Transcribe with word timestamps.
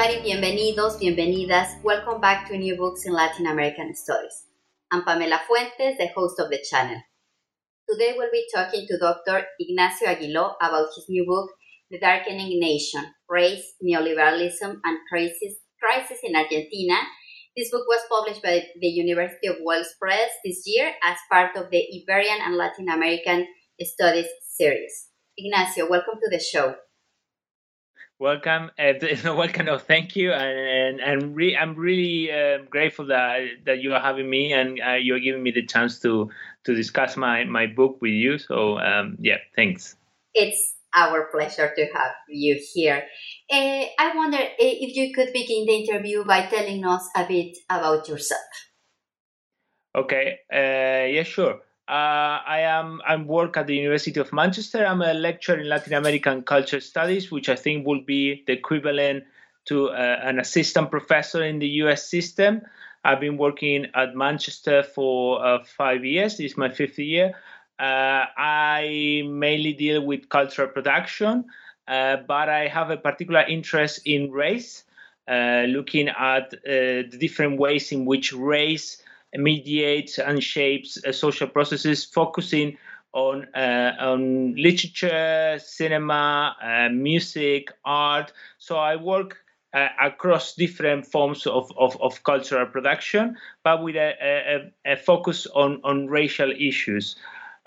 Everybody, 0.00 0.30
bienvenidos, 0.30 0.98
bienvenidas. 0.98 1.82
Welcome 1.82 2.22
back 2.22 2.48
to 2.48 2.56
New 2.56 2.74
Books 2.74 3.04
in 3.04 3.12
Latin 3.12 3.46
American 3.46 3.94
Studies. 3.94 4.46
I'm 4.90 5.04
Pamela 5.04 5.42
Fuentes, 5.46 5.98
the 5.98 6.08
host 6.16 6.40
of 6.40 6.48
the 6.48 6.58
channel. 6.70 7.02
Today 7.86 8.14
we'll 8.16 8.30
be 8.32 8.46
talking 8.54 8.86
to 8.88 8.96
Dr. 8.98 9.44
Ignacio 9.58 10.08
Aguiló 10.08 10.54
about 10.56 10.88
his 10.96 11.04
new 11.10 11.26
book, 11.26 11.50
The 11.90 11.98
Darkening 11.98 12.58
Nation, 12.58 13.04
Race, 13.28 13.74
Neoliberalism, 13.84 14.80
and 14.82 14.98
Crisis, 15.10 15.56
Crisis 15.78 16.20
in 16.22 16.34
Argentina. 16.34 16.96
This 17.54 17.70
book 17.70 17.84
was 17.86 18.00
published 18.08 18.42
by 18.42 18.64
the 18.80 18.88
University 18.88 19.48
of 19.48 19.56
Wales 19.60 19.92
Press 20.00 20.30
this 20.42 20.62
year 20.64 20.94
as 21.04 21.18
part 21.30 21.56
of 21.56 21.70
the 21.70 21.84
Iberian 22.00 22.38
and 22.40 22.56
Latin 22.56 22.88
American 22.88 23.46
Studies 23.82 24.28
series. 24.48 25.08
Ignacio, 25.36 25.90
welcome 25.90 26.18
to 26.22 26.30
the 26.30 26.40
show 26.40 26.76
welcome 28.20 28.70
uh, 28.78 28.92
welcome 29.34 29.64
no 29.64 29.78
thank 29.78 30.14
you 30.14 30.30
and, 30.30 31.00
and, 31.00 31.00
and 31.00 31.34
re- 31.34 31.56
i'm 31.56 31.74
really 31.74 32.30
uh, 32.30 32.58
grateful 32.68 33.06
that 33.06 33.40
that 33.64 33.80
you 33.80 33.94
are 33.94 34.00
having 34.00 34.28
me 34.28 34.52
and 34.52 34.78
uh, 34.86 34.92
you're 34.92 35.18
giving 35.18 35.42
me 35.42 35.50
the 35.50 35.64
chance 35.64 35.98
to 35.98 36.28
to 36.62 36.74
discuss 36.74 37.16
my 37.16 37.44
my 37.44 37.66
book 37.66 37.96
with 38.02 38.12
you 38.12 38.36
so 38.36 38.78
um, 38.78 39.16
yeah 39.18 39.38
thanks. 39.56 39.96
It's 40.34 40.74
our 40.94 41.28
pleasure 41.32 41.72
to 41.74 41.82
have 41.94 42.12
you 42.28 42.60
here. 42.74 43.04
Uh, 43.50 43.84
i 43.98 44.12
wonder 44.14 44.36
uh, 44.36 44.52
if 44.58 44.94
you 44.94 45.14
could 45.14 45.32
begin 45.32 45.64
the 45.64 45.72
interview 45.72 46.22
by 46.24 46.42
telling 46.44 46.84
us 46.84 47.08
a 47.16 47.24
bit 47.26 47.56
about 47.70 48.06
yourself. 48.06 48.50
Okay 49.96 50.40
uh, 50.52 51.08
yeah 51.08 51.22
sure 51.22 51.60
uh, 51.90 52.38
I 52.46 52.60
am 52.60 53.00
I 53.04 53.16
work 53.16 53.56
at 53.56 53.66
the 53.66 53.74
University 53.74 54.20
of 54.20 54.32
Manchester. 54.32 54.86
I'm 54.86 55.02
a 55.02 55.12
lecturer 55.12 55.58
in 55.58 55.68
Latin 55.68 55.94
American 55.94 56.42
culture 56.42 56.78
studies, 56.78 57.32
which 57.32 57.48
I 57.48 57.56
think 57.56 57.84
will 57.84 58.02
be 58.02 58.44
the 58.46 58.52
equivalent 58.52 59.24
to 59.64 59.88
uh, 59.88 60.20
an 60.22 60.38
assistant 60.38 60.92
professor 60.92 61.42
in 61.42 61.58
the 61.58 61.66
U.S. 61.82 62.08
system. 62.08 62.62
I've 63.02 63.18
been 63.18 63.36
working 63.36 63.86
at 63.92 64.14
Manchester 64.14 64.84
for 64.84 65.44
uh, 65.44 65.64
five 65.64 66.04
years. 66.04 66.36
This 66.36 66.52
is 66.52 66.56
my 66.56 66.68
fifth 66.68 67.00
year. 67.00 67.34
Uh, 67.76 68.26
I 68.36 69.24
mainly 69.26 69.72
deal 69.72 70.00
with 70.00 70.28
cultural 70.28 70.68
production, 70.68 71.46
uh, 71.88 72.18
but 72.28 72.48
I 72.48 72.68
have 72.68 72.90
a 72.90 72.98
particular 72.98 73.40
interest 73.40 74.02
in 74.04 74.30
race, 74.30 74.84
uh, 75.26 75.64
looking 75.66 76.08
at 76.08 76.50
the 76.50 77.16
different 77.18 77.58
ways 77.58 77.90
in 77.90 78.04
which 78.04 78.32
race 78.32 79.02
mediates 79.36 80.18
and 80.18 80.42
shapes 80.42 80.98
uh, 81.04 81.12
social 81.12 81.46
processes, 81.46 82.04
focusing 82.04 82.76
on 83.12 83.46
uh, 83.54 83.92
on 83.98 84.54
literature, 84.56 85.58
cinema, 85.58 86.56
uh, 86.62 86.88
music, 86.90 87.72
art. 87.84 88.32
So 88.58 88.76
I 88.76 88.96
work 88.96 89.38
uh, 89.72 89.88
across 90.02 90.54
different 90.54 91.06
forms 91.06 91.46
of, 91.46 91.70
of, 91.76 92.00
of, 92.00 92.22
cultural 92.24 92.66
production, 92.66 93.36
but 93.62 93.82
with 93.82 93.96
a, 93.96 94.70
a, 94.84 94.92
a 94.92 94.96
focus 94.96 95.46
on, 95.54 95.80
on 95.84 96.08
racial 96.08 96.50
issues. 96.50 97.16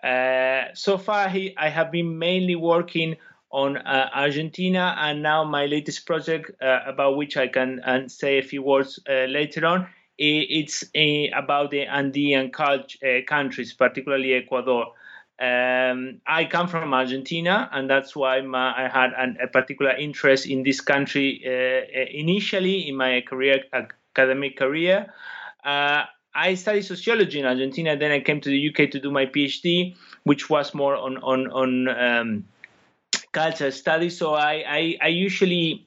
Uh, 0.03 0.65
so 0.73 0.97
far, 0.97 1.29
he, 1.29 1.55
I 1.57 1.69
have 1.69 1.91
been 1.91 2.19
mainly 2.19 2.55
working 2.55 3.15
on 3.51 3.77
uh, 3.77 4.09
Argentina, 4.13 4.95
and 4.99 5.23
now 5.23 5.45
my 5.45 5.65
latest 5.65 6.05
project, 6.05 6.51
about 6.59 7.15
which 7.15 7.37
I 7.37 7.47
can 7.47 8.09
say 8.09 8.39
a 8.39 8.43
few 8.43 8.63
words 8.63 8.99
later 9.07 9.65
on, 9.65 9.87
it's 10.17 10.83
about 11.33 11.71
the 11.71 11.81
Andean 11.81 12.51
uh, 12.57 12.77
countries, 13.27 13.73
particularly 13.73 14.33
Ecuador. 14.33 14.93
Um, 15.39 16.21
I 16.27 16.45
come 16.49 16.67
from 16.67 16.93
Argentina, 16.93 17.69
and 17.71 17.89
that's 17.89 18.15
why 18.15 18.41
my, 18.41 18.85
I 18.85 18.87
had 18.87 19.11
an, 19.17 19.37
a 19.41 19.47
particular 19.47 19.91
interest 19.91 20.45
in 20.45 20.63
this 20.63 20.79
country 20.79 21.41
uh, 21.45 21.49
uh 21.49 22.05
initially 22.11 22.87
in 22.87 22.95
my 22.95 23.21
career, 23.21 23.63
academic 23.73 24.57
career. 24.57 25.11
I 26.35 26.55
studied 26.55 26.83
sociology 26.83 27.39
in 27.39 27.45
Argentina. 27.45 27.95
Then 27.95 28.11
I 28.11 28.19
came 28.19 28.41
to 28.41 28.49
the 28.49 28.69
UK 28.69 28.89
to 28.91 28.99
do 28.99 29.11
my 29.11 29.25
PhD, 29.27 29.95
which 30.23 30.49
was 30.49 30.73
more 30.73 30.95
on 30.95 31.17
on 31.17 31.51
on 31.51 31.87
um, 31.89 32.45
culture 33.33 33.71
studies. 33.71 34.17
So 34.17 34.33
I, 34.33 34.63
I, 34.67 34.97
I 35.01 35.07
usually 35.07 35.85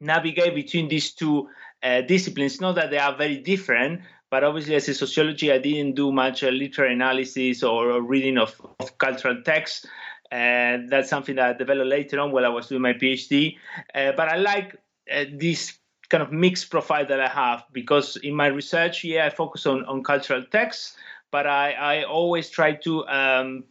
navigate 0.00 0.54
between 0.54 0.88
these 0.88 1.12
two 1.12 1.48
uh, 1.86 2.00
disciplines. 2.00 2.60
Not 2.60 2.74
that 2.74 2.90
they 2.90 2.98
are 2.98 3.16
very 3.16 3.36
different, 3.36 4.00
but 4.30 4.42
obviously 4.42 4.74
as 4.74 4.88
a 4.88 4.94
sociology, 4.94 5.52
I 5.52 5.58
didn't 5.58 5.94
do 5.94 6.10
much 6.10 6.42
uh, 6.42 6.48
literary 6.48 6.94
analysis 6.94 7.62
or, 7.62 8.02
reading 8.02 8.38
of, 8.38 8.60
of, 8.80 8.98
cultural 8.98 9.42
texts. 9.44 9.86
And 10.32 10.90
that's 10.90 11.08
something 11.08 11.36
that 11.36 11.48
I 11.48 11.52
developed 11.52 11.88
later 11.88 12.18
on 12.18 12.32
while 12.32 12.44
I 12.44 12.48
was 12.48 12.66
doing 12.66 12.82
my 12.82 12.94
PhD. 12.94 13.56
Uh, 13.94 14.12
but 14.16 14.28
I 14.28 14.36
like 14.36 14.76
uh, 15.10 15.24
this 15.32 15.78
kind 16.08 16.22
of 16.22 16.32
mixed 16.32 16.70
profile 16.70 17.06
that 17.06 17.20
I 17.20 17.28
have 17.28 17.64
because 17.72 18.16
in 18.16 18.34
my 18.34 18.48
research, 18.48 19.04
yeah, 19.04 19.26
I 19.26 19.30
focus 19.30 19.66
on, 19.66 19.84
on 19.84 20.02
cultural 20.02 20.44
texts, 20.50 20.96
but 21.30 21.46
I, 21.46 21.72
I 21.72 22.04
always 22.04 22.50
try 22.50 22.72
to 22.72 23.06
um, 23.06 23.64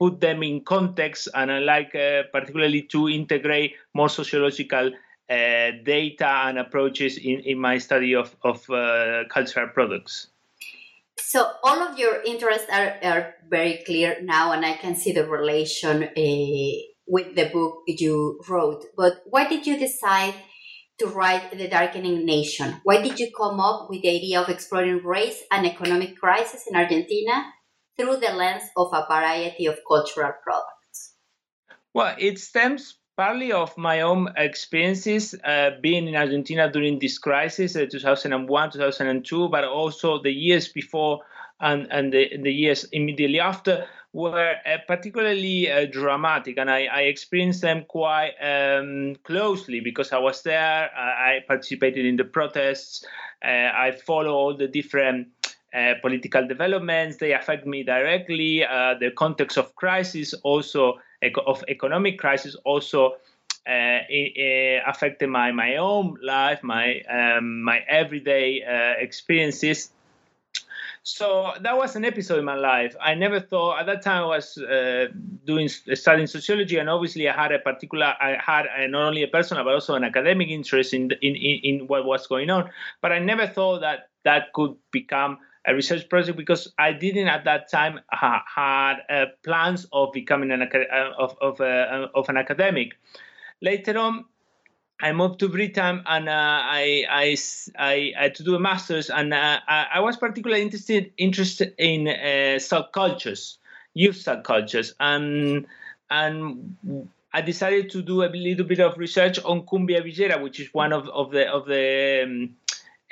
put 0.00 0.20
them 0.20 0.42
in 0.42 0.62
context 0.62 1.28
and 1.34 1.52
I 1.52 1.60
like 1.60 1.94
uh, 1.94 2.24
particularly 2.32 2.82
to 2.82 3.08
integrate 3.08 3.74
more 3.94 4.08
sociological 4.08 4.88
uh, 4.88 4.90
data 5.28 6.28
and 6.46 6.58
approaches 6.58 7.18
in, 7.18 7.40
in 7.40 7.58
my 7.58 7.78
study 7.78 8.14
of, 8.14 8.34
of 8.42 8.68
uh, 8.70 9.24
cultural 9.28 9.68
products. 9.68 10.28
So 11.18 11.50
all 11.64 11.82
of 11.82 11.98
your 11.98 12.22
interests 12.22 12.66
are, 12.70 12.98
are 13.02 13.34
very 13.48 13.82
clear 13.84 14.18
now, 14.22 14.52
and 14.52 14.64
I 14.64 14.74
can 14.74 14.94
see 14.94 15.12
the 15.12 15.26
relation 15.26 16.04
uh, 16.04 16.72
with 17.06 17.34
the 17.34 17.50
book 17.52 17.82
you 17.86 18.40
wrote. 18.48 18.84
But 18.96 19.22
why 19.26 19.48
did 19.48 19.66
you 19.66 19.78
decide 19.78 20.34
to 20.98 21.06
write 21.06 21.56
The 21.56 21.68
Darkening 21.68 22.24
Nation? 22.24 22.80
Why 22.84 23.02
did 23.02 23.18
you 23.18 23.30
come 23.36 23.60
up 23.60 23.88
with 23.90 24.02
the 24.02 24.16
idea 24.16 24.40
of 24.40 24.48
exploring 24.48 25.04
race 25.04 25.42
and 25.50 25.66
economic 25.66 26.18
crisis 26.18 26.66
in 26.68 26.76
Argentina 26.76 27.52
through 27.98 28.16
the 28.16 28.32
lens 28.32 28.64
of 28.76 28.92
a 28.92 29.06
variety 29.08 29.66
of 29.66 29.78
cultural 29.86 30.32
products? 30.42 31.14
Well, 31.92 32.14
it 32.18 32.38
stems 32.38 32.98
partly 33.16 33.52
of 33.52 33.76
my 33.78 34.02
own 34.02 34.28
experiences 34.36 35.34
uh, 35.44 35.70
being 35.80 36.06
in 36.06 36.16
Argentina 36.16 36.70
during 36.70 36.98
this 36.98 37.18
crisis, 37.18 37.74
uh, 37.76 37.86
2001, 37.90 38.72
2002, 38.72 39.48
but 39.48 39.64
also 39.64 40.22
the 40.22 40.32
years 40.32 40.68
before 40.68 41.20
and, 41.60 41.88
and 41.90 42.12
the, 42.12 42.36
the 42.42 42.52
years 42.52 42.84
immediately 42.92 43.40
after 43.40 43.86
were 44.12 44.54
uh, 44.64 44.78
particularly 44.86 45.70
uh, 45.70 45.86
dramatic, 45.86 46.56
and 46.56 46.70
I, 46.70 46.86
I, 46.86 47.00
experienced 47.02 47.60
them 47.60 47.84
quite 47.86 48.32
um, 48.40 49.16
closely 49.24 49.80
because 49.80 50.10
I 50.10 50.18
was 50.18 50.40
there. 50.42 50.90
I 50.96 51.40
participated 51.46 52.06
in 52.06 52.16
the 52.16 52.24
protests. 52.24 53.04
Uh, 53.44 53.48
I 53.76 53.92
follow 54.06 54.32
all 54.32 54.56
the 54.56 54.68
different 54.68 55.28
uh, 55.74 55.94
political 56.00 56.46
developments. 56.48 57.18
They 57.18 57.34
affect 57.34 57.66
me 57.66 57.82
directly. 57.82 58.64
Uh, 58.64 58.94
the 58.98 59.10
context 59.10 59.58
of 59.58 59.74
crisis 59.76 60.32
also 60.42 60.94
of 61.46 61.64
economic 61.68 62.18
crisis 62.18 62.56
also 62.64 63.16
uh, 63.66 63.98
affected 64.86 65.28
my 65.28 65.50
my 65.52 65.76
own 65.76 66.16
life, 66.22 66.62
my 66.62 67.00
um, 67.02 67.62
my 67.62 67.80
everyday 67.88 68.62
uh, 68.62 69.00
experiences. 69.02 69.90
So 71.02 71.52
that 71.60 71.76
was 71.76 71.94
an 71.94 72.04
episode 72.04 72.40
in 72.40 72.44
my 72.44 72.56
life. 72.56 72.96
I 73.00 73.14
never 73.14 73.38
thought 73.38 73.78
at 73.78 73.86
that 73.86 74.02
time 74.02 74.24
I 74.24 74.26
was 74.26 74.58
uh, 74.58 75.06
doing 75.44 75.68
studying 75.68 76.26
sociology, 76.26 76.78
and 76.78 76.90
obviously 76.90 77.28
I 77.28 77.32
had 77.32 77.52
a 77.52 77.60
particular, 77.60 78.14
I 78.20 78.36
had 78.44 78.66
not 78.90 79.06
only 79.06 79.22
a 79.22 79.28
personal 79.28 79.62
but 79.62 79.74
also 79.74 79.94
an 79.94 80.02
academic 80.02 80.48
interest 80.48 80.94
in 80.94 81.12
in 81.22 81.36
in 81.36 81.86
what 81.86 82.04
was 82.04 82.26
going 82.26 82.50
on. 82.50 82.70
But 83.02 83.12
I 83.12 83.20
never 83.20 83.46
thought 83.46 83.80
that 83.82 84.10
that 84.24 84.52
could 84.52 84.74
become 84.90 85.38
a 85.66 85.74
research 85.74 86.08
project 86.08 86.36
because 86.36 86.72
I 86.78 86.92
didn't 86.92 87.28
at 87.28 87.44
that 87.44 87.70
time 87.70 88.00
ha- 88.10 88.44
had 88.54 88.96
uh, 89.10 89.26
plans 89.44 89.86
of 89.92 90.12
becoming 90.12 90.52
an 90.52 90.62
uh, 90.62 91.10
of 91.18 91.36
of, 91.40 91.60
uh, 91.60 92.08
of 92.14 92.28
an 92.28 92.36
academic. 92.36 92.96
Later 93.60 93.98
on, 93.98 94.26
I 95.00 95.12
moved 95.12 95.40
to 95.40 95.48
Britain 95.48 96.02
and 96.06 96.28
uh, 96.28 96.32
I, 96.32 97.04
I, 97.10 97.36
I, 97.78 98.12
I, 98.18 98.28
to 98.30 98.42
do 98.42 98.54
a 98.54 98.58
master's, 98.58 99.10
and 99.10 99.34
uh, 99.34 99.60
I, 99.66 100.00
was 100.00 100.16
particularly 100.16 100.62
interested 100.62 101.12
interested 101.18 101.74
in 101.76 102.08
uh, 102.08 102.58
subcultures, 102.58 103.56
youth 103.92 104.16
subcultures, 104.16 104.94
and 105.00 105.66
and 106.10 106.76
I 107.32 107.42
decided 107.42 107.90
to 107.90 108.02
do 108.02 108.22
a 108.22 108.28
little 108.28 108.64
bit 108.64 108.80
of 108.80 108.96
research 108.96 109.38
on 109.44 109.66
cumbia 109.66 110.02
villera, 110.02 110.42
which 110.42 110.60
is 110.60 110.72
one 110.72 110.92
of, 110.92 111.08
of 111.08 111.30
the 111.30 111.46
of 111.46 111.66
the 111.66 112.22
um, 112.24 112.56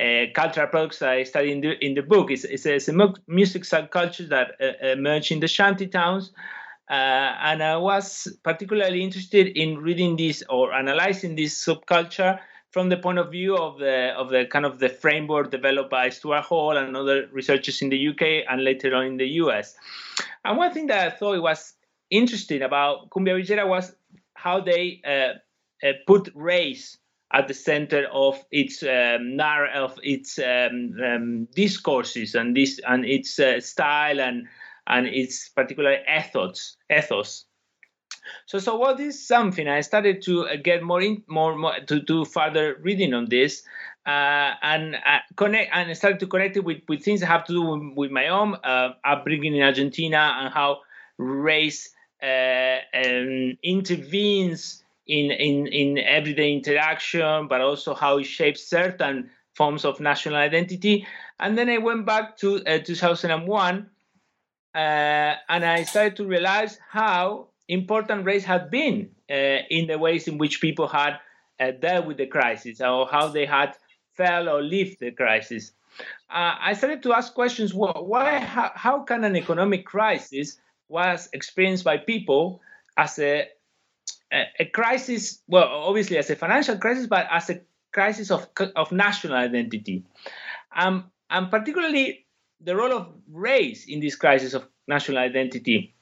uh, 0.00 0.26
cultural 0.34 0.66
products 0.66 0.98
that 0.98 1.10
I 1.10 1.22
study 1.24 1.52
in 1.52 1.60
the 1.60 1.84
in 1.84 1.94
the 1.94 2.02
book. 2.02 2.30
It's, 2.30 2.44
it's, 2.44 2.66
a, 2.66 2.74
it's 2.74 2.88
a 2.88 3.14
music 3.28 3.62
subculture 3.62 4.28
that 4.28 4.52
uh, 4.60 4.86
emerged 4.88 5.32
in 5.32 5.40
the 5.40 5.48
shanty 5.48 5.86
towns, 5.86 6.32
uh, 6.90 6.92
and 6.92 7.62
I 7.62 7.76
was 7.76 8.28
particularly 8.42 9.02
interested 9.02 9.46
in 9.46 9.78
reading 9.78 10.16
this 10.16 10.42
or 10.48 10.72
analyzing 10.72 11.36
this 11.36 11.64
subculture 11.64 12.40
from 12.70 12.88
the 12.88 12.96
point 12.96 13.18
of 13.18 13.30
view 13.30 13.56
of 13.56 13.78
the 13.78 14.12
of 14.16 14.30
the 14.30 14.46
kind 14.46 14.66
of 14.66 14.80
the 14.80 14.88
framework 14.88 15.52
developed 15.52 15.90
by 15.90 16.08
Stuart 16.08 16.42
Hall 16.42 16.76
and 16.76 16.96
other 16.96 17.28
researchers 17.32 17.80
in 17.80 17.88
the 17.88 18.08
UK 18.08 18.44
and 18.50 18.64
later 18.64 18.92
on 18.96 19.06
in 19.06 19.16
the 19.16 19.28
US. 19.42 19.76
And 20.44 20.58
one 20.58 20.72
thing 20.74 20.88
that 20.88 21.06
I 21.06 21.16
thought 21.16 21.40
was 21.40 21.74
interesting 22.10 22.62
about 22.62 23.10
Cumbia 23.10 23.40
Villera 23.40 23.68
was 23.68 23.94
how 24.34 24.60
they 24.60 25.00
uh, 25.06 25.86
uh, 25.86 25.92
put 26.06 26.30
race 26.34 26.98
at 27.34 27.48
the 27.48 27.54
center 27.54 28.06
of 28.12 28.42
its 28.52 28.82
um, 28.84 29.38
of 29.74 29.98
its 30.02 30.38
um, 30.38 30.94
um, 31.04 31.48
discourses 31.54 32.34
and 32.36 32.56
this 32.56 32.80
and 32.86 33.04
its 33.04 33.38
uh, 33.40 33.60
style 33.60 34.20
and 34.20 34.46
and 34.86 35.06
its 35.08 35.48
particular 35.48 35.98
ethos 36.08 36.76
ethos. 36.90 37.44
So 38.46 38.58
so 38.58 38.76
what 38.76 39.00
is 39.00 39.26
something 39.26 39.68
I 39.68 39.80
started 39.80 40.22
to 40.22 40.46
uh, 40.46 40.56
get 40.62 40.82
more 40.84 41.02
in 41.02 41.24
more, 41.26 41.58
more 41.58 41.80
to 41.86 42.00
do 42.00 42.24
further 42.24 42.76
reading 42.80 43.12
on 43.12 43.26
this. 43.28 43.64
Uh, 44.06 44.52
and 44.60 44.96
uh, 44.96 45.20
connect 45.36 45.70
and 45.74 45.96
started 45.96 46.20
to 46.20 46.26
connect 46.26 46.58
it 46.58 46.64
with, 46.64 46.82
with 46.88 47.02
things 47.02 47.20
that 47.20 47.26
have 47.26 47.42
to 47.42 47.54
do 47.54 47.62
with, 47.62 47.96
with 47.96 48.10
my 48.10 48.28
own 48.28 48.54
uh, 48.62 48.90
upbringing 49.02 49.56
in 49.56 49.62
Argentina 49.62 50.36
and 50.40 50.52
how 50.52 50.80
race 51.16 51.88
uh, 52.22 52.80
um, 52.92 53.56
intervenes 53.62 54.83
in, 55.06 55.30
in, 55.30 55.66
in 55.66 55.98
everyday 55.98 56.52
interaction, 56.52 57.48
but 57.48 57.60
also 57.60 57.94
how 57.94 58.18
it 58.18 58.24
shapes 58.24 58.66
certain 58.66 59.30
forms 59.54 59.84
of 59.84 60.00
national 60.00 60.36
identity. 60.36 61.06
And 61.38 61.56
then 61.56 61.68
I 61.68 61.78
went 61.78 62.06
back 62.06 62.36
to 62.38 62.64
uh, 62.64 62.78
2001 62.78 63.90
uh, 64.74 64.78
and 64.78 65.64
I 65.64 65.84
started 65.84 66.16
to 66.16 66.26
realize 66.26 66.78
how 66.88 67.48
important 67.68 68.24
race 68.24 68.44
had 68.44 68.70
been 68.70 69.10
uh, 69.30 69.34
in 69.70 69.86
the 69.86 69.98
ways 69.98 70.28
in 70.28 70.38
which 70.38 70.60
people 70.60 70.88
had 70.88 71.18
uh, 71.60 71.70
dealt 71.70 72.06
with 72.06 72.16
the 72.16 72.26
crisis 72.26 72.80
or 72.80 73.06
how 73.06 73.28
they 73.28 73.46
had 73.46 73.76
felt 74.12 74.48
or 74.48 74.62
lived 74.62 74.98
the 75.00 75.12
crisis. 75.12 75.72
Uh, 76.28 76.56
I 76.60 76.72
started 76.74 77.02
to 77.04 77.12
ask 77.12 77.34
questions 77.34 77.72
why, 77.72 78.38
how, 78.40 78.72
how 78.74 79.02
can 79.02 79.22
an 79.24 79.36
economic 79.36 79.86
crisis 79.86 80.58
was 80.88 81.28
experienced 81.32 81.84
by 81.84 81.98
people 81.98 82.60
as 82.96 83.18
a, 83.18 83.48
a, 84.32 84.64
crisis, 84.66 85.40
well, 85.46 85.68
obviously 85.68 86.18
as 86.18 86.30
a 86.30 86.36
financial 86.36 86.76
crisis, 86.78 87.06
but 87.06 87.26
as 87.30 87.50
a 87.50 87.60
crisis 87.92 88.30
of, 88.30 88.48
of 88.76 88.92
national 88.92 89.34
identity. 89.34 90.04
Um, 90.74 91.10
and 91.30 91.50
particularly 91.50 92.26
the 92.60 92.76
role 92.76 92.92
of 92.92 93.08
race 93.30 93.86
in 93.86 94.00
this 94.00 94.16
crisis 94.16 94.54
of 94.54 94.66
national 94.88 95.18
identity. 95.18 95.94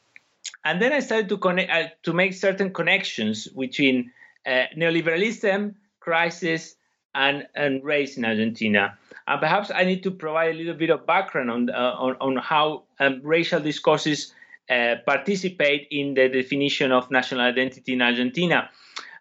And 0.65 0.81
then 0.81 0.93
I 0.93 1.01
started 1.01 1.29
to 1.29 1.39
connect 1.39 1.71
uh, 1.71 1.89
to 2.05 2.13
make 2.13 2.35
certain 2.35 2.73
connections 2.73 3.47
between 3.49 4.13
uh, 4.47 4.65
neoliberalism, 4.77 5.75
crisis, 6.01 6.75
and, 7.15 7.47
and 7.55 7.85
race 7.85 8.17
in 8.17 8.25
Argentina. 8.25 8.99
And 9.27 9.41
perhaps 9.41 9.71
I 9.73 9.85
need 9.85 10.03
to 10.05 10.11
provide 10.11 10.55
a 10.55 10.59
little 10.59 10.75
bit 10.75 10.91
of 10.91 11.07
background 11.07 11.51
on 11.51 11.71
uh, 11.71 11.95
on, 11.99 12.17
on, 12.21 12.37
how 12.37 12.85
um, 12.99 13.21
racial 13.23 13.61
discourses 13.61 14.35
uh, 14.73 14.97
participate 15.05 15.89
in 15.91 16.15
the 16.15 16.29
definition 16.29 16.93
of 16.93 17.11
national 17.11 17.43
identity 17.43 17.93
in 17.93 18.01
Argentina. 18.03 18.71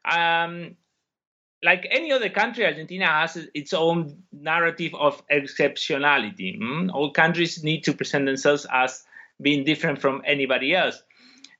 Um, 0.06 0.78
like 1.64 1.86
any 1.92 2.12
other 2.12 2.30
country, 2.30 2.66
Argentina 2.66 3.06
has 3.06 3.48
its 3.54 3.74
own 3.74 4.24
narrative 4.32 4.94
of 4.96 5.22
exceptionality. 5.28 6.60
Mm? 6.60 6.92
All 6.94 7.12
countries 7.12 7.64
need 7.64 7.84
to 7.84 7.94
present 7.94 8.26
themselves 8.26 8.66
as 8.72 9.04
being 9.42 9.64
different 9.64 10.00
from 10.00 10.22
anybody 10.26 10.74
else. 10.74 11.04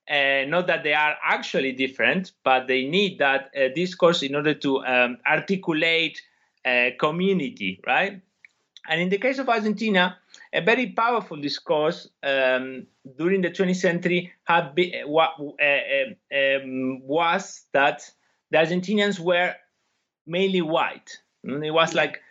Uh, 0.10 0.46
not 0.48 0.68
that 0.68 0.84
they 0.84 0.94
are 0.94 1.16
actually 1.24 1.74
different, 1.74 2.32
but 2.44 2.68
they 2.68 2.86
need 2.86 3.20
that 3.20 3.52
uh, 3.56 3.68
discourse 3.76 4.24
in 4.24 4.36
order 4.36 4.54
to 4.54 4.84
um, 4.86 5.18
articulate 5.28 6.22
uh, 6.66 6.90
community, 7.00 7.80
right? 7.86 8.22
And 8.88 9.02
in 9.02 9.10
the 9.10 9.18
case 9.18 9.38
of 9.38 9.50
Argentina, 9.50 10.18
a 10.54 10.62
very 10.62 10.88
powerful 10.88 11.38
discourse 11.38 12.10
um, 12.24 12.88
during 13.18 13.42
the 13.42 13.50
20th 13.50 13.76
century 13.76 14.34
had 14.44 14.76
been, 14.76 15.06
uh, 15.08 15.28
uh, 15.62 16.36
um, 16.36 17.02
was 17.08 17.66
that 17.74 18.10
the 18.50 18.58
Argentinians 18.58 19.20
were 19.20 19.56
mainly 20.26 20.62
white. 20.62 21.20
And 21.44 21.64
it 21.64 21.72
was 21.72 21.94
like 21.94 22.22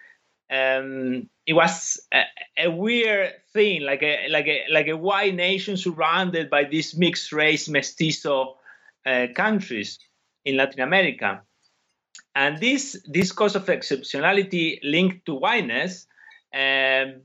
um, 0.51 1.29
it 1.47 1.53
was 1.53 2.01
a, 2.13 2.25
a, 2.59 2.71
weird 2.71 3.35
thing, 3.53 3.83
like 3.83 4.03
a 4.03 4.27
like 4.29 4.47
a 4.49 4.65
like 4.71 4.89
a 4.89 4.97
white 4.97 5.35
nation 5.35 5.77
surrounded 5.77 6.51
by 6.51 6.65
these 6.65 6.97
mixed 6.97 7.33
race 7.33 7.69
mestizo 7.69 8.57
uh, 9.07 9.27
countries 9.35 9.99
in 10.45 10.57
Latin 10.57 10.81
America, 10.81 11.43
and 12.35 12.59
this 12.59 13.01
discourse 13.11 13.55
of 13.55 13.67
exceptionality 13.67 14.81
linked 14.83 15.27
to 15.27 15.35
whiteness 15.35 16.07
um, 16.55 17.23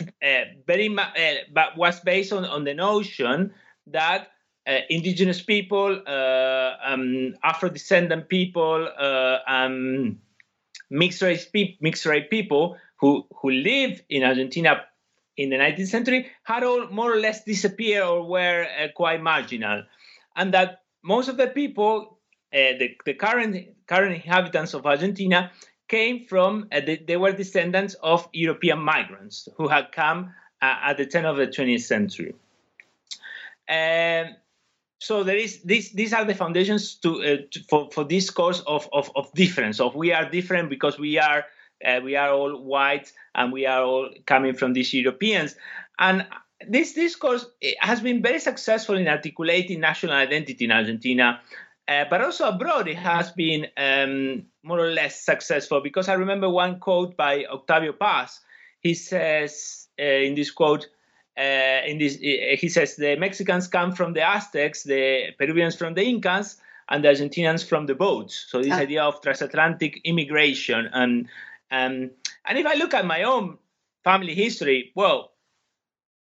uh, 0.00 0.44
very 0.66 0.88
much, 0.88 1.18
uh, 1.18 1.34
but 1.52 1.76
was 1.76 2.00
based 2.00 2.32
on, 2.32 2.44
on 2.44 2.64
the 2.64 2.74
notion 2.74 3.52
that 3.86 4.28
uh, 4.66 4.78
indigenous 4.90 5.40
people, 5.40 6.02
uh, 6.06 6.72
um, 6.84 7.34
Afro-descendant 7.42 8.28
people, 8.28 8.88
uh, 8.98 9.38
um, 9.46 10.18
mixed 10.90 11.22
race 11.22 11.46
pe- 11.46 11.76
mixed 11.80 12.04
race 12.06 12.26
people 12.30 12.76
who 13.00 13.26
who 13.40 13.50
live 13.50 14.02
in 14.08 14.22
Argentina 14.22 14.82
in 15.36 15.50
the 15.50 15.56
19th 15.56 15.88
century 15.88 16.30
had 16.42 16.64
all 16.64 16.88
more 16.88 17.12
or 17.12 17.20
less 17.20 17.44
disappeared 17.44 18.04
or 18.04 18.28
were 18.28 18.66
uh, 18.66 18.88
quite 18.94 19.22
marginal, 19.22 19.84
and 20.34 20.52
that 20.52 20.80
most 21.02 21.28
of 21.28 21.36
the 21.36 21.46
people, 21.46 22.18
the, 22.52 22.96
the 23.04 23.14
current 23.14 23.56
current 23.86 24.14
inhabitants 24.14 24.74
of 24.74 24.84
Argentina, 24.84 25.52
came 25.88 26.26
from, 26.26 26.68
uh, 26.72 26.80
they, 26.80 26.96
they, 26.96 27.16
were 27.16 27.32
descendants 27.32 27.94
of 28.02 28.28
European 28.32 28.80
migrants 28.80 29.48
who 29.56 29.68
had 29.68 29.92
come 29.92 30.34
uh, 30.62 30.74
at 30.84 30.96
the 30.96 31.06
turn 31.06 31.24
of 31.24 31.36
the 31.36 31.46
20th 31.46 31.82
century. 31.82 32.34
And 33.68 34.36
so 34.98 35.22
there 35.24 35.36
is 35.36 35.62
this, 35.62 35.90
these 35.90 36.12
are 36.12 36.24
the 36.24 36.34
foundations 36.34 36.94
to, 36.96 37.22
uh, 37.22 37.36
to 37.50 37.60
for, 37.68 37.90
for 37.90 38.04
this 38.04 38.30
course 38.30 38.60
of, 38.66 38.88
of, 38.92 39.10
of, 39.14 39.32
difference, 39.34 39.80
of 39.80 39.94
we 39.94 40.12
are 40.12 40.28
different 40.28 40.70
because 40.70 40.98
we 40.98 41.18
are, 41.18 41.44
uh, 41.84 42.00
we 42.02 42.16
are 42.16 42.30
all 42.30 42.60
white 42.60 43.12
and 43.34 43.52
we 43.52 43.66
are 43.66 43.82
all 43.82 44.10
coming 44.24 44.54
from 44.54 44.72
these 44.72 44.92
Europeans. 44.94 45.54
And 45.98 46.26
this 46.66 46.94
discourse 46.94 47.46
has 47.80 48.00
been 48.00 48.22
very 48.22 48.38
successful 48.38 48.96
in 48.96 49.08
articulating 49.08 49.80
national 49.80 50.12
identity 50.12 50.64
in 50.64 50.72
Argentina 50.72 51.40
uh, 51.88 52.04
but 52.10 52.20
also 52.20 52.48
abroad, 52.48 52.88
it 52.88 52.96
has 52.96 53.30
been 53.32 53.66
um, 53.76 54.44
more 54.62 54.80
or 54.80 54.90
less 54.90 55.24
successful 55.24 55.80
because 55.80 56.08
I 56.08 56.14
remember 56.14 56.48
one 56.48 56.80
quote 56.80 57.16
by 57.16 57.44
Octavio 57.44 57.92
Paz. 57.92 58.40
He 58.80 58.94
says 58.94 59.86
uh, 59.98 60.04
in 60.04 60.34
this 60.34 60.50
quote, 60.50 60.88
uh, 61.38 61.82
in 61.86 61.98
this, 61.98 62.16
uh, 62.16 62.56
he 62.56 62.68
says 62.68 62.96
the 62.96 63.16
Mexicans 63.16 63.68
come 63.68 63.92
from 63.92 64.14
the 64.14 64.22
Aztecs, 64.22 64.82
the 64.82 65.32
Peruvians 65.38 65.76
from 65.76 65.94
the 65.94 66.02
Incas, 66.02 66.56
and 66.88 67.04
the 67.04 67.08
Argentinians 67.08 67.64
from 67.64 67.86
the 67.86 67.94
boats. 67.94 68.46
So 68.48 68.62
this 68.62 68.72
ah. 68.72 68.78
idea 68.78 69.02
of 69.02 69.20
transatlantic 69.20 70.00
immigration, 70.04 70.88
and 70.92 71.26
um, 71.70 72.10
and 72.46 72.58
if 72.58 72.66
I 72.66 72.74
look 72.74 72.94
at 72.94 73.04
my 73.04 73.22
own 73.24 73.58
family 74.02 74.34
history, 74.34 74.92
well, 74.94 75.32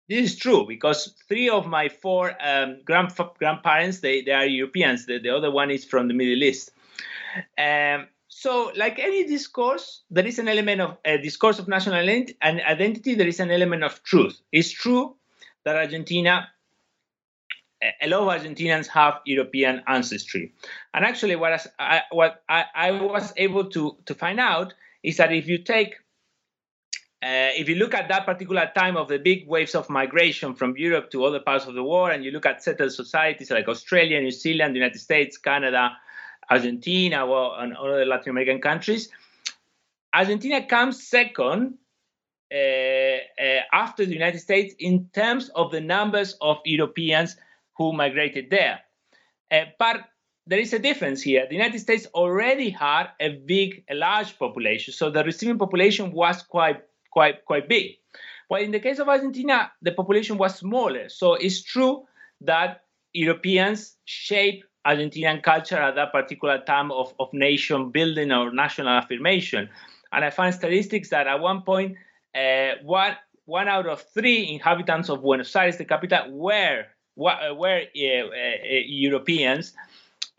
this 0.10 0.32
is 0.32 0.38
true 0.38 0.66
because 0.68 1.14
three 1.28 1.50
of 1.50 1.68
my 1.68 1.90
four 1.90 2.34
um, 2.42 2.80
grand, 2.86 3.14
grandparents 3.38 4.00
they, 4.00 4.22
they 4.22 4.32
are 4.32 4.46
Europeans. 4.46 5.06
The, 5.06 5.20
the 5.20 5.30
other 5.30 5.52
one 5.52 5.72
is 5.72 5.86
from 5.86 6.08
the 6.08 6.14
Middle 6.14 6.44
East. 6.44 6.72
Um, 7.58 8.08
so, 8.30 8.72
like 8.76 9.00
any 9.00 9.26
discourse, 9.26 10.04
there 10.12 10.26
is 10.26 10.40
an 10.40 10.48
element 10.48 10.82
of 10.82 10.98
a 11.04 11.18
discourse 11.18 11.60
of 11.60 11.68
national 11.68 12.08
and 12.08 12.62
identity. 12.62 13.16
There 13.16 13.28
is 13.28 13.40
an 13.40 13.52
element 13.52 13.84
of 13.84 14.04
truth. 14.04 14.40
It's 14.52 14.72
true 14.72 15.16
that 15.64 15.76
Argentina, 15.76 16.48
a 18.02 18.08
lot 18.08 18.22
of 18.22 18.42
Argentinians 18.42 18.88
have 18.88 19.22
European 19.26 19.82
ancestry, 19.88 20.54
and 20.94 21.04
actually, 21.04 21.36
what 21.36 21.68
I, 21.80 22.04
what 22.12 22.44
I, 22.48 22.66
I 22.76 22.92
was 22.92 23.34
able 23.38 23.70
to 23.72 23.98
to 24.06 24.14
find 24.14 24.40
out 24.40 24.74
is 25.04 25.18
that 25.18 25.34
if 25.34 25.48
you 25.48 25.58
take 25.58 25.96
uh, 27.24 27.50
if 27.56 27.68
you 27.68 27.76
look 27.76 27.94
at 27.94 28.08
that 28.10 28.26
particular 28.26 28.72
time 28.76 28.96
of 28.96 29.08
the 29.08 29.18
big 29.18 29.48
waves 29.48 29.74
of 29.74 29.90
migration 29.90 30.54
from 30.54 30.76
Europe 30.78 31.10
to 31.12 31.26
other 31.26 31.40
parts 31.40 31.66
of 31.66 31.74
the 31.74 31.84
world, 31.84 32.12
and 32.12 32.24
you 32.24 32.32
look 32.32 32.46
at 32.46 32.64
settled 32.64 32.92
societies 32.92 33.50
like 33.50 33.68
Australia, 33.68 34.22
New 34.22 34.32
Zealand, 34.32 34.76
the 34.76 34.80
United 34.80 35.00
States, 35.00 35.38
Canada, 35.38 35.98
Argentina, 36.50 37.26
well, 37.26 37.56
and 37.58 37.76
other 37.76 38.06
Latin 38.06 38.32
American 38.32 38.62
countries, 38.62 39.10
Argentina 40.14 40.66
comes 40.66 41.04
second 41.08 41.78
uh, 42.54 42.58
uh, 42.58 43.62
after 43.74 44.06
the 44.06 44.14
United 44.14 44.40
States 44.40 44.74
in 44.80 45.10
terms 45.14 45.50
of 45.50 45.72
the 45.72 45.82
numbers 45.82 46.38
of 46.40 46.58
Europeans 46.66 47.36
who 47.76 47.94
migrated 47.94 48.50
there. 48.50 48.80
Uh, 49.52 49.66
but 49.78 50.02
there 50.46 50.60
is 50.60 50.72
a 50.72 50.80
difference 50.80 51.22
here. 51.22 51.46
The 51.48 51.56
United 51.56 51.80
States 51.80 52.08
already 52.14 52.70
had 52.70 53.10
a 53.20 53.30
big, 53.30 53.84
a 53.90 53.96
large 53.96 54.40
population, 54.40 54.94
so 54.94 55.10
the 55.10 55.24
receiving 55.24 55.58
population 55.58 56.12
was 56.12 56.42
quite, 56.42 56.84
quite, 57.18 57.46
quite 57.46 57.68
big. 57.68 57.96
While 58.48 58.62
in 58.62 58.70
the 58.70 58.80
case 58.80 59.00
of 59.00 59.10
Argentina, 59.10 59.72
the 59.82 59.92
population 59.92 60.38
was 60.38 60.56
smaller. 60.56 61.10
So 61.10 61.34
it's 61.34 61.64
true 61.64 62.06
that 62.42 62.84
Europeans 63.12 63.96
shape 64.06 64.64
Argentinian 64.86 65.42
culture 65.42 65.78
at 65.78 65.96
that 65.96 66.12
particular 66.12 66.60
time 66.60 66.92
of, 66.92 67.16
of 67.20 67.34
nation 67.34 67.90
building 67.90 68.32
or 68.32 68.54
national 68.54 68.90
affirmation. 68.90 69.68
And 70.14 70.24
I 70.24 70.30
find 70.30 70.54
statistics 70.54 71.10
that 71.10 71.26
at 71.26 71.40
one 71.40 71.64
point, 71.64 71.98
uh, 72.36 72.74
one, 72.84 73.16
one 73.46 73.68
out 73.68 73.88
of 73.88 74.04
three 74.14 74.54
inhabitants 74.54 75.10
of 75.10 75.24
Buenos 75.24 75.56
Aires, 75.56 75.78
the 75.78 75.86
capital, 75.86 76.30
were, 76.30 76.86
were, 77.16 77.56
were 77.56 77.82
uh, 77.82 78.28
uh, 78.28 78.84
Europeans. 78.86 79.74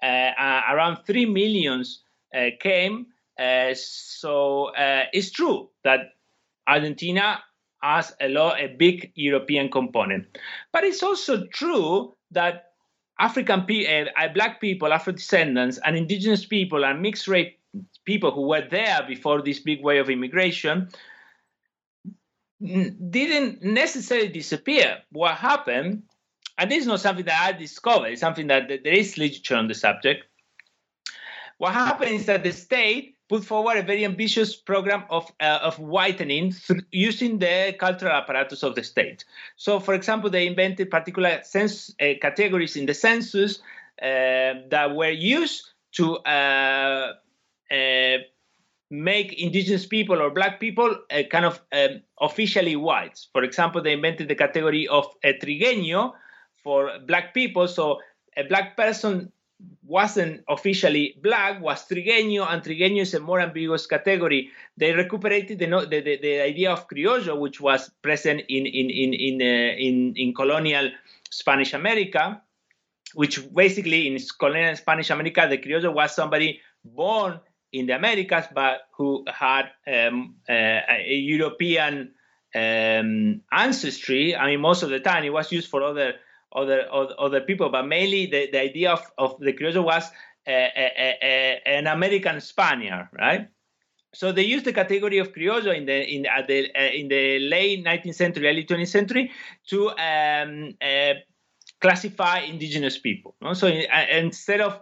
Uh, 0.01 0.31
around 0.71 0.99
3 1.05 1.27
millions 1.27 2.05
uh, 2.33 2.51
came. 2.61 3.07
Uh, 3.37 3.75
so 3.75 4.71
it's 5.13 5.33
true 5.33 5.71
that 5.83 6.13
Argentina 6.69 7.41
has 7.83 8.15
a, 8.21 8.29
lot, 8.29 8.61
a 8.61 8.69
big 8.69 9.13
European 9.15 9.71
component. 9.71 10.27
But 10.73 10.85
it's 10.85 11.03
also 11.03 11.47
true 11.47 12.15
that 12.33 12.73
African 13.19 13.63
people, 13.63 14.07
uh, 14.17 14.29
black 14.29 14.61
people, 14.61 14.93
Afro 14.93 15.13
descendants, 15.13 15.79
and 15.85 15.97
indigenous 15.97 16.45
people 16.45 16.85
and 16.85 17.01
mixed 17.03 17.27
race 17.27 17.55
people 18.05 18.31
who 18.31 18.49
were 18.49 18.67
there 18.71 19.05
before 19.07 19.43
this 19.43 19.61
big 19.61 19.83
wave 19.83 20.03
of 20.03 20.11
immigration 20.11 20.89
didn't 22.61 23.63
necessarily 23.63 24.29
disappear. 24.29 24.99
What 25.13 25.35
happened, 25.35 26.05
and 26.57 26.71
this 26.71 26.81
is 26.81 26.87
not 26.87 27.01
something 27.01 27.27
that 27.27 27.41
I 27.41 27.53
discovered, 27.53 28.07
it's 28.07 28.21
something 28.21 28.47
that, 28.47 28.69
that 28.69 28.85
there 28.85 28.95
is 28.95 29.19
literature 29.19 29.57
on 29.57 29.69
the 29.69 29.75
subject. 29.75 30.25
What 31.59 31.75
happened 31.75 32.13
is 32.13 32.27
that 32.27 32.43
the 32.43 32.53
state 32.53 33.18
put 33.29 33.45
forward 33.45 33.77
a 33.77 33.83
very 33.83 34.05
ambitious 34.05 34.57
program 34.57 35.05
of, 35.11 35.31
uh, 35.41 35.59
of 35.63 35.79
whitening 35.79 36.55
using 36.91 37.39
the 37.39 37.75
cultural 37.79 38.13
apparatus 38.13 38.63
of 38.63 38.75
the 38.75 38.83
state. 38.83 39.25
So, 39.57 39.81
for 39.81 39.95
example, 39.95 40.31
they 40.31 40.47
invented 40.47 40.91
particular 40.91 41.41
uh, 41.55 42.07
categories 42.21 42.77
in 42.77 42.87
the 42.87 42.95
census 42.95 43.59
uh, 44.01 44.65
that 44.71 44.95
were 44.95 45.11
used 45.11 45.71
to 45.93 46.17
uh, 46.19 47.13
uh, 47.71 48.17
make 48.91 49.33
indigenous 49.35 49.85
people 49.85 50.21
or 50.21 50.31
black 50.31 50.59
people 50.59 50.97
uh, 51.11 51.23
kind 51.31 51.45
of 51.45 51.61
um, 51.73 52.01
officially 52.21 52.77
whites. 52.77 53.29
For 53.33 53.45
example, 53.45 53.83
they 53.83 53.93
invented 53.93 54.29
the 54.29 54.35
category 54.35 54.89
of 54.89 55.07
a 55.23 55.35
trigueño 55.35 56.13
for 56.63 56.99
black 57.07 57.35
people. 57.35 57.69
So, 57.69 58.01
a 58.37 58.45
black 58.45 58.77
person 58.77 59.33
wasn't 59.83 60.45
officially 60.49 61.19
black, 61.23 61.61
was 61.61 61.87
trigueño, 61.89 62.47
and 62.49 62.63
trigueño 62.63 63.03
is 63.03 63.15
a 63.15 63.21
more 63.21 63.41
ambiguous 63.41 63.87
category. 63.87 64.51
They 64.77 64.93
recuperated 64.93 65.59
the, 65.59 65.67
the, 65.67 66.01
the, 66.01 66.19
the 66.21 66.41
idea 66.41 66.71
of 66.71 66.89
criollo, 66.89 67.39
which 67.39 67.61
was 67.61 67.91
present 68.03 68.43
in, 68.49 68.67
in, 68.67 68.91
in, 68.91 69.15
in, 69.15 69.43
uh, 69.43 69.75
in, 69.77 70.15
in 70.17 70.35
colonial 70.35 70.91
Spanish 71.31 71.75
America, 71.75 72.41
which 73.15 73.53
basically 73.53 74.07
in 74.07 74.19
colonial 74.39 74.77
Spanish 74.77 75.11
America, 75.11 75.47
the 75.49 75.59
criollo 75.59 75.93
was 75.93 76.15
somebody 76.15 76.61
born 76.85 77.41
in 77.73 77.87
the 77.87 77.97
Americas, 77.97 78.47
but 78.55 78.83
who 78.97 79.25
had 79.27 79.71
um, 79.87 80.37
uh, 80.49 80.53
a 80.89 81.15
European 81.15 82.13
um, 82.55 83.43
ancestry. 83.53 84.37
I 84.37 84.47
mean, 84.47 84.61
most 84.61 84.83
of 84.83 84.91
the 84.91 85.01
time 85.01 85.25
it 85.25 85.33
was 85.33 85.51
used 85.53 85.69
for 85.69 85.83
other 85.83 86.15
other 86.53 86.87
other 86.91 87.41
people, 87.41 87.69
but 87.69 87.87
mainly 87.87 88.27
the, 88.27 88.51
the 88.51 88.61
idea 88.61 88.93
of, 88.93 89.03
of 89.19 89.39
the 89.39 89.53
criollo 89.53 89.85
was 89.85 90.11
a, 90.47 90.53
a, 90.53 91.19
a, 91.23 91.63
an 91.67 91.87
American 91.87 92.41
Spaniard, 92.41 93.09
right? 93.19 93.49
So 94.15 94.33
they 94.33 94.45
used 94.45 94.65
the 94.65 94.73
category 94.73 95.19
of 95.19 95.33
criollo 95.33 95.77
in 95.77 95.85
the 95.85 96.03
in 96.03 96.27
at 96.27 96.49
the 96.49 96.71
uh, 96.75 96.91
in 96.93 97.09
the 97.09 97.39
late 97.41 97.85
19th 97.85 98.15
century, 98.15 98.49
early 98.49 98.65
20th 98.65 98.89
century 98.89 99.31
to 99.69 99.91
um, 99.91 100.75
uh, 100.81 101.15
classify 101.81 102.41
indigenous 102.41 102.99
people. 102.99 103.35
No? 103.43 103.53
So 103.53 103.69
uh, 103.69 104.05
instead 104.11 104.61
of 104.61 104.81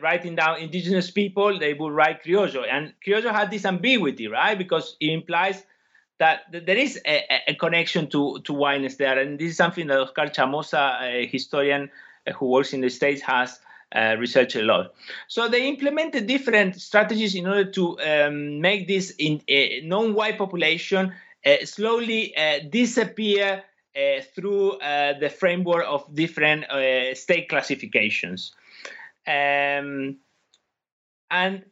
writing 0.00 0.34
down 0.34 0.58
indigenous 0.58 1.10
people, 1.10 1.58
they 1.58 1.74
would 1.74 1.92
write 1.92 2.24
criollo, 2.24 2.64
and 2.68 2.94
criollo 3.06 3.32
had 3.32 3.50
this 3.50 3.64
ambiguity, 3.64 4.26
right? 4.26 4.58
Because 4.58 4.96
it 5.00 5.10
implies 5.10 5.62
that, 6.18 6.40
there 6.52 6.76
is 6.76 7.00
a, 7.06 7.40
a, 7.48 7.54
connection 7.54 8.08
to, 8.08 8.40
to 8.44 8.52
whiteness 8.52 8.96
there. 8.96 9.18
And 9.18 9.38
this 9.38 9.50
is 9.50 9.56
something 9.56 9.86
that 9.88 9.98
Oscar 9.98 10.26
Chamosa, 10.26 11.00
a 11.02 11.26
historian 11.26 11.90
uh, 12.26 12.32
who 12.32 12.46
works 12.46 12.72
in 12.72 12.80
the 12.80 12.90
States, 12.90 13.22
has 13.22 13.58
uh, 13.94 14.16
researched 14.18 14.56
a 14.56 14.62
lot. 14.62 14.94
So 15.28 15.48
they 15.48 15.68
implemented 15.68 16.26
different 16.26 16.80
strategies 16.80 17.34
in 17.34 17.46
order 17.46 17.70
to 17.72 17.98
um, 18.00 18.60
make 18.60 18.88
this 18.88 19.12
in, 19.18 19.42
a 19.48 19.80
non-white 19.82 20.38
population 20.38 21.12
uh, 21.44 21.64
slowly 21.64 22.36
uh, 22.36 22.60
disappear 22.70 23.64
uh, 23.96 24.22
through 24.34 24.78
the 24.80 25.28
framework 25.28 25.84
of 25.86 26.14
different 26.14 26.64
state 27.16 27.48
classifications. 27.48 28.52
Um, 29.26 30.18
and 31.30 31.64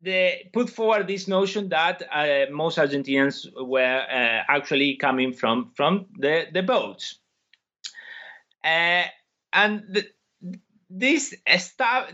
they 0.00 0.50
put 0.52 0.70
forward 0.70 1.06
this 1.06 1.26
notion 1.26 1.68
that 1.70 2.02
uh, 2.12 2.50
most 2.52 2.78
Argentinians 2.78 3.46
were 3.56 4.00
uh, 4.00 4.44
actually 4.48 4.96
coming 4.96 5.32
from 5.32 5.72
from 5.74 6.06
the 6.18 6.46
the 6.52 6.62
boats, 6.62 7.18
uh, 8.64 9.04
and 9.52 9.82
the, 9.90 10.04
this 10.88 11.34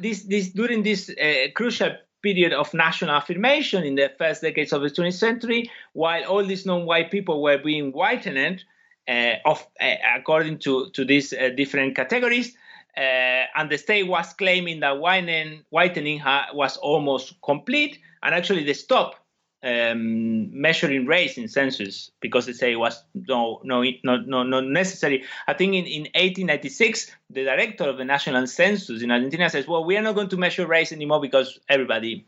this 0.01 0.23
this 0.23 0.51
during 0.51 0.83
this 0.83 1.11
uh, 1.11 1.51
crucial 1.55 1.93
period 2.23 2.55
of 2.55 2.73
national 2.73 3.11
affirmation 3.11 3.85
in 3.85 3.97
the 3.97 4.11
first 4.17 4.41
decades 4.41 4.73
of 4.73 4.81
the 4.81 4.89
20th 4.89 5.13
century, 5.13 5.71
while 5.93 6.25
all 6.25 6.43
these 6.43 6.65
non-white 6.65 7.11
people 7.11 7.43
were 7.43 7.59
being 7.59 7.93
whitened, 7.93 8.65
uh, 9.07 9.35
of 9.45 9.67
uh, 9.79 9.95
according 10.17 10.59
to 10.59 10.91
to 10.91 11.05
these 11.05 11.35
different 11.57 11.95
categories 11.95 12.57
uh, 12.97 13.47
and 13.57 13.71
the 13.71 13.79
state 13.79 14.05
was 14.05 14.33
claiming 14.35 14.81
that 14.81 14.99
whitening, 14.99 15.65
whitening 15.71 16.19
ha- 16.19 16.49
was 16.53 16.77
almost 16.77 17.35
complete, 17.43 17.99
and 18.23 18.35
actually 18.35 18.65
they 18.65 18.73
stopped 18.73 19.19
um, 19.65 20.61
measuring 20.61 21.07
race 21.07 21.39
in 21.39 21.49
census 21.49 22.11
because 22.21 22.45
they 22.47 22.53
say 22.53 22.73
it 22.73 22.77
was 22.77 23.03
no, 23.15 23.61
no, 23.65 23.83
no, 24.05 24.17
no, 24.19 24.43
not 24.43 24.65
necessary. 24.65 25.25
I 25.49 25.55
think 25.55 25.75
in, 25.75 25.87
in 25.87 26.03
1896, 26.15 27.11
the 27.31 27.45
director 27.45 27.85
of 27.85 27.97
the 27.97 28.05
national 28.05 28.47
census 28.47 29.03
in 29.03 29.11
Argentina 29.11 29.49
says, 29.49 29.67
"Well, 29.67 29.85
we 29.85 29.97
are 29.97 30.03
not 30.03 30.15
going 30.15 30.29
to 30.29 30.37
measure 30.37 30.67
race 30.67 30.93
anymore 30.93 31.21
because 31.21 31.59
everybody 31.69 32.27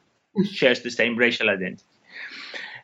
shares 0.51 0.81
the 0.81 0.91
same 0.91 1.17
racial 1.17 1.51
identity." 1.51 1.85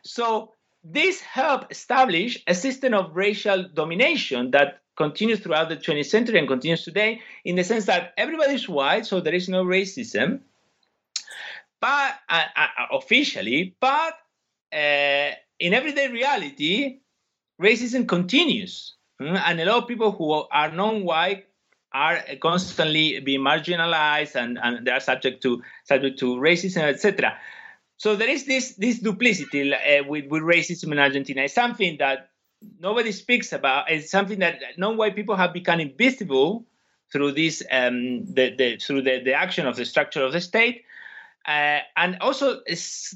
So 0.03 0.53
this 0.83 1.19
helped 1.21 1.71
establish 1.71 2.43
a 2.45 2.53
system 2.53 2.93
of 2.93 3.15
racial 3.15 3.67
domination 3.73 4.51
that 4.51 4.82
continues 4.95 5.39
throughout 5.39 5.69
the 5.69 5.77
20th 5.77 6.05
century 6.05 6.39
and 6.39 6.47
continues 6.47 6.83
today 6.83 7.21
in 7.45 7.55
the 7.55 7.63
sense 7.63 7.85
that 7.85 8.13
everybody 8.17 8.53
is 8.53 8.69
white, 8.69 9.05
so 9.05 9.19
there 9.19 9.33
is 9.33 9.49
no 9.49 9.63
racism, 9.63 10.41
but 11.81 12.15
uh, 12.29 12.43
uh, 12.55 12.67
officially, 12.91 13.75
but 13.79 14.13
uh, 14.73 15.31
in 15.59 15.73
everyday 15.73 16.07
reality, 16.09 16.99
racism 17.61 18.07
continues. 18.07 18.95
Mm, 19.21 19.39
and 19.45 19.59
a 19.59 19.65
lot 19.65 19.83
of 19.83 19.87
people 19.87 20.11
who 20.11 20.31
are 20.31 20.71
non-white 20.71 21.45
are 21.93 22.23
constantly 22.41 23.19
being 23.19 23.41
marginalized 23.41 24.35
and, 24.35 24.57
and 24.61 24.85
they 24.85 24.91
are 24.91 24.99
subject 24.99 25.43
to 25.43 25.61
subject 25.83 26.17
to 26.19 26.35
racism, 26.37 26.83
etc. 26.83 27.37
So 27.97 28.15
there 28.15 28.29
is 28.29 28.45
this 28.45 28.75
this 28.75 28.99
duplicity 28.99 29.73
uh, 29.73 30.03
with, 30.07 30.25
with 30.25 30.41
racism 30.41 30.91
in 30.91 30.99
Argentina. 30.99 31.43
It's 31.43 31.53
something 31.53 31.97
that 31.99 32.29
nobody 32.79 33.11
speaks 33.11 33.53
about. 33.53 33.89
It's 33.89 34.11
something 34.11 34.39
that 34.39 34.59
non-white 34.77 35.15
people 35.15 35.35
have 35.35 35.53
become 35.53 35.79
invisible 35.79 36.65
through 37.11 37.33
this 37.33 37.63
um, 37.71 38.25
the, 38.33 38.55
the, 38.55 38.77
through 38.77 39.03
the, 39.03 39.21
the 39.23 39.33
action 39.33 39.67
of 39.67 39.75
the 39.75 39.85
structure 39.85 40.23
of 40.23 40.33
the 40.33 40.41
state. 40.41 40.83
Uh, 41.45 41.79
and 41.97 42.17
also, 42.21 42.61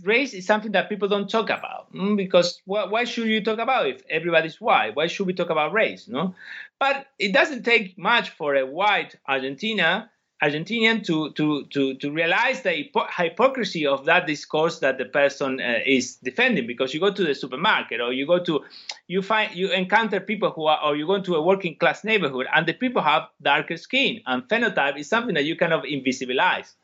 race 0.03 0.33
is 0.33 0.45
something 0.45 0.73
that 0.73 0.89
people 0.89 1.07
don't 1.07 1.29
talk 1.29 1.49
about 1.49 1.93
mm, 1.93 2.17
because 2.17 2.61
wh- 2.65 2.91
why 2.91 3.05
should 3.05 3.27
you 3.27 3.41
talk 3.41 3.57
about 3.57 3.87
if 3.87 4.03
everybody's 4.09 4.59
white? 4.59 4.95
Why 4.95 5.07
should 5.07 5.27
we 5.27 5.33
talk 5.33 5.49
about 5.49 5.71
race? 5.71 6.09
No, 6.09 6.35
but 6.77 7.07
it 7.19 7.33
doesn't 7.33 7.63
take 7.63 7.97
much 7.97 8.31
for 8.31 8.55
a 8.55 8.65
white 8.65 9.15
Argentina 9.27 10.11
Argentinian 10.43 11.03
to 11.03 11.31
to 11.31 11.65
to 11.65 11.95
to 11.95 12.11
realize 12.11 12.61
the 12.61 12.69
hypo- 12.69 13.07
hypocrisy 13.17 13.87
of 13.87 14.05
that 14.05 14.27
discourse 14.27 14.77
that 14.79 14.99
the 14.99 15.05
person 15.05 15.59
uh, 15.59 15.79
is 15.83 16.17
defending 16.17 16.67
because 16.67 16.93
you 16.93 16.99
go 16.99 17.11
to 17.11 17.23
the 17.23 17.33
supermarket 17.33 17.99
or 17.99 18.13
you 18.13 18.27
go 18.27 18.37
to 18.37 18.63
you 19.07 19.23
find 19.23 19.55
you 19.55 19.71
encounter 19.71 20.19
people 20.19 20.51
who 20.51 20.67
are 20.67 20.79
or 20.83 20.95
you 20.95 21.07
go 21.07 21.19
to 21.19 21.33
a 21.33 21.41
working 21.41 21.75
class 21.75 22.03
neighborhood 22.03 22.45
and 22.53 22.67
the 22.67 22.73
people 22.73 23.01
have 23.01 23.23
darker 23.41 23.77
skin 23.77 24.21
and 24.27 24.43
phenotype 24.47 24.99
is 24.99 25.09
something 25.09 25.33
that 25.33 25.45
you 25.45 25.55
kind 25.55 25.73
of 25.73 25.81
invisibilize. 25.83 26.75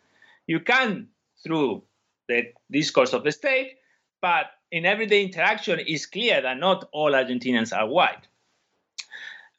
You 0.47 0.59
can 0.59 1.09
through 1.43 1.83
the 2.27 2.53
discourse 2.71 3.13
of 3.13 3.23
the 3.23 3.31
state 3.31 3.77
but 4.19 4.47
in 4.71 4.83
everyday 4.85 5.23
interaction 5.23 5.79
it's 5.85 6.07
clear 6.07 6.41
that 6.41 6.57
not 6.57 6.89
all 6.91 7.11
argentinians 7.11 7.75
are 7.77 7.87
white 7.87 8.27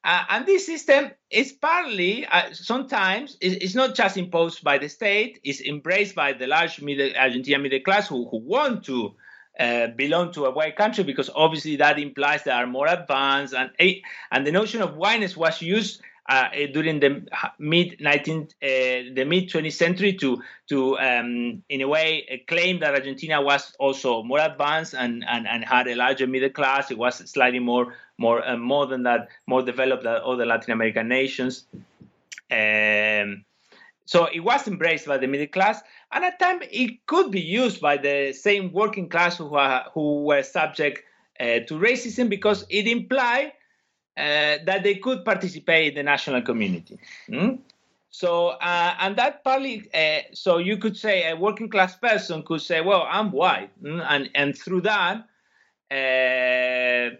Uh, 0.05 0.23
and 0.29 0.45
this 0.45 0.67
system 0.67 1.11
is 1.31 1.53
partly, 1.53 2.27
uh, 2.27 2.53
sometimes, 2.53 3.39
it's, 3.41 3.75
not 3.75 3.95
just 3.95 4.19
imposed 4.19 4.63
by 4.63 4.77
the 4.77 4.89
state, 4.89 5.41
it's 5.45 5.63
embraced 5.63 6.15
by 6.15 6.35
the 6.35 6.47
large 6.47 6.81
middle, 6.83 7.11
Argentine 7.19 7.63
middle 7.63 7.81
class 7.81 8.07
who, 8.07 8.29
who 8.29 8.37
want 8.37 8.85
to 8.85 9.15
uh, 9.59 9.87
belong 9.97 10.31
to 10.33 10.45
a 10.45 10.51
white 10.51 10.77
country 10.77 11.05
because 11.05 11.31
obviously 11.35 11.77
that 11.77 11.99
implies 11.99 12.43
they 12.45 12.51
are 12.51 12.67
more 12.67 12.87
advanced. 12.87 13.55
And, 13.55 13.71
and 14.31 14.47
the 14.47 14.53
notion 14.53 14.83
of 14.83 14.97
whiteness 14.97 15.39
was 15.39 15.63
used 15.63 16.03
uh, 16.29 16.49
eh, 16.53 16.67
during 16.67 17.01
the 17.01 17.27
mid 17.59 18.01
19 18.01 18.41
uh, 18.41 18.47
the 18.63 19.25
mid 19.27 19.49
20th 19.51 19.73
century 19.73 20.15
to 20.15 20.43
to 20.69 20.99
um, 20.99 21.63
in 21.69 21.83
a 21.83 21.89
way 21.89 22.27
uh, 22.33 22.37
claim 22.49 22.81
that 22.81 22.95
Argentina 22.95 23.43
was 23.43 23.75
also 23.79 24.23
more 24.23 24.41
advanced 24.41 24.95
and, 24.95 25.25
and, 25.29 25.47
and 25.47 25.65
had 25.65 25.87
a 25.87 25.95
larger 25.95 26.27
middle 26.27 26.51
class. 26.51 26.91
It 26.91 26.99
was 26.99 27.17
slightly 27.31 27.59
more 27.59 27.95
more 28.19 28.47
uh, 28.47 28.57
more 28.57 28.87
than 28.87 29.03
that, 29.03 29.29
more 29.47 29.63
developed 29.63 30.05
than 30.05 30.21
other 30.25 30.47
Latin 30.47 30.73
American 30.73 31.09
nations. 31.09 31.67
Um, 32.51 33.45
so 34.07 34.27
it 34.27 34.41
was 34.41 34.69
embraced 34.69 35.07
by 35.07 35.19
the 35.19 35.27
middle 35.27 35.47
class, 35.47 35.83
and 36.13 36.25
at 36.25 36.39
times 36.39 36.65
it 36.71 37.07
could 37.07 37.31
be 37.31 37.41
used 37.41 37.81
by 37.81 37.97
the 37.97 38.33
same 38.33 38.71
working 38.73 39.09
class 39.09 39.39
who 39.39 39.55
are, 39.55 39.87
who 39.95 40.25
were 40.25 40.43
subject 40.43 41.03
uh, 41.41 41.61
to 41.67 41.75
racism 41.75 42.29
because 42.29 42.67
it 42.69 42.87
implied 42.87 43.53
uh, 44.17 44.59
that 44.65 44.83
they 44.83 44.97
could 44.97 45.25
participate 45.25 45.89
in 45.89 45.95
the 45.95 46.03
national 46.03 46.43
community. 46.43 46.99
Mm? 47.29 47.59
So, 48.11 48.49
uh, 48.49 48.95
and 49.01 49.17
that 49.17 49.43
partly, 49.43 49.89
uh, 49.93 50.21
so 50.33 50.59
you 50.59 50.77
could 50.77 50.97
say 50.97 51.29
a 51.29 51.37
working 51.37 51.69
class 51.69 51.97
person 51.97 52.45
could 52.45 52.63
say, 52.63 52.81
well, 52.81 53.07
I'm 53.11 53.33
white. 53.33 53.71
Mm? 53.83 54.07
And, 54.09 54.31
and 54.35 54.57
through 54.57 54.83
that, 54.83 55.27
uh, 55.91 57.17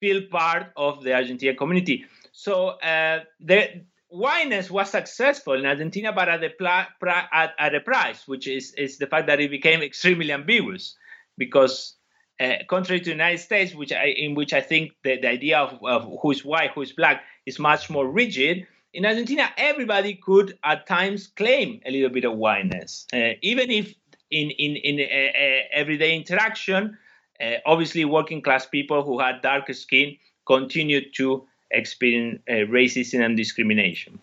feel 0.00 0.22
part 0.30 0.72
of 0.76 1.04
the 1.04 1.14
Argentine 1.14 1.56
community. 1.56 2.06
So, 2.32 2.70
uh, 2.80 3.20
the 3.38 3.84
whiteness 4.08 4.70
was 4.70 4.90
successful 4.90 5.54
in 5.54 5.64
Argentina, 5.64 6.12
but 6.12 6.28
at, 6.28 6.40
the 6.40 6.50
pla- 6.50 6.86
at, 7.32 7.54
at 7.58 7.74
a 7.74 7.80
price, 7.80 8.26
which 8.26 8.48
is, 8.48 8.72
is 8.74 8.98
the 8.98 9.06
fact 9.06 9.28
that 9.28 9.40
it 9.40 9.50
became 9.50 9.80
extremely 9.80 10.32
ambiguous 10.32 10.96
because 11.38 11.93
uh, 12.40 12.54
contrary 12.68 13.00
to 13.00 13.04
the 13.06 13.10
United 13.10 13.38
States, 13.38 13.74
which 13.74 13.92
I, 13.92 14.06
in 14.06 14.34
which 14.34 14.52
I 14.52 14.60
think 14.60 14.92
the, 15.02 15.18
the 15.20 15.28
idea 15.28 15.58
of, 15.58 15.78
of 15.84 16.18
who 16.20 16.30
is 16.30 16.44
white, 16.44 16.70
who 16.74 16.82
is 16.82 16.92
black, 16.92 17.22
is 17.46 17.58
much 17.58 17.90
more 17.90 18.08
rigid. 18.08 18.66
In 18.92 19.06
Argentina, 19.06 19.50
everybody 19.56 20.14
could 20.14 20.58
at 20.64 20.86
times 20.86 21.26
claim 21.26 21.80
a 21.84 21.90
little 21.90 22.10
bit 22.10 22.24
of 22.24 22.36
whiteness, 22.36 23.06
uh, 23.12 23.32
even 23.42 23.70
if 23.70 23.94
in 24.30 24.50
in 24.50 24.76
in 24.76 25.00
uh, 25.00 25.62
everyday 25.72 26.16
interaction, 26.16 26.96
uh, 27.40 27.54
obviously 27.66 28.04
working 28.04 28.42
class 28.42 28.66
people 28.66 29.02
who 29.02 29.18
had 29.18 29.42
darker 29.42 29.74
skin 29.74 30.16
continued 30.46 31.14
to 31.14 31.46
experience 31.70 32.40
uh, 32.48 32.66
racism 32.70 33.24
and 33.24 33.36
discrimination. 33.36 34.18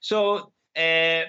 So, 0.00 0.52
uh, 0.76 1.22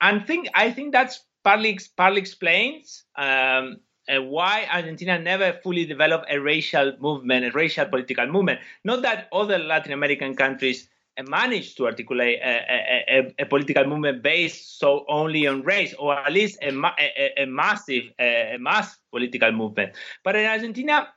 and 0.00 0.26
think 0.26 0.48
I 0.54 0.70
think 0.72 0.92
that's 0.92 1.24
partly 1.44 1.78
partly 1.96 2.20
explains 2.20 3.04
um, 3.16 3.76
uh, 4.08 4.22
why 4.22 4.66
Argentina 4.70 5.18
never 5.18 5.58
fully 5.62 5.84
developed 5.84 6.26
a 6.30 6.38
racial 6.38 6.92
movement, 7.00 7.44
a 7.44 7.50
racial 7.50 7.86
political 7.86 8.26
movement. 8.26 8.60
Not 8.84 9.02
that 9.02 9.28
other 9.32 9.58
Latin 9.58 9.92
American 9.92 10.34
countries 10.36 10.88
uh, 11.18 11.22
managed 11.24 11.76
to 11.78 11.86
articulate 11.86 12.38
a, 12.42 13.04
a, 13.08 13.34
a, 13.38 13.46
political 13.46 13.84
movement 13.84 14.22
based 14.22 14.78
so 14.78 15.04
only 15.08 15.46
on 15.46 15.62
race, 15.62 15.94
or 15.98 16.14
at 16.14 16.32
least 16.32 16.58
a, 16.62 16.68
a, 17.36 17.46
massive, 17.46 18.04
a 18.18 18.56
mass 18.60 18.96
political 19.10 19.52
movement. 19.52 19.92
But 20.22 20.36
in 20.36 20.46
Argentina, 20.46 21.08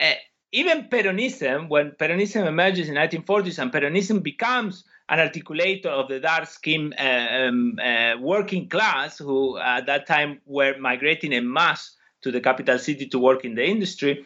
uh, 0.00 0.12
even 0.52 0.88
Peronism, 0.88 1.68
when 1.68 1.92
Peronism 1.92 2.46
emerges 2.46 2.88
in 2.88 2.96
1940s 2.96 3.58
and 3.58 3.72
Peronism 3.72 4.22
becomes 4.22 4.84
an 5.08 5.18
articulator 5.18 5.86
of 5.86 6.08
the 6.08 6.20
dark 6.20 6.46
skin 6.46 6.94
uh, 6.98 7.46
um, 7.48 7.78
uh, 7.82 8.14
working 8.20 8.68
class 8.68 9.18
who 9.18 9.58
at 9.58 9.86
that 9.86 10.06
time 10.06 10.40
were 10.46 10.76
migrating 10.78 11.32
en 11.32 11.50
masse 11.50 11.96
to 12.22 12.30
the 12.30 12.40
capital 12.40 12.78
city 12.78 13.06
to 13.08 13.18
work 13.18 13.44
in 13.44 13.54
the 13.54 13.64
industry. 13.64 14.24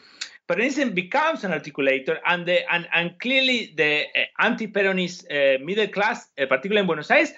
Peronism 0.49 0.95
becomes 0.95 1.43
an 1.43 1.51
articulator, 1.51 2.19
and 2.25 2.47
the, 2.47 2.73
and, 2.73 2.87
and 2.95 3.19
clearly 3.19 3.75
the 3.77 4.03
uh, 4.03 4.25
anti-Peronist 4.39 5.25
uh, 5.25 5.65
middle 5.65 5.89
class, 5.89 6.29
uh, 6.39 6.47
particularly 6.47 6.81
in 6.81 6.87
Buenos 6.87 7.11
Aires, 7.11 7.33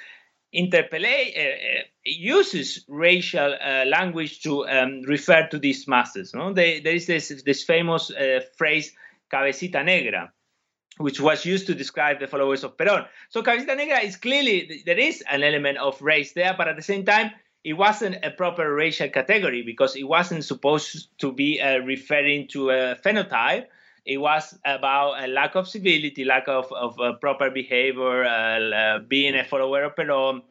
interpellate 0.54 1.36
uh, 1.36 1.40
uh, 1.40 1.82
uses 2.04 2.84
racial 2.88 3.54
uh, 3.54 3.84
language 3.86 4.42
to 4.42 4.66
um, 4.68 5.02
refer 5.02 5.46
to 5.48 5.58
these 5.58 5.88
masses. 5.88 6.34
No? 6.34 6.52
They, 6.52 6.80
there 6.80 6.94
is 6.94 7.06
this, 7.06 7.42
this 7.44 7.64
famous 7.64 8.12
phrase 8.56 8.92
"cabecita 9.32 9.84
negra." 9.84 10.32
Which 10.98 11.20
was 11.20 11.44
used 11.44 11.68
to 11.68 11.76
describe 11.76 12.18
the 12.18 12.26
followers 12.26 12.64
of 12.64 12.76
Perón. 12.76 13.06
So, 13.28 13.40
cabecita 13.40 13.76
negra 13.76 14.00
is 14.00 14.16
clearly 14.16 14.82
there 14.84 14.98
is 14.98 15.22
an 15.30 15.44
element 15.44 15.78
of 15.78 16.02
race 16.02 16.32
there, 16.32 16.56
but 16.58 16.66
at 16.66 16.74
the 16.74 16.82
same 16.82 17.04
time, 17.04 17.30
it 17.64 17.74
wasn't 17.74 18.24
a 18.24 18.30
proper 18.30 18.72
racial 18.74 19.08
category 19.08 19.62
because 19.62 19.96
it 19.96 20.04
wasn't 20.04 20.44
supposed 20.44 21.08
to 21.18 21.32
be 21.32 21.60
uh, 21.60 21.78
referring 21.78 22.48
to 22.48 22.70
a 22.70 22.96
phenotype. 22.96 23.66
It 24.04 24.18
was 24.18 24.58
about 24.64 25.22
a 25.22 25.26
lack 25.26 25.54
of 25.54 25.68
civility, 25.68 26.24
lack 26.24 26.48
of, 26.48 26.72
of 26.72 26.98
uh, 26.98 27.14
proper 27.14 27.50
behavior, 27.50 28.24
uh, 28.24 28.60
uh 28.60 28.98
being 29.00 29.34
a 29.34 29.44
follower 29.44 29.84
of 29.84 29.96
Perón. 29.96 30.42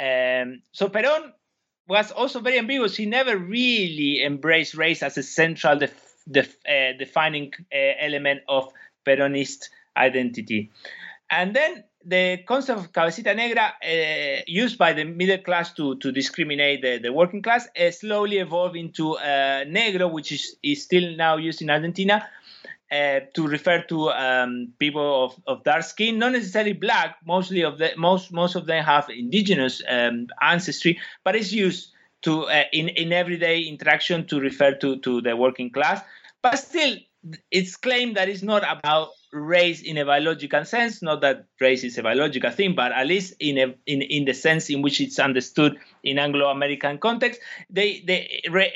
Um, 0.00 0.62
so 0.72 0.88
Perón 0.88 1.32
was 1.88 2.10
also 2.12 2.40
very 2.40 2.58
ambiguous. 2.58 2.96
He 2.96 3.06
never 3.06 3.36
really 3.36 4.22
embraced 4.24 4.74
race 4.74 5.02
as 5.02 5.16
a 5.16 5.22
central 5.22 5.78
def- 5.78 6.14
def- 6.30 6.56
uh, 6.66 6.92
defining 6.98 7.52
uh, 7.72 7.94
element 8.00 8.40
of 8.48 8.72
Peronist 9.06 9.68
identity. 9.96 10.70
And 11.30 11.54
then 11.54 11.84
the 12.04 12.38
concept 12.46 12.78
of 12.80 12.92
cabecita 12.92 13.34
negra, 13.34 13.74
uh, 13.82 14.42
used 14.46 14.78
by 14.78 14.92
the 14.92 15.04
middle 15.04 15.38
class 15.38 15.72
to, 15.74 15.96
to 15.96 16.12
discriminate 16.12 16.80
the, 16.82 16.98
the 16.98 17.12
working 17.12 17.42
class, 17.42 17.68
uh, 17.78 17.90
slowly 17.90 18.38
evolved 18.38 18.76
into 18.76 19.16
uh, 19.16 19.64
negro, 19.64 20.10
which 20.10 20.32
is, 20.32 20.56
is 20.62 20.82
still 20.82 21.16
now 21.16 21.36
used 21.36 21.60
in 21.60 21.70
Argentina 21.70 22.26
uh, 22.90 23.20
to 23.34 23.46
refer 23.46 23.82
to 23.82 24.10
um, 24.10 24.72
people 24.78 25.24
of, 25.24 25.40
of 25.46 25.64
dark 25.64 25.82
skin, 25.82 26.18
not 26.18 26.32
necessarily 26.32 26.72
black. 26.72 27.16
Mostly 27.26 27.62
of 27.62 27.78
the 27.78 27.90
most 27.96 28.32
most 28.32 28.54
of 28.54 28.66
them 28.66 28.82
have 28.84 29.10
indigenous 29.10 29.82
um, 29.88 30.26
ancestry, 30.40 30.98
but 31.24 31.36
it's 31.36 31.52
used 31.52 31.92
to 32.22 32.44
uh, 32.44 32.64
in 32.72 32.88
in 32.88 33.12
everyday 33.12 33.60
interaction 33.60 34.26
to 34.28 34.40
refer 34.40 34.74
to 34.76 34.98
to 35.00 35.20
the 35.20 35.36
working 35.36 35.70
class. 35.70 36.00
But 36.40 36.56
still, 36.56 36.96
it's 37.50 37.76
claimed 37.76 38.16
that 38.16 38.28
it's 38.28 38.42
not 38.42 38.62
about 38.62 39.10
race 39.32 39.82
in 39.82 39.98
a 39.98 40.04
biological 40.04 40.64
sense 40.64 41.02
not 41.02 41.20
that 41.20 41.44
race 41.60 41.84
is 41.84 41.98
a 41.98 42.02
biological 42.02 42.50
thing 42.50 42.74
but 42.74 42.92
at 42.92 43.06
least 43.06 43.34
in 43.40 43.58
a 43.58 43.74
in, 43.86 44.02
in 44.02 44.24
the 44.24 44.34
sense 44.34 44.70
in 44.70 44.82
which 44.82 45.00
it's 45.00 45.18
understood 45.18 45.76
in 46.02 46.18
anglo-american 46.18 46.98
context. 46.98 47.40
They 47.68 48.00
the 48.00 48.26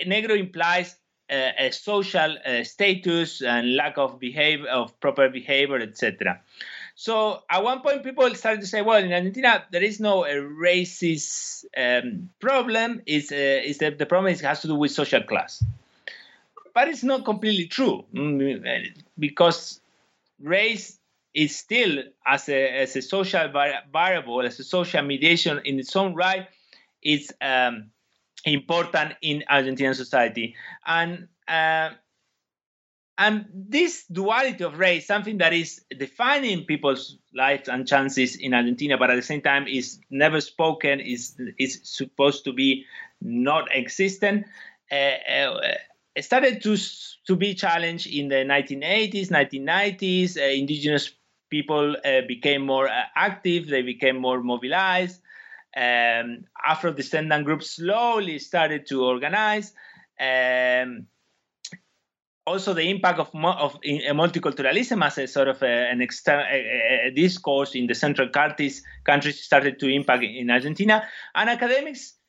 negro 0.07 0.39
implies 0.39 0.97
uh, 1.31 1.51
a 1.59 1.71
social 1.71 2.37
uh, 2.45 2.65
status 2.65 3.41
and 3.41 3.77
lack 3.77 3.97
of 3.97 4.19
behavior 4.19 4.69
of 4.69 4.99
proper 5.01 5.31
behavior 5.31 5.79
etc 5.79 6.41
so 6.95 7.43
at 7.49 7.65
one 7.65 7.81
point 7.81 8.05
people 8.05 8.35
started 8.35 8.61
to 8.61 8.67
say 8.67 8.83
well 8.83 9.03
in 9.03 9.13
argentina 9.13 9.65
there 9.71 9.83
is 9.83 10.01
no 10.01 10.25
a 10.25 10.35
racist 10.35 11.53
um, 11.77 12.31
problem. 12.41 13.03
Is 13.07 13.33
uh, 13.33 13.61
is 13.65 13.79
that 13.79 13.99
the 13.99 14.07
problem 14.07 14.33
is, 14.33 14.41
has 14.41 14.61
to 14.63 14.69
do 14.69 14.75
with 14.75 14.91
social 14.91 15.23
class. 15.23 15.65
But 16.75 16.89
it's 16.89 17.03
not 17.03 17.25
completely 17.25 17.67
true. 17.67 18.05
Mm, 18.15 18.95
because 19.19 19.81
race 20.43 20.99
is 21.35 21.57
still 21.57 22.03
as 22.27 22.49
a, 22.49 22.83
as 22.83 22.97
a 22.97 23.03
social 23.03 23.49
variable, 23.93 24.43
as 24.43 24.59
a 24.61 24.65
social 24.65 25.03
mediation 25.03 25.61
in 25.65 25.79
its 25.79 25.97
own 25.97 26.15
right, 26.15 26.47
is 27.03 27.33
um, 27.41 27.91
important 28.45 29.15
in 29.23 29.45
Argentinian 29.51 29.95
society. 29.95 30.55
And 30.87 31.29
uh, 31.49 31.91
and 33.19 33.47
this 33.53 34.05
duality 34.11 34.65
of 34.65 34.79
race, 34.79 35.07
something 35.07 35.39
that 35.39 35.53
is 35.53 35.85
defining 35.97 36.65
people's 36.65 37.19
lives 37.35 37.69
and 37.69 37.87
chances 37.87 38.37
in 38.37 38.55
Argentina, 38.55 38.97
but 38.97 39.11
at 39.11 39.17
the 39.17 39.23
same 39.23 39.43
time 39.43 39.67
is 39.69 40.01
never 40.11 40.41
spoken, 40.41 40.99
is 41.01 41.39
is 41.59 41.81
supposed 41.85 42.45
to 42.45 42.53
be 42.53 42.85
not 43.21 43.69
existent. 43.75 44.47
Uh, 44.91 44.95
uh, 44.95 45.75
started 46.21 46.63
to 46.63 46.77
to 47.27 47.37
be 47.37 47.55
challenged 47.55 48.07
in 48.07 48.29
the 48.29 48.45
1980s, 48.45 49.29
1990s. 49.29 50.37
Uh, 50.37 50.43
indigenous 50.43 51.13
people 51.51 51.97
uh, 52.05 52.23
became 52.27 52.63
more 52.67 52.89
uh, 52.89 53.05
active, 53.15 53.69
they 53.69 53.83
became 53.83 54.17
more 54.17 54.43
mobilized. 54.43 55.21
Um, 55.75 56.45
Afro 56.67 56.93
descendant 56.93 57.45
groups 57.45 57.77
slowly 57.77 58.39
started 58.39 58.87
to 58.89 59.05
organize. 59.05 59.73
Um, 60.21 61.07
also, 62.45 62.75
the 62.75 62.91
impact 62.91 63.21
of, 63.21 63.31
of 63.35 63.81
multiculturalism 63.81 65.05
as 65.05 65.19
a 65.19 65.27
sort 65.29 65.49
of 65.49 65.63
a, 65.63 65.91
an 65.91 66.03
external 66.03 66.45
discourse 67.15 67.75
in 67.75 67.87
the 67.87 67.95
Central 67.95 68.29
countries, 68.29 68.83
countries 69.05 69.43
started 69.43 69.79
to 69.79 69.89
impact 69.89 70.25
in 70.25 70.51
Argentina. 70.51 71.05
And 71.35 71.49
academics 71.49 72.15
uh, 72.15 72.22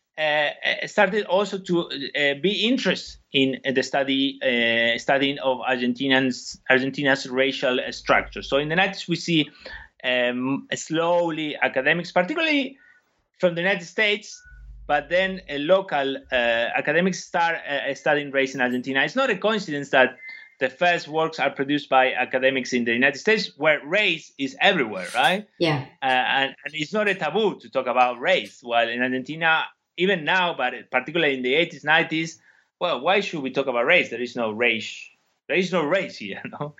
started 0.88 1.26
also 1.26 1.58
to 1.58 1.82
uh, 1.82 2.34
be 2.42 2.68
interested 2.68 3.20
in 3.32 3.60
the 3.74 3.82
study 3.82 4.40
uh, 4.44 4.98
studying 5.00 5.40
of 5.40 5.60
Argentinians 5.60 6.58
Argentina's 6.70 7.28
racial 7.28 7.80
structure. 7.92 8.42
So 8.42 8.58
in 8.58 8.70
the 8.70 8.76
90s, 8.76 9.08
we 9.08 9.16
see 9.16 9.50
um, 10.04 10.68
slowly 10.76 11.56
academics, 11.56 12.12
particularly 12.12 12.78
from 13.40 13.56
the 13.56 13.62
United 13.62 13.86
States, 13.86 14.42
but 14.88 15.10
then 15.10 15.42
local 15.50 16.18
academics 16.32 17.24
start 17.24 17.58
studying 17.96 18.32
race 18.32 18.54
in 18.54 18.62
Argentina. 18.62 19.04
It's 19.04 19.16
not 19.16 19.30
a 19.30 19.38
coincidence 19.38 19.90
that 19.90 20.18
the 20.60 20.70
first 20.70 21.08
works 21.08 21.40
are 21.40 21.50
produced 21.50 21.90
by 21.90 22.14
academics 22.14 22.74
in 22.74 22.86
the 22.86 22.94
United 22.94 23.20
States, 23.20 23.52
where 23.58 23.86
race 23.86 24.32
is 24.38 24.56
everywhere, 24.62 25.08
right? 25.14 25.48
Yeah. 25.60 25.86
Uh, 26.02 26.06
and, 26.06 26.56
and, 26.64 26.74
it's 26.74 26.94
not 26.94 27.08
a 27.08 27.16
taboo 27.16 27.60
to 27.60 27.70
talk 27.70 27.88
about 27.88 28.20
race. 28.20 28.60
While 28.62 28.88
in 28.88 29.02
Argentina, 29.02 29.66
even 29.98 30.24
now, 30.24 30.56
but 30.56 30.74
particularly 30.92 31.36
in 31.36 31.44
the 31.44 31.54
80s, 31.54 31.86
90s, 31.86 32.38
well, 32.80 33.02
why 33.02 33.20
should 33.22 33.42
we 33.42 33.52
talk 33.52 33.68
about 33.68 33.86
race? 33.86 34.10
There 34.10 34.22
is 34.22 34.36
no 34.36 34.52
race. 34.52 35.10
There 35.48 35.58
is 35.58 35.72
no 35.72 35.84
race 35.84 36.18
here, 36.26 36.42
no? 36.46 36.76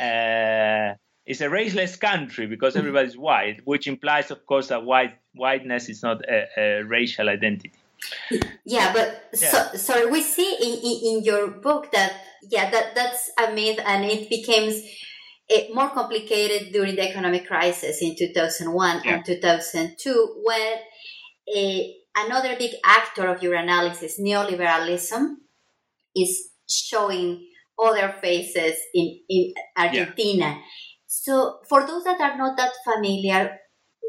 Uh, 0.00 0.94
it's 1.24 1.40
a 1.40 1.48
raceless 1.48 1.98
country 1.98 2.46
because 2.46 2.74
mm-hmm. 2.74 2.80
everybody's 2.80 3.16
white, 3.16 3.60
which 3.64 3.86
implies, 3.86 4.30
of 4.30 4.46
course, 4.46 4.68
that 4.68 4.84
white 4.84 5.18
whiteness 5.34 5.88
is 5.88 6.02
not 6.02 6.22
a, 6.28 6.46
a 6.56 6.84
racial 6.84 7.28
identity. 7.28 7.72
Yeah, 8.64 8.92
but 8.92 9.30
yeah. 9.34 9.50
so 9.50 9.76
so 9.76 10.08
we 10.08 10.22
see 10.22 10.56
in, 10.62 10.74
in, 10.78 11.16
in 11.16 11.24
your 11.24 11.48
book 11.48 11.90
that 11.92 12.12
yeah 12.42 12.70
that 12.70 12.94
that's 12.94 13.30
a 13.38 13.52
myth, 13.52 13.80
and 13.84 14.04
it 14.04 14.28
becomes 14.28 14.82
eh, 15.50 15.68
more 15.74 15.88
complicated 15.88 16.72
during 16.72 16.94
the 16.94 17.08
economic 17.08 17.46
crisis 17.46 18.02
in 18.02 18.14
2001 18.14 19.02
yeah. 19.04 19.14
and 19.14 19.24
2002 19.24 20.42
when 20.44 20.78
eh, 21.54 21.92
another 22.16 22.56
big 22.56 22.72
actor 22.84 23.28
of 23.28 23.42
your 23.42 23.54
analysis, 23.54 24.18
neoliberalism, 24.20 25.36
is 26.14 26.48
showing 26.68 27.46
other 27.82 28.14
faces 28.22 28.78
in, 28.94 29.20
in 29.28 29.54
Argentina. 29.76 30.46
Yeah. 30.46 30.58
So, 31.06 31.58
for 31.68 31.86
those 31.86 32.04
that 32.04 32.20
are 32.20 32.36
not 32.36 32.56
that 32.56 32.72
familiar, 32.84 33.58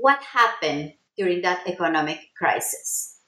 what 0.01 0.21
happened 0.23 0.93
during 1.17 1.41
that 1.41 1.67
economic 1.67 2.19
crisis? 2.37 3.19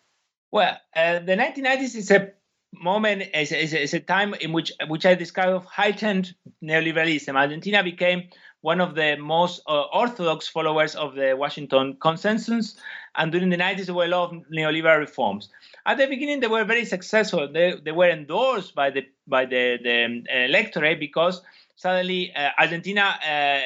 Well, 0.51 0.77
uh, 0.95 1.19
the 1.19 1.35
1990s 1.35 1.95
is 1.95 2.11
a 2.11 2.31
moment, 2.73 3.23
is, 3.33 3.51
is, 3.51 3.73
is 3.73 3.93
a 3.93 3.99
time 3.99 4.33
in 4.35 4.53
which 4.53 4.71
which 4.87 5.05
I 5.05 5.15
describe 5.15 5.53
of 5.53 5.65
heightened 5.65 6.33
neoliberalism. 6.63 7.35
Argentina 7.35 7.83
became 7.83 8.29
one 8.61 8.81
of 8.81 8.95
the 8.95 9.15
most 9.17 9.61
uh, 9.67 9.83
orthodox 9.93 10.47
followers 10.47 10.95
of 10.95 11.15
the 11.15 11.35
Washington 11.37 11.97
Consensus, 12.01 12.75
and 13.19 13.32
during 13.32 13.49
the 13.49 13.58
90s 13.58 13.86
there 13.86 13.95
were 13.95 14.05
a 14.05 14.08
lot 14.08 14.32
of 14.32 14.41
neoliberal 14.51 14.97
reforms. 14.97 15.49
At 15.86 15.97
the 15.97 16.08
beginning, 16.08 16.39
they 16.39 16.47
were 16.47 16.63
very 16.63 16.86
successful. 16.86 17.47
They, 17.51 17.75
they 17.84 17.91
were 17.91 18.10
endorsed 18.10 18.73
by 18.73 18.89
the 18.89 19.05
by 19.27 19.45
the, 19.45 19.77
the 19.84 20.05
um, 20.05 20.23
electorate 20.29 20.99
because 20.99 21.41
suddenly 21.75 22.34
uh, 22.36 22.49
Argentina, 22.58 23.15
uh, 23.25 23.29
uh, 23.29 23.60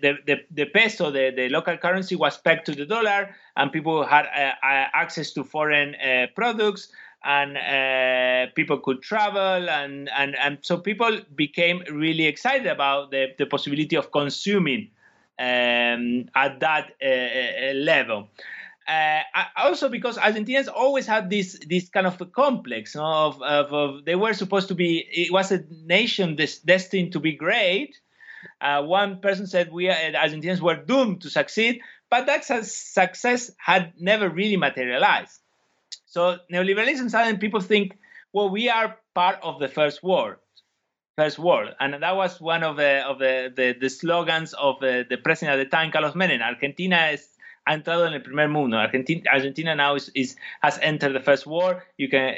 the, 0.00 0.14
the, 0.26 0.36
the 0.50 0.64
peso, 0.66 1.10
the, 1.10 1.32
the 1.36 1.50
local 1.50 1.76
currency, 1.76 2.16
was 2.16 2.38
pegged 2.38 2.64
to 2.66 2.72
the 2.72 2.86
dollar, 2.86 3.34
and 3.56 3.70
people 3.70 4.06
had 4.06 4.26
uh, 4.26 4.52
uh, 4.66 4.86
access 4.94 5.32
to 5.32 5.44
foreign 5.44 5.94
uh, 5.96 6.26
products 6.34 6.88
and 7.24 8.54
people 8.56 8.80
could 8.80 9.00
travel 9.00 9.70
and, 9.70 10.10
and, 10.18 10.34
and 10.40 10.58
so 10.62 10.76
people 10.76 11.20
became 11.36 11.80
really 11.88 12.26
excited 12.26 12.66
about 12.66 13.12
the, 13.12 13.28
the 13.38 13.46
possibility 13.46 13.94
of 13.94 14.10
consuming 14.10 14.90
um, 15.38 16.24
at 16.34 16.58
that 16.58 16.90
level. 17.76 18.28
Uh, 18.88 19.20
also 19.56 19.88
because 19.88 20.18
Argentinians 20.18 20.68
always 20.68 21.06
had 21.06 21.30
this 21.30 21.58
this 21.68 21.88
kind 21.88 22.06
of 22.06 22.20
a 22.20 22.26
complex 22.26 22.96
of, 22.96 23.40
of, 23.40 23.72
of, 23.72 24.04
they 24.04 24.16
were 24.16 24.32
supposed 24.32 24.68
to 24.68 24.74
be 24.74 25.06
it 25.08 25.32
was 25.32 25.52
a 25.52 25.62
nation 25.84 26.34
this, 26.34 26.58
destined 26.58 27.12
to 27.12 27.20
be 27.20 27.32
great. 27.32 27.96
Uh, 28.60 28.82
one 28.82 29.20
person 29.20 29.46
said 29.46 29.72
we 29.72 29.88
uh, 29.88 29.94
Argentinians 29.94 30.60
were 30.60 30.74
doomed 30.74 31.22
to 31.22 31.30
succeed, 31.30 31.80
but 32.10 32.26
that 32.26 32.44
success 32.44 33.52
had 33.56 33.92
never 34.00 34.28
really 34.28 34.56
materialized. 34.56 35.38
So 36.06 36.38
neoliberalism 36.52 37.08
suddenly 37.08 37.38
people 37.38 37.60
think, 37.60 37.96
well, 38.32 38.50
we 38.50 38.68
are 38.68 38.98
part 39.14 39.38
of 39.42 39.60
the 39.60 39.68
first 39.68 40.02
world, 40.02 40.36
first 41.16 41.38
world, 41.38 41.70
and 41.78 42.02
that 42.02 42.16
was 42.16 42.40
one 42.40 42.64
of 42.64 42.76
the 42.76 43.06
of 43.06 43.20
the 43.20 43.52
the, 43.54 43.76
the 43.80 43.88
slogans 43.88 44.54
of 44.54 44.80
the, 44.80 45.06
the 45.08 45.18
president 45.18 45.60
at 45.60 45.62
the 45.62 45.70
time, 45.70 45.92
Carlos 45.92 46.14
Menem. 46.14 46.42
Argentina 46.42 46.96
es 47.12 47.31
ha 47.64 47.74
entrado 47.74 48.06
en 48.06 48.14
el 48.14 48.22
primer 48.22 48.48
mundo. 48.48 48.76
Argentina, 48.76 49.30
Argentina 49.32 49.74
now 49.74 49.94
is, 49.94 50.10
is 50.14 50.36
has 50.62 50.78
entered 50.82 51.12
the 51.14 51.20
first 51.20 51.46
war. 51.46 51.84
You 51.96 52.08
can 52.08 52.28
uh, 52.30 52.34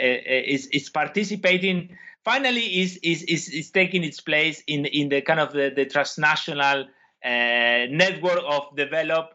is 0.55 0.67
is 0.69 0.91
participating. 0.91 1.97
Finally, 2.25 2.81
is 2.81 2.99
is 3.03 3.23
is, 3.25 3.49
is 3.49 3.71
taking 3.71 4.05
its 4.05 4.21
place 4.21 4.63
in 4.67 4.87
in 4.87 5.09
the 5.09 5.23
kind 5.23 5.41
of 5.41 5.53
the, 5.53 5.73
the 5.75 5.87
transnational 5.87 6.87
uh, 7.25 7.87
network 7.91 8.41
of 8.47 8.75
developed 8.77 9.35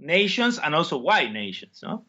nations 0.00 0.58
and 0.58 0.74
also 0.74 0.96
white 0.96 1.32
nations. 1.32 1.80
No? 1.82 2.04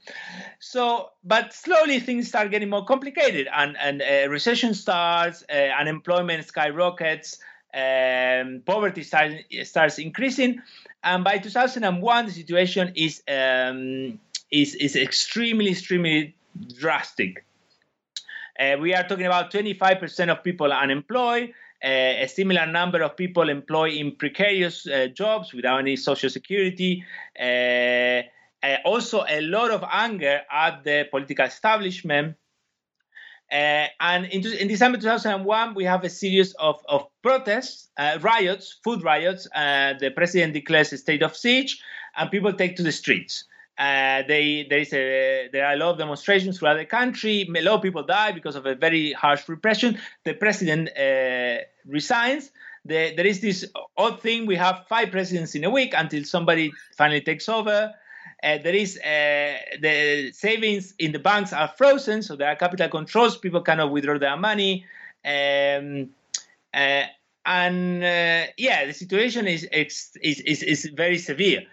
So, 0.59 1.09
but 1.23 1.53
slowly 1.53 1.99
things 1.99 2.27
start 2.27 2.49
getting 2.51 2.69
more 2.69 2.85
complicated, 2.85 3.47
and 3.53 3.77
and 3.77 4.01
uh, 4.01 4.29
recession 4.29 4.73
starts, 4.73 5.43
uh, 5.49 5.69
unemployment 5.79 6.45
skyrockets, 6.45 7.39
um, 7.73 8.61
poverty 8.65 9.03
start, 9.03 9.31
starts 9.63 9.97
increasing, 9.99 10.61
and 11.03 11.23
by 11.23 11.37
2001 11.37 12.25
the 12.25 12.31
situation 12.31 12.91
is 12.95 13.23
um, 13.27 14.19
is 14.51 14.75
is 14.75 14.95
extremely 14.95 15.71
extremely 15.71 16.35
drastic. 16.79 17.45
Uh, 18.59 18.77
we 18.79 18.93
are 18.93 19.03
talking 19.07 19.25
about 19.25 19.51
25% 19.51 20.29
of 20.29 20.43
people 20.43 20.71
unemployed, 20.71 21.53
a 21.83 22.27
similar 22.27 22.65
number 22.65 23.01
of 23.01 23.17
people 23.17 23.49
employed 23.49 23.93
in 23.93 24.15
precarious 24.15 24.85
uh, 24.87 25.07
jobs 25.07 25.53
without 25.53 25.79
any 25.79 25.95
social 25.95 26.29
security. 26.29 27.03
Uh, 27.39 28.21
uh, 28.63 28.77
also, 28.85 29.25
a 29.27 29.41
lot 29.41 29.71
of 29.71 29.83
anger 29.91 30.41
at 30.51 30.83
the 30.83 31.07
political 31.09 31.45
establishment. 31.45 32.35
Uh, 33.51 33.87
and 33.99 34.25
in, 34.27 34.45
in, 34.53 34.67
December 34.69 34.97
2001, 34.97 35.73
we 35.73 35.83
have 35.83 36.05
a 36.05 36.09
series 36.09 36.53
of, 36.53 36.79
of 36.87 37.05
protests, 37.21 37.89
uh, 37.97 38.17
riots, 38.21 38.79
food 38.81 39.03
riots. 39.03 39.45
Uh, 39.53 39.93
the 39.99 40.09
president 40.09 40.53
declares 40.53 40.93
a 40.93 40.97
state 40.97 41.21
of 41.21 41.35
siege, 41.35 41.81
and 42.15 42.31
people 42.31 42.53
take 42.53 42.77
to 42.77 42.83
the 42.83 42.93
streets. 42.93 43.43
Uh, 43.77 44.23
they, 44.27 44.65
there 44.69 44.79
is 44.79 44.93
a 44.93 45.49
there 45.51 45.65
are 45.65 45.73
a 45.73 45.75
lot 45.75 45.91
of 45.91 45.97
demonstrations 45.97 46.59
throughout 46.59 46.77
the 46.77 46.85
country. 46.85 47.49
A 47.53 47.61
lot 47.61 47.75
of 47.75 47.81
people 47.81 48.03
die 48.03 48.31
because 48.31 48.55
of 48.55 48.65
a 48.65 48.75
very 48.75 49.11
harsh 49.13 49.49
repression. 49.49 49.97
The 50.23 50.33
president 50.33 50.89
uh, 50.97 51.63
resigns. 51.85 52.51
The, 52.85 53.13
there 53.15 53.25
is 53.25 53.41
this 53.41 53.65
odd 53.97 54.21
thing: 54.21 54.45
we 54.45 54.55
have 54.55 54.85
five 54.87 55.11
presidents 55.11 55.55
in 55.55 55.63
a 55.65 55.69
week 55.69 55.93
until 55.97 56.23
somebody 56.23 56.71
finally 56.95 57.21
takes 57.21 57.49
over. 57.49 57.93
Uh, 58.43 58.57
there 58.57 58.73
is 58.75 58.97
uh, 58.97 59.55
the 59.79 60.31
savings 60.33 60.93
in 60.97 61.11
the 61.11 61.19
banks 61.19 61.53
are 61.53 61.67
frozen, 61.77 62.23
so 62.23 62.35
there 62.35 62.47
are 62.47 62.55
capital 62.55 62.89
controls. 62.89 63.37
People 63.37 63.61
cannot 63.61 63.91
withdraw 63.91 64.17
their 64.17 64.37
money, 64.37 64.85
um, 65.23 66.09
uh, 66.73 67.03
and 67.45 68.03
uh, 68.03 68.51
yeah, 68.57 68.85
the 68.85 68.93
situation 68.93 69.47
is, 69.47 69.63
is 69.71 70.17
is 70.23 70.63
is 70.63 70.85
very 70.95 71.17
severe. 71.19 71.63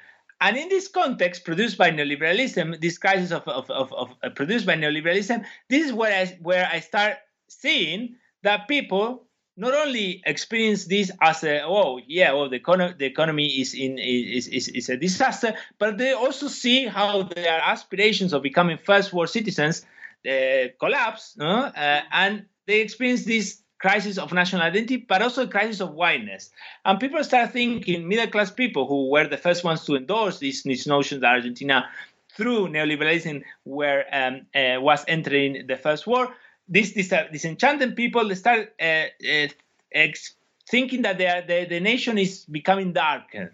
And 0.40 0.56
in 0.56 0.68
this 0.68 0.88
context, 0.88 1.44
produced 1.44 1.76
by 1.78 1.90
neoliberalism, 1.90 2.80
this 2.80 2.96
crisis 2.96 3.32
of, 3.32 3.46
of, 3.48 3.68
of, 3.70 3.92
of 3.92 4.14
uh, 4.22 4.30
produced 4.30 4.66
by 4.66 4.76
neoliberalism, 4.76 5.44
this 5.68 5.86
is 5.86 5.92
where 5.92 6.14
I, 6.14 6.38
where 6.42 6.68
I 6.72 6.80
start 6.80 7.16
seeing 7.48 8.14
that 8.42 8.68
people 8.68 9.26
not 9.58 9.74
only 9.74 10.22
experience 10.24 10.84
this 10.86 11.10
as 11.20 11.42
a 11.44 11.62
oh 11.64 12.00
yeah 12.06 12.32
well 12.32 12.48
the, 12.48 12.60
econo- 12.60 12.96
the 12.96 13.04
economy 13.04 13.46
is 13.46 13.74
in 13.74 13.98
is, 13.98 14.46
is, 14.48 14.68
is 14.68 14.88
a 14.88 14.96
disaster 14.96 15.52
but 15.78 15.98
they 15.98 16.12
also 16.12 16.46
see 16.48 16.86
how 16.86 17.24
their 17.24 17.60
aspirations 17.60 18.32
of 18.32 18.42
becoming 18.42 18.78
first 18.78 19.12
world 19.12 19.28
citizens 19.28 19.84
uh, 20.28 20.68
collapse 20.78 21.36
uh, 21.40 22.00
and 22.12 22.46
they 22.66 22.80
experience 22.80 23.24
this 23.24 23.62
crisis 23.78 24.18
of 24.18 24.32
national 24.32 24.62
identity, 24.62 24.96
but 24.96 25.22
also 25.22 25.44
a 25.44 25.46
crisis 25.46 25.80
of 25.80 25.92
whiteness. 25.92 26.50
And 26.84 26.98
people 26.98 27.22
start 27.24 27.52
thinking, 27.52 28.08
middle 28.08 28.26
class 28.26 28.50
people 28.50 28.86
who 28.86 29.08
were 29.10 29.26
the 29.26 29.36
first 29.36 29.64
ones 29.64 29.84
to 29.84 29.96
endorse 29.96 30.38
this, 30.38 30.62
this 30.62 30.86
notion 30.86 31.20
that 31.20 31.28
Argentina, 31.28 31.88
through 32.36 32.68
neoliberalism, 32.68 33.42
where 33.64 34.04
um, 34.12 34.46
uh, 34.54 34.80
was 34.80 35.04
entering 35.08 35.66
the 35.66 35.76
first 35.76 36.06
war, 36.06 36.34
these 36.68 36.92
this, 36.92 37.12
uh, 37.12 37.26
disenchanted 37.32 37.96
people 37.96 38.34
start 38.34 38.74
uh, 38.80 38.84
uh, 38.84 39.48
ex- 39.92 40.34
thinking 40.68 41.02
that 41.02 41.20
are, 41.20 41.42
the, 41.46 41.66
the 41.68 41.80
nation 41.80 42.18
is 42.18 42.44
becoming 42.44 42.92
darker. 42.92 43.52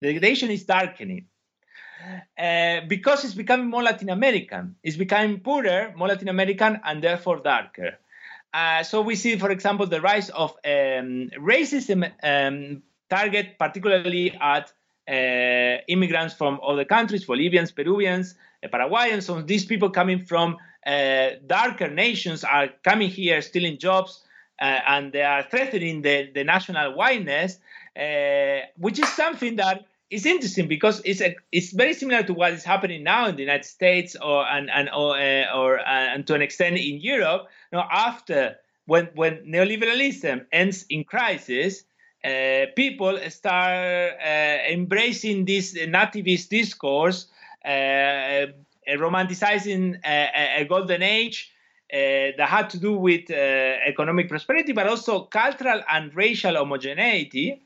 The 0.00 0.18
nation 0.18 0.50
is 0.50 0.64
darkening. 0.64 1.26
Uh, 2.36 2.80
because 2.88 3.24
it's 3.24 3.34
becoming 3.34 3.70
more 3.70 3.82
Latin 3.82 4.10
American. 4.10 4.74
It's 4.82 4.96
becoming 4.96 5.38
poorer, 5.38 5.92
more 5.96 6.08
Latin 6.08 6.28
American, 6.28 6.80
and 6.84 7.00
therefore 7.00 7.38
darker. 7.38 7.98
Uh, 8.52 8.82
so 8.82 9.00
we 9.00 9.14
see, 9.14 9.38
for 9.38 9.50
example, 9.50 9.86
the 9.86 10.00
rise 10.00 10.28
of 10.30 10.50
um, 10.64 11.30
racism 11.38 12.10
um, 12.22 12.82
target 13.08 13.58
particularly 13.58 14.32
at 14.32 14.72
uh, 15.08 15.82
immigrants 15.88 16.34
from 16.34 16.60
other 16.66 16.84
countries, 16.84 17.24
Bolivians, 17.24 17.70
Peruvians, 17.70 18.34
uh, 18.64 18.68
Paraguayans, 18.68 19.26
so 19.26 19.40
these 19.40 19.64
people 19.64 19.90
coming 19.90 20.24
from 20.24 20.56
darker 20.84 21.88
nations 21.88 22.44
are 22.44 22.68
coming 22.82 23.08
here, 23.08 23.40
stealing 23.42 23.78
jobs, 23.78 24.22
uh, 24.60 24.80
and 24.86 25.12
they 25.12 25.22
are 25.22 25.42
threatening 25.42 26.02
the, 26.02 26.30
the 26.34 26.44
national 26.44 26.94
whiteness, 26.96 27.58
uh, 27.98 28.60
which 28.76 28.98
is 28.98 29.08
something 29.08 29.56
that 29.56 29.84
is 30.08 30.26
interesting 30.26 30.68
because 30.68 31.00
it's 31.04 31.20
a, 31.20 31.34
it's 31.50 31.72
very 31.72 31.94
similar 31.94 32.22
to 32.22 32.34
what 32.34 32.52
is 32.52 32.62
happening 32.62 33.02
now 33.02 33.26
in 33.26 33.34
the 33.34 33.42
United 33.42 33.64
States 33.64 34.14
or 34.14 34.46
and 34.46 34.70
and 34.70 34.88
or, 34.90 35.16
uh, 35.16 35.56
or 35.56 35.80
uh, 35.80 35.84
and 35.86 36.26
to 36.26 36.34
an 36.34 36.42
extent 36.42 36.76
in 36.76 37.00
Europe. 37.00 37.48
You 37.72 37.78
know, 37.78 37.84
after 37.90 38.56
when 38.86 39.08
when 39.14 39.38
neoliberalism 39.46 40.46
ends 40.52 40.84
in 40.90 41.04
crisis, 41.04 41.84
uh, 42.24 42.66
people 42.76 43.18
start 43.30 44.12
uh, 44.22 44.58
embracing 44.70 45.44
this 45.46 45.74
nativist 45.74 46.50
discourse, 46.50 47.26
uh, 47.64 48.46
romanticizing 48.88 49.98
a, 50.04 50.60
a, 50.60 50.64
golden 50.64 51.02
age. 51.02 51.50
Uh, 51.92 52.32
that 52.38 52.48
had 52.48 52.70
to 52.70 52.78
do 52.78 52.94
with 52.96 53.30
uh, 53.30 53.34
economic 53.34 54.26
prosperity, 54.26 54.72
but 54.72 54.86
also 54.86 55.24
cultural 55.24 55.82
and 55.90 56.14
racial 56.16 56.54
homogeneity. 56.54 57.62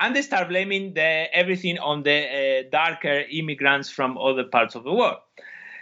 And 0.00 0.16
they 0.16 0.22
start 0.22 0.48
blaming 0.48 0.94
the, 0.94 1.26
everything 1.36 1.78
on 1.78 2.04
the 2.04 2.64
uh, 2.64 2.70
darker 2.72 3.24
immigrants 3.30 3.90
from 3.90 4.16
other 4.16 4.44
parts 4.44 4.74
of 4.76 4.84
the 4.84 4.94
world. 4.94 5.18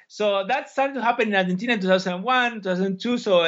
So 0.09 0.45
that 0.49 0.69
started 0.69 0.95
to 0.95 1.03
happen 1.03 1.29
in 1.29 1.37
Argentina 1.37 1.75
in 1.75 1.81
2001, 1.81 2.63
2002. 2.63 3.19
So 3.19 3.39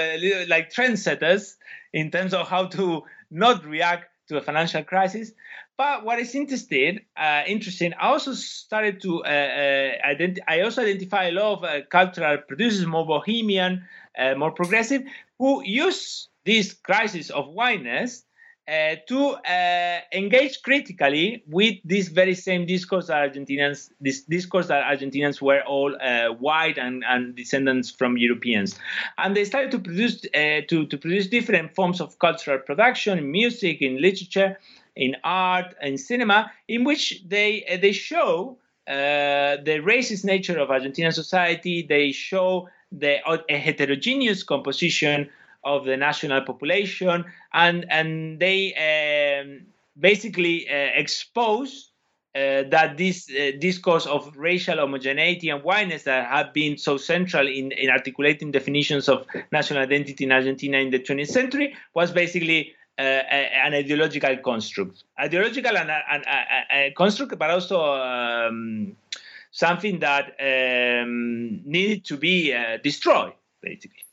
like 0.46 0.72
trendsetters 0.72 1.56
in 1.92 2.12
terms 2.12 2.32
of 2.32 2.48
how 2.48 2.66
to 2.66 3.02
not 3.32 3.64
react 3.64 4.11
to 4.32 4.38
a 4.38 4.42
financial 4.42 4.82
crisis. 4.82 5.32
But 5.76 6.04
what 6.04 6.18
is 6.18 6.34
interesting, 6.34 7.00
uh, 7.16 7.42
interesting, 7.46 7.92
I 7.94 8.08
also 8.08 8.34
started 8.34 9.00
to 9.02 9.24
uh, 9.24 9.28
uh, 9.28 10.24
I 10.48 10.60
also 10.60 10.82
identify 10.82 11.24
a 11.28 11.32
lot 11.32 11.58
of 11.58 11.64
uh, 11.64 11.86
cultural 11.90 12.38
producers, 12.38 12.86
more 12.86 13.06
bohemian, 13.06 13.84
uh, 14.18 14.34
more 14.34 14.52
progressive, 14.52 15.02
who 15.38 15.62
use 15.64 16.28
this 16.44 16.74
crisis 16.74 17.30
of 17.30 17.48
whiteness 17.48 18.24
uh, 18.72 18.96
to 19.06 19.32
uh, 19.32 20.00
engage 20.12 20.62
critically 20.62 21.42
with 21.46 21.74
this 21.84 22.08
very 22.08 22.34
same 22.34 22.64
discourse 22.64 23.08
that 23.08 23.30
Argentinians, 23.30 23.90
this 24.00 24.22
discourse 24.22 24.68
that 24.68 24.82
Argentinians 24.84 25.42
were 25.42 25.60
all 25.64 25.94
uh, 26.00 26.28
white 26.28 26.78
and, 26.78 27.04
and, 27.06 27.36
descendants 27.36 27.90
from 27.90 28.16
Europeans, 28.16 28.78
and 29.18 29.36
they 29.36 29.44
started 29.44 29.70
to 29.72 29.78
produce 29.78 30.24
uh, 30.34 30.62
to, 30.68 30.86
to 30.86 30.96
produce 30.96 31.26
different 31.26 31.74
forms 31.74 32.00
of 32.00 32.18
cultural 32.18 32.58
production 32.58 33.18
in 33.18 33.30
music, 33.30 33.82
in 33.82 34.00
literature, 34.00 34.58
in 34.96 35.16
art, 35.22 35.74
in 35.82 35.98
cinema, 35.98 36.50
in 36.66 36.84
which 36.84 37.22
they 37.28 37.66
uh, 37.66 37.76
they 37.76 37.92
show 37.92 38.56
the 38.86 39.80
racist 39.84 40.24
nature 40.24 40.58
of 40.58 40.70
Argentinian 40.70 41.12
society. 41.12 41.82
They 41.86 42.10
show 42.10 42.70
the 42.90 43.18
heterogeneous 43.50 44.42
composition 44.42 45.28
of 45.64 45.84
the 45.84 45.96
national 45.96 46.42
population, 46.42 47.24
and 47.52 47.86
and 47.90 48.40
they 48.40 48.74
um, 48.74 49.66
basically 49.98 50.68
uh, 50.68 50.90
expose 50.94 51.92
uh, 52.34 52.64
that 52.70 52.96
this 52.96 53.28
uh, 53.30 53.50
discourse 53.58 54.06
of 54.06 54.34
racial 54.36 54.78
homogeneity 54.78 55.50
and 55.50 55.62
whiteness 55.62 56.04
that 56.04 56.26
have 56.30 56.52
been 56.54 56.78
so 56.78 56.96
central 56.96 57.46
in, 57.46 57.72
in 57.72 57.90
articulating 57.90 58.50
definitions 58.50 59.06
of 59.08 59.26
national 59.50 59.82
identity 59.82 60.24
in 60.24 60.32
Argentina 60.32 60.78
in 60.78 60.90
the 60.90 60.98
20th 60.98 61.28
century 61.28 61.74
was 61.94 62.10
basically 62.10 62.72
uh, 62.98 63.02
an 63.02 63.74
ideological 63.74 64.36
construct, 64.38 65.04
ideological 65.20 65.76
and 65.76 65.90
a, 65.90 66.92
construct, 66.96 67.38
but 67.38 67.50
also 67.50 67.84
um, 67.84 68.96
something 69.50 69.98
that 69.98 70.32
um, 70.40 71.60
needed 71.64 72.04
to 72.04 72.16
be 72.16 72.54
uh, 72.54 72.78
destroyed, 72.82 73.32
basically. 73.60 74.04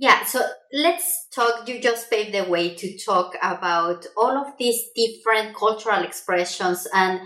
Yeah, 0.00 0.24
so 0.24 0.40
let's 0.72 1.26
talk. 1.34 1.68
You 1.68 1.80
just 1.80 2.08
paved 2.08 2.32
the 2.32 2.44
way 2.48 2.74
to 2.74 2.98
talk 2.98 3.34
about 3.42 4.06
all 4.16 4.36
of 4.38 4.56
these 4.58 4.80
different 4.94 5.56
cultural 5.56 6.04
expressions. 6.04 6.86
And 6.94 7.20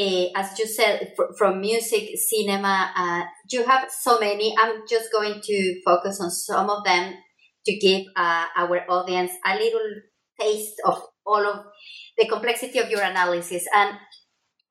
uh, 0.00 0.26
as 0.34 0.58
you 0.58 0.66
said, 0.66 1.12
fr- 1.16 1.34
from 1.36 1.60
music, 1.60 2.16
cinema, 2.16 2.90
uh, 2.96 3.24
you 3.50 3.64
have 3.66 3.90
so 3.90 4.18
many. 4.18 4.54
I'm 4.58 4.82
just 4.88 5.12
going 5.12 5.40
to 5.42 5.80
focus 5.84 6.18
on 6.20 6.30
some 6.30 6.70
of 6.70 6.82
them 6.84 7.14
to 7.66 7.76
give 7.76 8.06
uh, 8.16 8.46
our 8.56 8.80
audience 8.90 9.32
a 9.44 9.56
little 9.56 9.90
taste 10.40 10.80
of 10.86 11.02
all 11.26 11.46
of 11.46 11.66
the 12.16 12.26
complexity 12.26 12.78
of 12.78 12.88
your 12.90 13.02
analysis. 13.02 13.66
And 13.74 13.98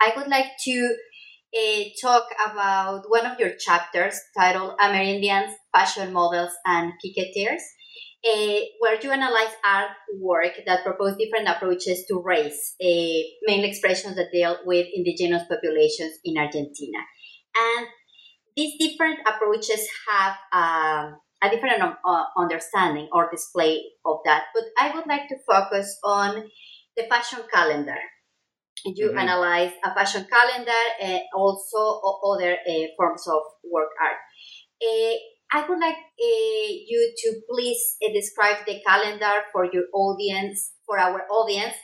I 0.01 0.13
would 0.17 0.27
like 0.27 0.51
to 0.65 0.95
uh, 1.55 1.83
talk 2.01 2.25
about 2.51 3.03
one 3.09 3.25
of 3.25 3.39
your 3.39 3.51
chapters 3.55 4.19
titled 4.37 4.77
Amerindians, 4.79 5.53
Fashion 5.73 6.11
Models, 6.13 6.51
and 6.65 6.93
Picketeers, 7.03 7.61
uh, 8.25 8.59
where 8.79 8.99
you 9.01 9.11
analyze 9.11 9.53
artwork 9.65 10.65
that 10.65 10.83
propose 10.83 11.17
different 11.17 11.47
approaches 11.47 12.05
to 12.07 12.21
race, 12.21 12.75
uh, 12.81 13.21
mainly 13.43 13.69
expressions 13.69 14.15
that 14.15 14.31
deal 14.31 14.57
with 14.65 14.87
indigenous 14.93 15.43
populations 15.49 16.17
in 16.23 16.37
Argentina. 16.37 16.99
And 17.55 17.87
these 18.55 18.77
different 18.79 19.19
approaches 19.27 19.87
have 20.09 20.35
um, 20.51 21.17
a 21.43 21.49
different 21.49 21.81
uh, 21.81 22.23
understanding 22.37 23.09
or 23.11 23.29
display 23.29 23.83
of 24.05 24.17
that. 24.25 24.45
But 24.53 24.63
I 24.79 24.95
would 24.95 25.07
like 25.07 25.27
to 25.29 25.35
focus 25.47 25.97
on 26.03 26.49
the 26.95 27.03
fashion 27.09 27.39
calendar 27.51 27.97
you 28.85 29.09
mm-hmm. 29.09 29.17
analyze 29.17 29.71
a 29.83 29.93
fashion 29.93 30.25
calendar 30.29 30.83
and 31.01 31.21
also 31.35 32.01
other 32.25 32.53
uh, 32.53 32.85
forms 32.97 33.27
of 33.27 33.41
work 33.71 33.89
art. 34.01 34.19
Uh, 34.81 35.15
I 35.53 35.67
would 35.67 35.79
like 35.79 35.95
uh, 35.95 36.69
you 36.87 37.13
to 37.15 37.41
please 37.49 37.97
describe 38.13 38.65
the 38.65 38.81
calendar 38.85 39.45
for 39.51 39.65
your 39.65 39.85
audience, 39.93 40.73
for 40.85 40.97
our 40.97 41.21
audience, 41.29 41.75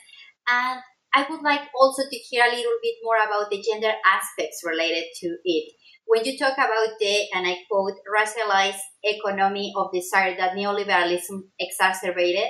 and 0.48 0.80
I 1.14 1.26
would 1.28 1.42
like 1.42 1.62
also 1.78 2.02
to 2.02 2.16
hear 2.16 2.44
a 2.44 2.54
little 2.54 2.78
bit 2.82 2.94
more 3.02 3.16
about 3.16 3.50
the 3.50 3.62
gender 3.62 3.92
aspects 4.06 4.62
related 4.64 5.04
to 5.22 5.38
it. 5.44 5.72
When 6.06 6.24
you 6.24 6.38
talk 6.38 6.54
about 6.54 6.98
the, 6.98 7.26
and 7.34 7.46
I 7.46 7.58
quote, 7.70 7.94
racialized 8.06 8.82
economy 9.02 9.72
of 9.76 9.92
desire 9.92 10.36
that 10.36 10.56
neoliberalism 10.56 11.42
exacerbated, 11.58 12.48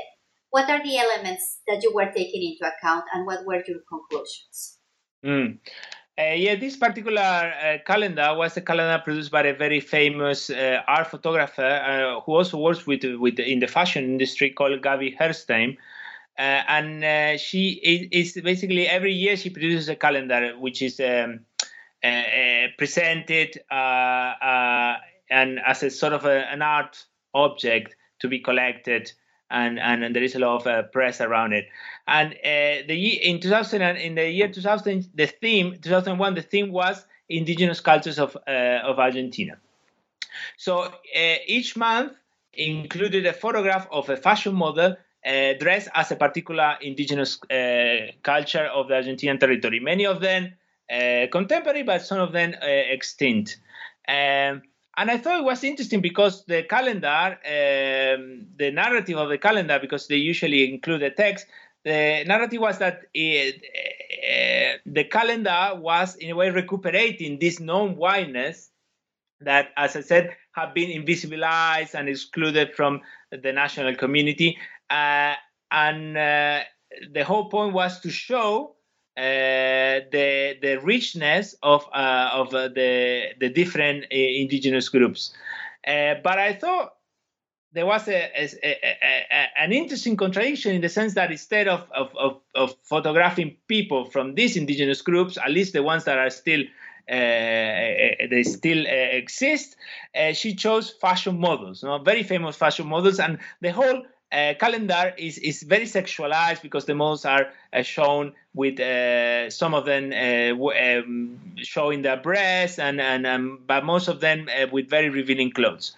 what 0.51 0.69
are 0.69 0.83
the 0.83 0.99
elements 0.99 1.59
that 1.67 1.83
you 1.83 1.93
were 1.95 2.11
taking 2.15 2.43
into 2.43 2.71
account 2.73 3.05
and 3.15 3.27
what 3.27 3.45
were 3.47 3.63
your 3.67 3.79
conclusions? 3.89 4.79
Mm. 5.25 5.59
Uh, 6.19 6.35
yeah, 6.35 6.55
this 6.55 6.77
particular 6.77 7.21
uh, 7.21 7.79
calendar 7.87 8.35
was 8.37 8.57
a 8.57 8.61
calendar 8.61 9.01
produced 9.03 9.31
by 9.31 9.43
a 9.43 9.55
very 9.55 9.81
famous 9.81 10.51
uh, 10.51 10.83
art 10.87 11.07
photographer 11.07 11.63
uh, 11.63 12.21
who 12.21 12.35
also 12.35 12.59
works 12.59 12.87
with, 12.87 13.05
with 13.05 13.39
in 13.39 13.61
the 13.61 13.67
fashion 13.67 14.05
industry 14.05 14.51
called 14.51 14.83
Gaby 14.83 15.17
Herbstein. 15.19 15.79
Uh, 16.39 16.63
and 16.69 17.05
uh, 17.05 17.37
she 17.39 17.71
is, 17.83 18.35
is, 18.37 18.43
basically 18.43 18.87
every 18.87 19.13
year 19.13 19.37
she 19.37 19.51
produces 19.51 19.89
a 19.89 19.97
calendar 19.97 20.55
which 20.59 20.83
is 20.83 21.01
um, 21.01 21.41
presented 22.79 23.59
and 23.71 25.61
as 25.67 25.83
a 25.83 25.91
sort 25.91 26.13
of 26.13 26.25
a, 26.25 26.51
an 26.51 26.63
art 26.63 27.05
object 27.35 27.95
to 28.21 28.29
be 28.29 28.41
collected 28.41 29.13
and, 29.51 29.79
and, 29.79 30.05
and 30.05 30.15
there 30.15 30.23
is 30.23 30.35
a 30.35 30.39
lot 30.39 30.61
of 30.61 30.67
uh, 30.67 30.83
press 30.85 31.21
around 31.21 31.53
it. 31.53 31.69
And 32.07 32.33
uh, 32.33 32.87
the 32.87 33.29
in 33.29 33.41
2000 33.41 33.83
in 33.83 34.15
the 34.15 34.31
year 34.31 34.49
2000, 34.49 35.09
the 35.15 35.27
theme 35.27 35.79
2001 35.81 36.35
the 36.35 36.43
theme 36.43 36.73
was 36.73 37.05
indigenous 37.29 37.81
cultures 37.81 38.19
of 38.19 38.37
uh, 38.47 38.81
of 38.85 38.99
Argentina. 38.99 39.59
So 40.57 40.83
uh, 40.83 40.91
each 41.47 41.77
month 41.77 42.13
included 42.55 43.27
a 43.27 43.33
photograph 43.33 43.87
of 43.91 44.09
a 44.09 44.17
fashion 44.17 44.55
model 44.55 44.97
uh, 45.27 45.53
dressed 45.59 45.89
as 45.95 46.11
a 46.11 46.17
particular 46.17 46.77
indigenous 46.81 47.39
uh, 47.45 48.13
culture 48.23 48.67
of 48.67 48.89
the 48.89 48.95
Argentinian 48.95 49.39
territory. 49.39 49.81
Many 49.81 50.07
of 50.07 50.21
them 50.21 50.55
contemporary, 51.31 51.85
but 51.85 52.03
some 52.03 52.19
of 52.19 52.33
them 52.33 52.53
extinct. 52.61 53.61
Um, 54.09 54.63
and 55.01 55.11
I 55.11 55.17
thought 55.17 55.41
it 55.41 55.45
was 55.45 55.65
interesting 55.65 56.03
because 56.03 56.45
the 56.45 56.65
calendar, 56.65 57.09
um, 57.09 58.49
the 58.59 58.71
narrative 58.71 59.17
of 59.17 59.31
the 59.31 59.39
calendar, 59.39 59.79
because 59.81 60.07
they 60.09 60.17
usually 60.17 60.71
include 60.71 61.01
the 61.01 61.09
text, 61.09 61.47
the 61.85 62.23
narrative 62.27 62.61
was 62.61 62.77
that 62.81 63.01
it, 63.15 63.63
uh, 63.65 64.79
the 64.85 65.05
calendar 65.05 65.71
was 65.77 66.17
in 66.17 66.31
a 66.33 66.37
way 66.37 66.51
recuperating 66.51 67.39
this 67.39 67.61
non-whiteness 67.61 68.69
that, 69.41 69.69
as 69.75 69.97
I 69.97 70.03
said, 70.03 70.37
have 70.53 70.75
been 70.75 70.91
invisibilized 70.91 71.95
and 71.95 72.07
excluded 72.07 72.75
from 72.75 73.01
the 73.31 73.55
national 73.55 73.95
community. 73.95 74.59
Uh, 74.91 75.33
and 75.71 76.15
uh, 76.15 76.61
the 77.15 77.25
whole 77.25 77.49
point 77.49 77.73
was 77.73 78.01
to 78.01 78.11
show 78.11 78.77
uh, 79.21 80.01
the 80.13 80.57
the 80.63 80.81
richness 80.83 81.55
of 81.63 81.85
uh, 81.93 82.31
of 82.33 82.55
uh, 82.55 82.69
the 82.69 83.35
the 83.39 83.51
different 83.51 84.07
indigenous 84.11 84.89
groups. 84.89 85.35
but 85.85 86.39
I 86.39 86.55
thought 86.55 86.95
there 87.73 87.85
was 87.85 88.09
a, 88.09 88.21
a, 88.35 88.49
a, 88.65 89.47
an 89.59 89.73
interesting 89.73 90.17
contradiction 90.17 90.75
in 90.75 90.81
the 90.81 90.89
sense 90.89 91.15
that 91.15 91.31
instead 91.31 91.69
of, 91.69 91.87
of, 91.93 92.17
of, 92.17 92.41
of, 92.55 92.75
photographing 92.83 93.57
people 93.69 94.07
from 94.07 94.35
these 94.35 94.57
indigenous 94.57 95.03
groups, 95.03 95.39
at 95.39 95.51
least 95.51 95.73
the 95.73 95.83
ones 95.83 96.05
that 96.05 96.19
are 96.19 96.31
still 96.31 96.63
uh, 97.11 98.27
they 98.31 98.43
still 98.45 98.87
uh, 98.87 98.91
exist. 98.91 99.77
Uh, 100.15 100.33
she 100.33 100.55
chose 100.55 100.91
fashion 100.91 101.39
models, 101.39 101.83
you 101.83 101.89
know, 101.89 101.99
very 101.99 102.23
famous 102.23 102.57
fashion 102.57 102.87
models, 102.87 103.19
and 103.21 103.39
the 103.61 103.71
whole 103.71 104.03
uh, 104.33 104.55
calendar 104.59 105.13
is, 105.19 105.39
is 105.39 105.63
very 105.63 105.85
sexualized 105.85 106.63
because 106.63 106.85
the 106.85 106.95
models 106.95 107.25
are 107.25 107.49
uh, 107.73 107.83
shown 107.83 108.33
with 108.55 108.79
uh, 108.81 109.51
some 109.51 109.75
of 109.75 109.85
them 109.85 110.13
um, 110.13 111.39
showing 111.57 112.03
their 112.03 112.17
breasts 112.17 112.79
and, 112.79 113.01
and 113.01 113.27
um, 113.27 113.61
but 113.67 113.85
most 113.85 114.09
of 114.09 114.21
them 114.21 114.49
with 114.73 114.89
very 114.89 115.09
revealing 115.09 115.51
clothes. 115.51 115.97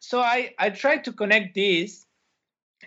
so 0.00 0.20
I, 0.20 0.54
I 0.58 0.70
tried 0.70 1.04
to 1.04 1.12
connect 1.12 1.54
this 1.54 2.06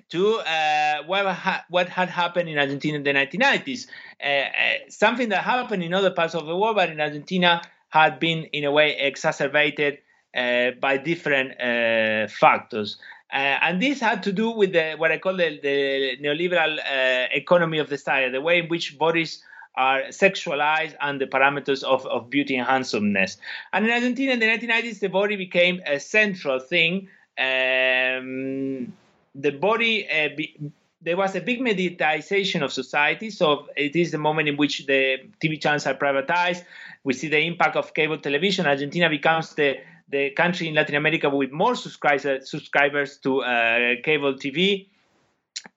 to 0.10 0.40
uh, 0.40 1.04
what, 1.06 1.26
ha- 1.26 1.66
what 1.70 1.90
had 1.90 2.10
happened 2.10 2.50
in 2.50 2.58
Argentina 2.58 2.98
in 2.98 3.04
the 3.04 3.14
1990s. 3.14 3.88
Uh, 4.22 4.28
uh, 4.28 4.50
something 4.90 5.30
that 5.30 5.44
happened 5.44 5.84
in 5.84 5.94
other 5.94 6.12
parts 6.12 6.36
of 6.36 6.46
the 6.46 6.56
world, 6.56 6.76
but 6.76 6.90
in 6.90 7.00
Argentina 7.00 7.62
had 7.90 8.20
been, 8.20 8.44
in 8.46 8.64
a 8.64 8.72
way, 8.72 8.98
exacerbated 8.98 10.00
uh, 10.36 10.72
by 10.80 10.98
different 10.98 11.60
uh, 11.60 12.28
factors. 12.28 12.98
Uh, 13.32 13.58
and 13.62 13.82
this 13.82 14.00
had 14.00 14.24
to 14.24 14.32
do 14.34 14.52
with 14.52 14.74
the, 14.74 14.96
what 14.98 15.12
I 15.12 15.18
call 15.18 15.38
the, 15.38 15.60
the 15.62 16.18
neoliberal 16.22 16.78
economy 17.32 17.78
of 17.78 17.88
desire, 17.88 18.30
the 18.30 18.42
way 18.42 18.60
in 18.60 18.68
which 18.68 18.98
bodies 18.98 19.44
are 19.76 20.04
sexualized 20.10 20.96
and 21.00 21.22
the 21.22 21.28
parameters 21.28 21.84
of, 21.84 22.06
of 22.08 22.30
beauty 22.30 22.58
and 22.58 22.68
handsomeness. 22.68 23.38
And 23.72 23.86
in 23.86 23.92
Argentina 23.92 24.34
in 24.34 24.40
the 24.40 24.48
1990s, 24.48 25.00
the 25.00 25.08
body 25.08 25.36
became 25.36 25.82
a 25.86 26.00
central 26.00 26.60
thing. 26.60 27.08
Um, 27.38 28.94
the 29.34 29.52
body 29.52 30.10
uh, 30.10 30.30
be, 30.36 30.72
there 31.02 31.18
was 31.18 31.36
a 31.36 31.42
big 31.42 31.62
mediatization 31.62 32.62
of 32.64 32.74
society. 32.74 33.30
So 33.30 33.68
it 33.76 33.96
is 33.96 34.12
the 34.12 34.18
moment 34.18 34.50
in 34.50 34.58
which 34.58 34.86
the 34.86 35.20
TV 35.42 35.60
channels 35.60 35.88
are 35.88 35.96
privatized. 35.96 36.64
We 37.04 37.14
see 37.14 37.30
the 37.30 37.40
impact 37.40 37.76
of 37.76 37.94
cable 37.94 38.18
television. 38.18 38.68
Argentina 38.68 39.10
becomes 39.10 39.56
the 39.56 39.78
the 40.12 40.32
country 40.32 40.68
in 40.68 40.76
Latin 40.76 40.96
America 40.96 41.30
with 41.30 41.52
more 41.52 41.76
subscribers 41.76 42.50
subscribers 42.50 43.18
to 43.20 43.42
uh, 43.42 43.96
cable 44.04 44.34
TV. 44.34 44.88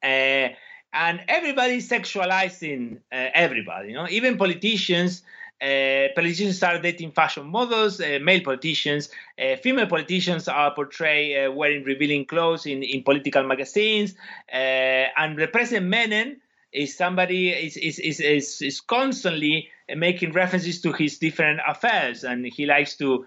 Uh, 0.03 0.49
and 0.93 1.21
everybody 1.29 1.79
sexualizing 1.79 2.99
uh, 3.13 3.31
everybody, 3.35 3.89
you 3.89 3.95
know, 3.95 4.07
even 4.09 4.37
politicians 4.37 5.23
uh, 5.63 6.09
politicians 6.15 6.63
are 6.63 6.79
dating 6.79 7.13
fashion 7.13 7.47
models, 7.47 8.01
uh, 8.01 8.19
male 8.21 8.43
politicians. 8.43 9.09
Uh, 9.39 9.57
female 9.57 9.87
politicians 9.87 10.49
are 10.49 10.75
portrayed 10.75 11.55
wearing 11.55 11.85
revealing 11.85 12.27
clothes 12.27 12.67
in, 12.67 12.83
in 12.83 13.03
political 13.03 13.43
magazines. 13.45 14.15
And 14.51 15.39
President 15.53 15.87
Menem 15.91 16.37
is 16.73 16.97
somebody 16.97 17.51
is, 17.51 17.77
is, 17.77 17.99
is, 17.99 18.21
is, 18.21 18.61
is 18.61 18.81
constantly 18.81 19.69
making 19.97 20.33
references 20.33 20.81
to 20.83 20.93
his 20.93 21.19
different 21.19 21.61
affairs. 21.67 22.25
And 22.25 22.45
he 22.45 22.67
likes 22.67 22.97
to 22.97 23.25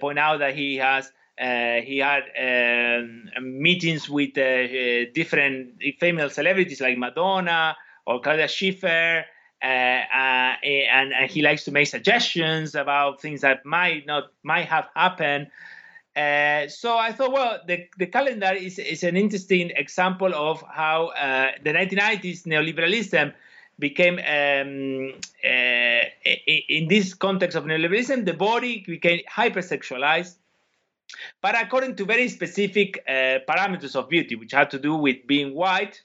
point 0.00 0.18
out 0.18 0.38
that 0.38 0.54
he 0.54 0.76
has 0.76 1.10
he 1.38 1.98
had 1.98 2.24
um, 2.38 3.30
meetings 3.40 4.08
with 4.08 4.34
different 4.34 5.80
female 5.98 6.28
celebrities 6.30 6.80
like 6.80 6.98
Madonna 6.98 7.76
or 8.06 8.20
Claudia 8.20 8.48
Schiffer. 8.48 9.24
Uh, 9.62 9.66
uh, 9.66 10.56
and, 10.64 11.12
and, 11.12 11.30
he 11.30 11.42
likes 11.42 11.64
to 11.64 11.70
make 11.70 11.86
suggestions 11.86 12.74
about 12.74 13.20
things 13.20 13.42
that 13.42 13.66
might 13.66 14.06
not 14.06 14.24
might 14.42 14.66
have 14.66 14.88
happened. 14.96 15.48
Uh, 16.16 16.66
so 16.66 16.96
I 16.96 17.12
thought, 17.12 17.30
well, 17.30 17.60
the, 17.66 17.86
the 17.98 18.06
calendar 18.06 18.52
is, 18.54 18.78
is 18.78 19.02
an 19.04 19.18
interesting 19.18 19.70
example 19.76 20.34
of 20.34 20.64
how 20.68 21.08
uh, 21.08 21.50
the 21.62 21.72
1990s 21.72 22.46
neoliberalism 22.46 23.34
became, 23.80 24.18
um, 24.18 25.14
uh, 25.44 26.04
in 26.68 26.88
this 26.88 27.14
context 27.14 27.56
of 27.56 27.64
neoliberalism, 27.64 28.24
the 28.24 28.34
body 28.34 28.84
became 28.86 29.20
hypersexualized, 29.28 30.36
but 31.40 31.60
according 31.60 31.96
to 31.96 32.04
very 32.04 32.28
specific 32.28 33.02
uh, 33.08 33.38
parameters 33.48 33.96
of 33.96 34.08
beauty, 34.08 34.36
which 34.36 34.52
had 34.52 34.70
to 34.70 34.78
do 34.78 34.94
with 34.94 35.26
being 35.26 35.54
white, 35.54 36.02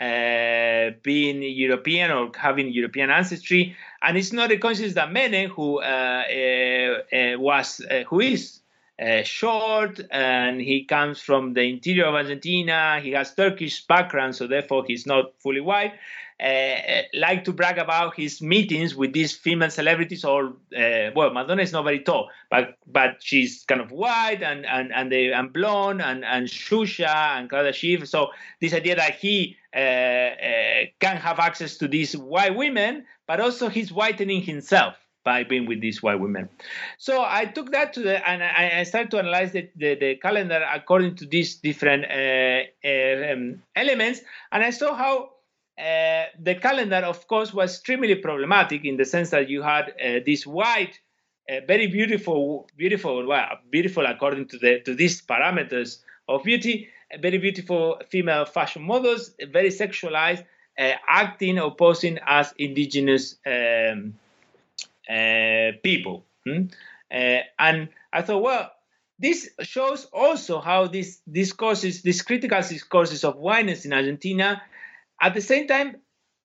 uh, 0.00 0.90
being 1.02 1.42
European 1.42 2.10
or 2.10 2.32
having 2.34 2.72
European 2.72 3.10
ancestry, 3.10 3.76
and 4.02 4.16
it's 4.16 4.32
not 4.32 4.50
a 4.50 4.58
coincidence 4.58 4.94
that 4.94 5.10
Menem, 5.10 5.50
who 5.50 5.80
uh, 5.80 5.82
uh, 5.84 7.16
uh 7.16 7.38
was 7.38 7.82
who 8.08 8.20
is 8.20 8.60
uh, 9.00 9.22
short 9.22 10.00
and 10.10 10.60
he 10.60 10.84
comes 10.84 11.20
from 11.20 11.54
the 11.54 11.62
interior 11.62 12.06
of 12.06 12.14
Argentina, 12.14 13.00
he 13.02 13.12
has 13.12 13.34
Turkish 13.34 13.86
background, 13.86 14.36
so 14.36 14.46
therefore 14.46 14.84
he's 14.86 15.06
not 15.06 15.32
fully 15.38 15.60
white. 15.60 15.94
Uh, 16.40 17.02
like 17.12 17.44
to 17.44 17.52
brag 17.52 17.76
about 17.76 18.16
his 18.16 18.40
meetings 18.40 18.94
with 18.94 19.12
these 19.12 19.36
female 19.36 19.68
celebrities 19.68 20.24
or 20.24 20.54
uh, 20.74 21.10
well 21.14 21.30
madonna 21.34 21.60
is 21.60 21.70
not 21.70 21.84
very 21.84 22.00
tall 22.00 22.30
but 22.50 22.78
but 22.86 23.16
she's 23.20 23.64
kind 23.64 23.80
of 23.80 23.90
white 23.90 24.42
and 24.42 24.64
and 24.64 24.90
and, 24.94 25.12
they, 25.12 25.32
and 25.32 25.52
blonde 25.52 26.00
and 26.00 26.24
and 26.24 26.46
Xuxa 26.46 27.36
and 27.36 27.50
Claudia 27.50 27.74
Schiffer. 27.74 28.06
so 28.06 28.30
this 28.60 28.72
idea 28.72 28.96
that 28.96 29.16
he 29.16 29.56
uh, 29.76 29.78
uh, 29.78 30.84
can 30.98 31.16
have 31.16 31.38
access 31.38 31.76
to 31.76 31.86
these 31.86 32.16
white 32.16 32.56
women 32.56 33.04
but 33.26 33.38
also 33.38 33.68
he's 33.68 33.92
whitening 33.92 34.40
himself 34.40 34.96
by 35.24 35.44
being 35.44 35.66
with 35.66 35.80
these 35.80 36.02
white 36.02 36.18
women. 36.18 36.48
So 36.98 37.22
I 37.22 37.44
took 37.44 37.72
that 37.72 37.92
to 37.94 38.00
the 38.00 38.26
and 38.28 38.42
I, 38.42 38.80
I 38.80 38.82
started 38.84 39.10
to 39.10 39.18
analyze 39.18 39.52
the, 39.52 39.68
the, 39.76 39.94
the, 39.94 40.16
calendar 40.16 40.64
according 40.72 41.16
to 41.16 41.26
these 41.26 41.56
different 41.56 42.04
uh, 42.06 42.62
uh, 42.82 43.32
um, 43.32 43.62
elements, 43.76 44.20
and 44.50 44.62
I 44.64 44.70
saw 44.70 44.94
how 44.94 45.30
uh, 45.80 46.26
the 46.38 46.56
calendar, 46.56 46.96
of 46.96 47.26
course, 47.26 47.54
was 47.54 47.74
extremely 47.74 48.14
problematic 48.16 48.84
in 48.84 48.96
the 48.98 49.04
sense 49.04 49.30
that 49.30 49.48
you 49.48 49.62
had 49.62 49.88
uh, 49.88 50.20
this 50.26 50.46
white, 50.46 51.00
uh, 51.48 51.60
very 51.66 51.86
beautiful, 51.86 52.68
beautiful, 52.76 53.26
well, 53.26 53.58
beautiful 53.70 54.04
according 54.04 54.46
to 54.46 54.58
the 54.58 54.80
to 54.80 54.94
these 54.94 55.22
parameters 55.22 56.02
of 56.28 56.44
beauty, 56.44 56.88
very 57.20 57.38
beautiful 57.38 57.98
female 58.10 58.44
fashion 58.44 58.82
models, 58.82 59.32
very 59.50 59.70
sexualized, 59.70 60.44
uh, 60.78 60.92
acting 61.08 61.58
or 61.58 61.74
posing 61.74 62.18
as 62.26 62.52
indigenous 62.58 63.36
um, 63.46 64.14
uh, 65.08 65.72
people. 65.82 66.24
Hmm? 66.44 66.64
and 67.12 67.88
I 68.12 68.22
thought, 68.22 68.42
well, 68.42 68.70
this 69.18 69.50
shows 69.62 70.04
also 70.12 70.60
how 70.60 70.86
these 70.86 71.20
discourses, 71.30 72.02
these 72.02 72.22
critical 72.22 72.60
discourses 72.60 73.24
of 73.24 73.36
whiteness 73.36 73.84
in 73.84 73.92
Argentina 73.92 74.62
at 75.20 75.34
the 75.34 75.40
same 75.40 75.66
time 75.66 75.96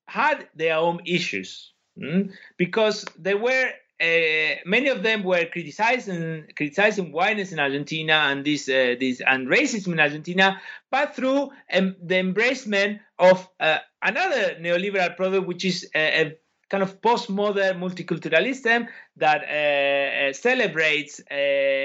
had 0.08 0.48
their 0.54 0.76
own 0.76 1.00
issues 1.06 1.72
mm? 1.98 2.30
because 2.56 3.04
they 3.18 3.34
were 3.34 3.70
uh, 3.98 4.56
many 4.66 4.88
of 4.88 5.02
them 5.02 5.22
were 5.22 5.46
criticizing 5.46 6.44
criticizing 6.54 7.12
whiteness 7.12 7.52
in 7.52 7.58
Argentina 7.58 8.12
and 8.12 8.44
this 8.44 8.68
uh, 8.68 8.94
this 9.00 9.22
and 9.26 9.48
racism 9.48 9.92
in 9.92 10.00
Argentina, 10.00 10.60
but 10.90 11.16
through 11.16 11.50
um, 11.72 11.96
the 12.02 12.16
embracement 12.16 13.00
of 13.18 13.48
uh, 13.58 13.78
another 14.02 14.56
neoliberal 14.60 15.16
product, 15.16 15.46
which 15.46 15.64
is 15.64 15.88
a 15.94 16.36
kind 16.68 16.82
of 16.82 17.00
postmodern 17.00 17.78
multiculturalism 17.78 18.88
that 19.16 19.42
uh, 19.44 20.28
uh, 20.28 20.32
celebrates 20.32 21.20
uh, 21.30 21.34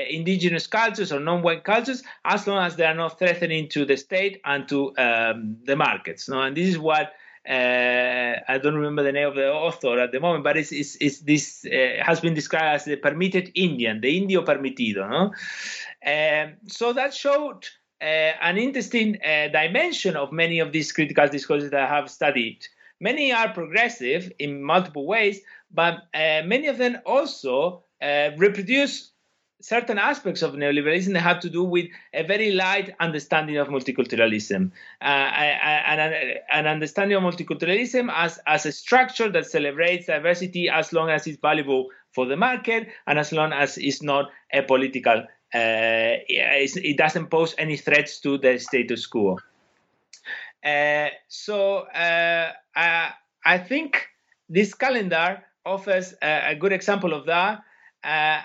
indigenous 0.09 0.67
cultures 0.67 1.11
or 1.11 1.19
non-white 1.19 1.63
cultures 1.63 2.03
as 2.25 2.47
long 2.47 2.65
as 2.65 2.75
they 2.75 2.85
are 2.85 2.95
not 2.95 3.19
threatening 3.19 3.69
to 3.69 3.85
the 3.85 3.95
state 3.95 4.41
and 4.43 4.67
to 4.67 4.95
um, 4.97 5.57
the 5.65 5.75
markets. 5.75 6.27
No? 6.27 6.41
And 6.41 6.57
this 6.57 6.67
is 6.67 6.79
what 6.79 7.13
uh, 7.47 8.33
I 8.47 8.59
don't 8.61 8.75
remember 8.75 9.03
the 9.03 9.11
name 9.11 9.27
of 9.27 9.35
the 9.35 9.51
author 9.51 9.99
at 9.99 10.11
the 10.11 10.19
moment, 10.19 10.43
but 10.43 10.57
it's, 10.57 10.71
it's, 10.71 10.95
it's 10.99 11.19
this 11.19 11.65
uh, 11.65 12.03
has 12.03 12.19
been 12.19 12.33
described 12.33 12.81
as 12.81 12.85
the 12.85 12.95
permitted 12.95 13.51
Indian, 13.55 14.01
the 14.01 14.17
Indio 14.17 14.43
permitido. 14.43 15.07
No? 15.09 15.33
Um, 16.05 16.53
so 16.67 16.93
that 16.93 17.13
showed 17.13 17.67
uh, 18.01 18.05
an 18.41 18.57
interesting 18.57 19.19
dimension 19.53 20.15
of 20.15 20.31
many 20.31 20.59
of 20.59 20.71
these 20.71 20.91
critical 20.91 21.27
discourses 21.27 21.69
that 21.69 21.83
I 21.83 21.95
have 21.95 22.09
studied. 22.09 22.67
Many 23.01 23.33
are 23.33 23.51
progressive 23.51 24.31
in 24.37 24.61
multiple 24.61 25.07
ways, 25.07 25.41
but 25.71 25.95
uh, 26.13 26.43
many 26.45 26.67
of 26.67 26.77
them 26.77 26.99
also 27.05 27.83
uh, 28.01 28.29
reproduce 28.37 29.11
certain 29.59 29.97
aspects 29.97 30.43
of 30.43 30.53
neoliberalism 30.53 31.13
that 31.13 31.21
have 31.21 31.39
to 31.39 31.49
do 31.49 31.63
with 31.63 31.87
a 32.13 32.23
very 32.23 32.51
light 32.51 32.93
understanding 32.99 33.57
of 33.57 33.69
multiculturalism 33.69 34.71
uh, 35.01 35.05
and 35.05 36.39
an 36.51 36.67
understanding 36.67 37.17
of 37.17 37.23
multiculturalism 37.23 38.11
as, 38.13 38.39
as 38.47 38.65
a 38.65 38.71
structure 38.71 39.29
that 39.29 39.45
celebrates 39.45 40.07
diversity 40.07 40.69
as 40.69 40.93
long 40.93 41.09
as 41.09 41.27
it's 41.27 41.39
valuable 41.39 41.89
for 42.11 42.25
the 42.25 42.35
market 42.37 42.87
and 43.07 43.19
as 43.19 43.31
long 43.31 43.51
as 43.53 43.77
it's 43.77 44.01
not 44.01 44.29
a 44.53 44.61
political 44.61 45.25
uh, 45.53 46.15
it 46.27 46.97
doesn't 46.97 47.27
pose 47.27 47.53
any 47.57 47.77
threats 47.77 48.19
to 48.21 48.37
the 48.37 48.57
status 48.57 49.05
quo. 49.05 49.37
Uh, 50.63 51.09
so 51.27 51.79
uh, 51.79 52.51
I, 52.75 53.11
I, 53.43 53.57
think 53.57 54.07
this 54.47 54.75
calendar 54.75 55.43
offers 55.65 56.13
a, 56.21 56.51
a 56.51 56.55
good 56.55 56.71
example 56.71 57.13
of 57.13 57.25
that. 57.25 57.63
Uh, 58.03 58.41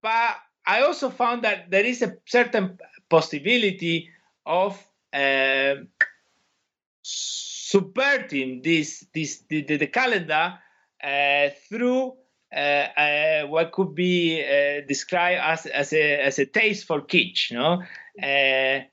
but 0.00 0.36
I 0.66 0.82
also 0.82 1.10
found 1.10 1.42
that 1.42 1.70
there 1.70 1.84
is 1.84 2.00
a 2.00 2.16
certain 2.26 2.78
possibility 3.10 4.08
of 4.46 4.82
uh, 5.12 5.74
subverting 7.02 8.62
this, 8.62 9.04
this 9.14 9.42
the, 9.48 9.62
the, 9.62 9.86
calendar 9.86 10.58
uh, 11.02 11.48
through 11.68 12.14
uh, 12.54 12.56
uh, 12.56 13.42
what 13.46 13.72
could 13.72 13.94
be 13.94 14.42
described 14.88 15.40
as, 15.42 15.66
as, 15.66 15.92
a, 15.92 16.20
as 16.22 16.38
a 16.38 16.46
taste 16.46 16.86
for 16.86 17.00
kitsch. 17.02 17.52
Uh, 17.52 18.84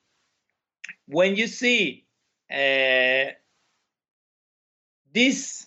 when 1.07 1.35
you 1.35 1.47
see 1.47 2.06
uh, 2.51 3.31
this 5.13 5.65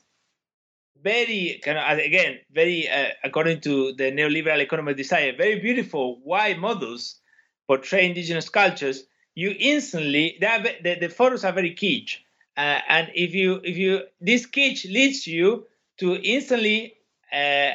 very 1.02 1.60
again 1.64 2.38
very 2.52 2.88
uh, 2.88 3.08
according 3.24 3.60
to 3.60 3.92
the 3.94 4.12
neoliberal 4.12 4.60
economic 4.60 4.96
desire 4.96 5.34
very 5.36 5.58
beautiful 5.58 6.20
white 6.24 6.58
models 6.58 7.20
portray 7.66 8.06
indigenous 8.06 8.48
cultures 8.48 9.04
you 9.34 9.54
instantly 9.58 10.36
the, 10.40 10.96
the 11.00 11.08
photos 11.08 11.44
are 11.44 11.52
very 11.52 11.74
kitsch. 11.74 12.18
Uh, 12.56 12.80
and 12.88 13.10
if 13.14 13.34
you 13.34 13.60
if 13.64 13.76
you 13.76 14.02
this 14.20 14.46
kitsch 14.46 14.84
leads 14.84 15.26
you 15.26 15.66
to 15.98 16.16
instantly 16.16 16.94
uh, 17.32 17.70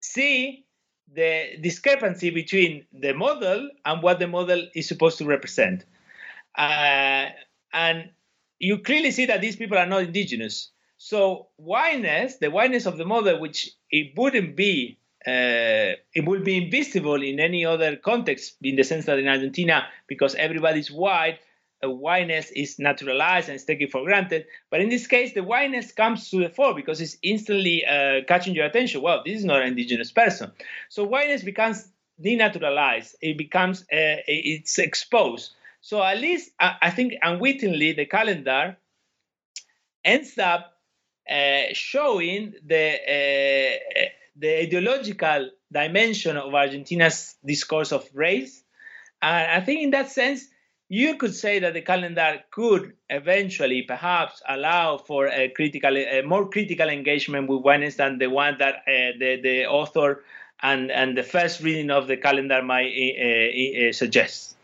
see 0.00 0.64
the 1.12 1.56
discrepancy 1.60 2.30
between 2.30 2.84
the 2.92 3.12
model 3.14 3.70
and 3.84 4.02
what 4.02 4.18
the 4.18 4.26
model 4.26 4.66
is 4.74 4.86
supposed 4.86 5.18
to 5.18 5.24
represent 5.24 5.84
uh, 6.56 7.26
and 7.72 8.10
you 8.58 8.78
clearly 8.78 9.10
see 9.10 9.26
that 9.26 9.40
these 9.40 9.56
people 9.56 9.76
are 9.76 9.86
not 9.86 10.02
indigenous 10.02 10.70
so 10.98 11.48
whiteness, 11.56 12.36
the 12.36 12.50
whiteness 12.50 12.86
of 12.86 12.96
the 12.96 13.04
model, 13.04 13.38
which 13.38 13.70
it 13.90 14.12
wouldn't 14.16 14.56
be, 14.56 14.98
uh, 15.26 15.96
it 16.14 16.24
would 16.24 16.44
be 16.44 16.56
invisible 16.56 17.22
in 17.22 17.38
any 17.38 17.66
other 17.66 17.96
context, 17.96 18.56
in 18.62 18.76
the 18.76 18.84
sense 18.84 19.04
that 19.06 19.18
in 19.18 19.28
Argentina, 19.28 19.86
because 20.06 20.34
everybody's 20.34 20.90
white, 20.90 21.38
a 21.82 21.90
whiteness 21.90 22.50
is 22.52 22.78
naturalized 22.78 23.48
and 23.50 23.56
is 23.56 23.64
taken 23.64 23.88
for 23.88 24.02
granted. 24.04 24.46
But 24.70 24.80
in 24.80 24.88
this 24.88 25.06
case, 25.06 25.34
the 25.34 25.42
whiteness 25.42 25.92
comes 25.92 26.30
to 26.30 26.38
the 26.38 26.48
fore 26.48 26.74
because 26.74 27.02
it's 27.02 27.18
instantly 27.22 27.84
uh, 27.84 28.22
catching 28.26 28.54
your 28.54 28.64
attention. 28.64 29.02
Well, 29.02 29.22
this 29.26 29.38
is 29.38 29.44
not 29.44 29.60
an 29.60 29.68
indigenous 29.68 30.10
person. 30.10 30.52
So 30.88 31.04
whiteness 31.04 31.42
becomes 31.42 31.86
denaturalized. 32.24 33.16
It 33.20 33.36
becomes 33.36 33.82
uh, 33.82 34.24
it's 34.26 34.78
exposed. 34.78 35.50
So 35.86 36.02
at 36.02 36.18
least 36.18 36.50
I 36.58 36.90
think 36.90 37.12
unwittingly 37.22 37.92
the 37.92 38.06
calendar 38.06 38.76
ends 40.04 40.36
up 40.36 40.72
uh, 41.30 41.66
showing 41.74 42.54
the 42.64 42.86
uh, 43.16 44.08
the 44.34 44.62
ideological 44.62 45.50
dimension 45.70 46.36
of 46.36 46.52
Argentina's 46.52 47.36
discourse 47.46 47.92
of 47.92 48.04
race. 48.14 48.64
And 49.22 49.48
I 49.52 49.60
think 49.64 49.84
in 49.84 49.90
that 49.90 50.10
sense, 50.10 50.48
you 50.88 51.18
could 51.18 51.36
say 51.36 51.60
that 51.60 51.74
the 51.74 51.82
calendar 51.82 52.42
could 52.50 52.94
eventually 53.08 53.82
perhaps 53.82 54.42
allow 54.48 54.98
for 54.98 55.28
a 55.28 55.50
critical, 55.50 55.96
a 55.96 56.22
more 56.22 56.48
critical 56.48 56.88
engagement 56.88 57.48
with 57.48 57.62
whiteness 57.62 57.94
than 57.94 58.18
the 58.18 58.26
one 58.26 58.56
that 58.58 58.74
uh, 58.74 59.14
the, 59.20 59.38
the 59.40 59.66
author 59.66 60.24
and, 60.60 60.90
and 60.90 61.16
the 61.16 61.22
first 61.22 61.60
reading 61.60 61.92
of 61.92 62.08
the 62.08 62.16
calendar 62.16 62.60
might 62.60 62.90
uh, 62.90 63.88
uh, 63.88 63.92
suggest. 63.92 64.55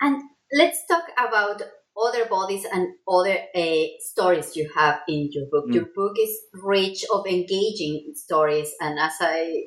And 0.00 0.22
let's 0.52 0.86
talk 0.86 1.04
about 1.18 1.62
other 1.96 2.26
bodies 2.26 2.66
and 2.70 2.88
other 3.08 3.38
uh, 3.54 3.84
stories 4.00 4.56
you 4.56 4.68
have 4.74 5.00
in 5.08 5.28
your 5.32 5.46
book. 5.50 5.66
Mm. 5.68 5.74
Your 5.74 5.86
book 5.94 6.16
is 6.20 6.36
rich 6.52 7.04
of 7.12 7.26
engaging 7.26 8.12
stories, 8.14 8.72
and 8.80 8.98
as 8.98 9.14
I 9.20 9.64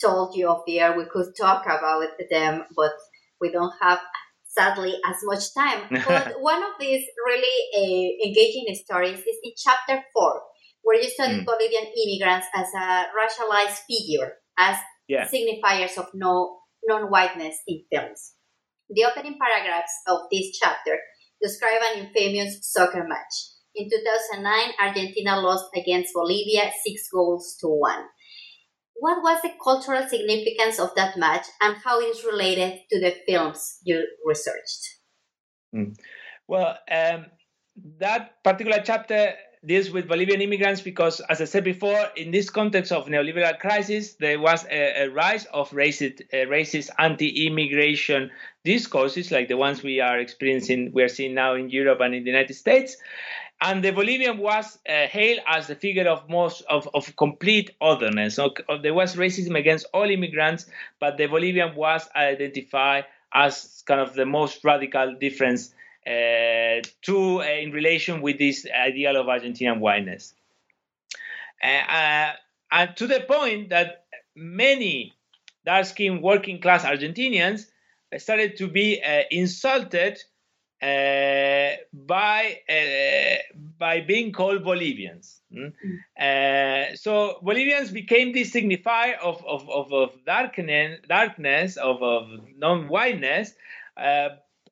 told 0.00 0.36
you 0.36 0.48
off 0.48 0.62
the 0.66 0.80
air, 0.80 0.96
we 0.96 1.04
could 1.10 1.34
talk 1.38 1.64
about 1.66 2.06
them, 2.30 2.64
but 2.76 2.92
we 3.40 3.50
don't 3.50 3.72
have 3.80 3.98
sadly 4.44 4.94
as 5.06 5.16
much 5.24 5.54
time. 5.54 5.82
But 6.06 6.40
one 6.40 6.62
of 6.62 6.74
these 6.80 7.04
really 7.26 7.56
uh, 7.76 8.26
engaging 8.28 8.66
stories 8.84 9.18
is 9.18 9.38
in 9.42 9.52
chapter 9.56 10.04
four, 10.12 10.42
where 10.82 11.00
you 11.00 11.10
study 11.10 11.40
mm. 11.40 11.44
Bolivian 11.44 11.86
immigrants 12.04 12.46
as 12.54 12.68
a 12.74 13.06
racialized 13.18 13.80
figure, 13.88 14.34
as 14.58 14.76
yeah. 15.08 15.26
signifiers 15.26 15.98
of 15.98 16.06
no 16.14 16.58
non-whiteness 16.84 17.56
in 17.66 17.82
films. 17.92 18.35
The 18.88 19.04
opening 19.04 19.38
paragraphs 19.40 19.92
of 20.06 20.20
this 20.30 20.58
chapter 20.58 20.98
describe 21.42 21.82
an 21.92 22.06
infamous 22.06 22.58
soccer 22.62 23.04
match. 23.06 23.34
In 23.74 23.90
2009, 23.90 24.72
Argentina 24.80 25.40
lost 25.40 25.66
against 25.74 26.14
Bolivia 26.14 26.70
six 26.84 27.08
goals 27.12 27.56
to 27.60 27.68
one. 27.68 28.04
What 28.94 29.22
was 29.22 29.42
the 29.42 29.50
cultural 29.62 30.08
significance 30.08 30.80
of 30.80 30.94
that 30.96 31.18
match 31.18 31.46
and 31.60 31.76
how 31.84 32.00
it 32.00 32.04
is 32.04 32.24
related 32.24 32.80
to 32.90 33.00
the 33.00 33.14
films 33.26 33.78
you 33.82 34.06
researched? 34.24 34.96
Mm. 35.74 35.94
Well, 36.48 36.78
um, 36.90 37.26
that 37.98 38.42
particular 38.42 38.80
chapter 38.82 39.34
deals 39.66 39.90
with 39.90 40.06
Bolivian 40.06 40.40
immigrants 40.40 40.80
because, 40.80 41.20
as 41.28 41.40
I 41.40 41.44
said 41.44 41.64
before, 41.64 42.06
in 42.16 42.30
this 42.30 42.50
context 42.50 42.92
of 42.92 43.06
neoliberal 43.06 43.58
crisis, 43.58 44.14
there 44.14 44.38
was 44.38 44.64
a, 44.66 45.02
a 45.04 45.10
rise 45.10 45.44
of 45.46 45.70
racist, 45.70 46.20
uh, 46.32 46.48
racist 46.48 46.90
anti-immigration 46.98 48.30
discourses 48.64 49.32
like 49.32 49.48
the 49.48 49.56
ones 49.56 49.82
we 49.82 50.00
are 50.00 50.18
experiencing, 50.20 50.92
we 50.92 51.02
are 51.02 51.08
seeing 51.08 51.34
now 51.34 51.54
in 51.54 51.68
Europe 51.68 52.00
and 52.00 52.14
in 52.14 52.22
the 52.22 52.30
United 52.30 52.54
States. 52.54 52.96
And 53.60 53.82
the 53.82 53.90
Bolivian 53.90 54.38
was 54.38 54.78
uh, 54.88 55.06
hailed 55.06 55.40
as 55.48 55.66
the 55.66 55.74
figure 55.74 56.08
of 56.08 56.28
most 56.28 56.60
of, 56.68 56.88
of 56.94 57.16
complete 57.16 57.70
otherness. 57.80 58.36
So, 58.36 58.54
uh, 58.68 58.76
there 58.78 58.94
was 58.94 59.16
racism 59.16 59.58
against 59.58 59.86
all 59.92 60.08
immigrants, 60.08 60.66
but 61.00 61.16
the 61.16 61.26
Bolivian 61.26 61.74
was 61.74 62.08
identified 62.14 63.06
as 63.32 63.82
kind 63.86 64.00
of 64.00 64.14
the 64.14 64.26
most 64.26 64.62
radical 64.62 65.16
difference 65.18 65.74
to 66.06 67.40
uh, 67.40 67.44
in 67.44 67.72
relation 67.72 68.22
with 68.22 68.38
this 68.38 68.66
ideal 68.66 69.16
of 69.16 69.26
Argentinian 69.26 69.80
whiteness. 69.80 70.34
Uh, 71.62 72.32
and 72.70 72.96
to 72.96 73.06
the 73.06 73.20
point 73.20 73.70
that 73.70 74.04
many 74.34 75.12
dark-skinned 75.64 76.22
working 76.22 76.60
class 76.60 76.84
Argentinians 76.84 77.66
started 78.18 78.56
to 78.56 78.68
be 78.68 79.02
insulted 79.30 80.22
uh, 80.82 81.70
by 81.92 82.60
uh, 82.68 83.36
by 83.78 84.00
being 84.02 84.30
called 84.30 84.62
Bolivians. 84.62 85.40
Mm? 85.50 85.72
Uh, 86.20 86.94
so 86.94 87.38
Bolivians 87.42 87.90
became 87.90 88.32
this 88.34 88.52
signifier 88.52 89.18
of 89.18 89.42
of, 89.46 89.68
of, 89.70 89.92
of 89.92 90.24
darkness, 90.26 91.00
darkness 91.08 91.78
of, 91.78 92.02
of 92.02 92.28
non-whiteness, 92.58 93.54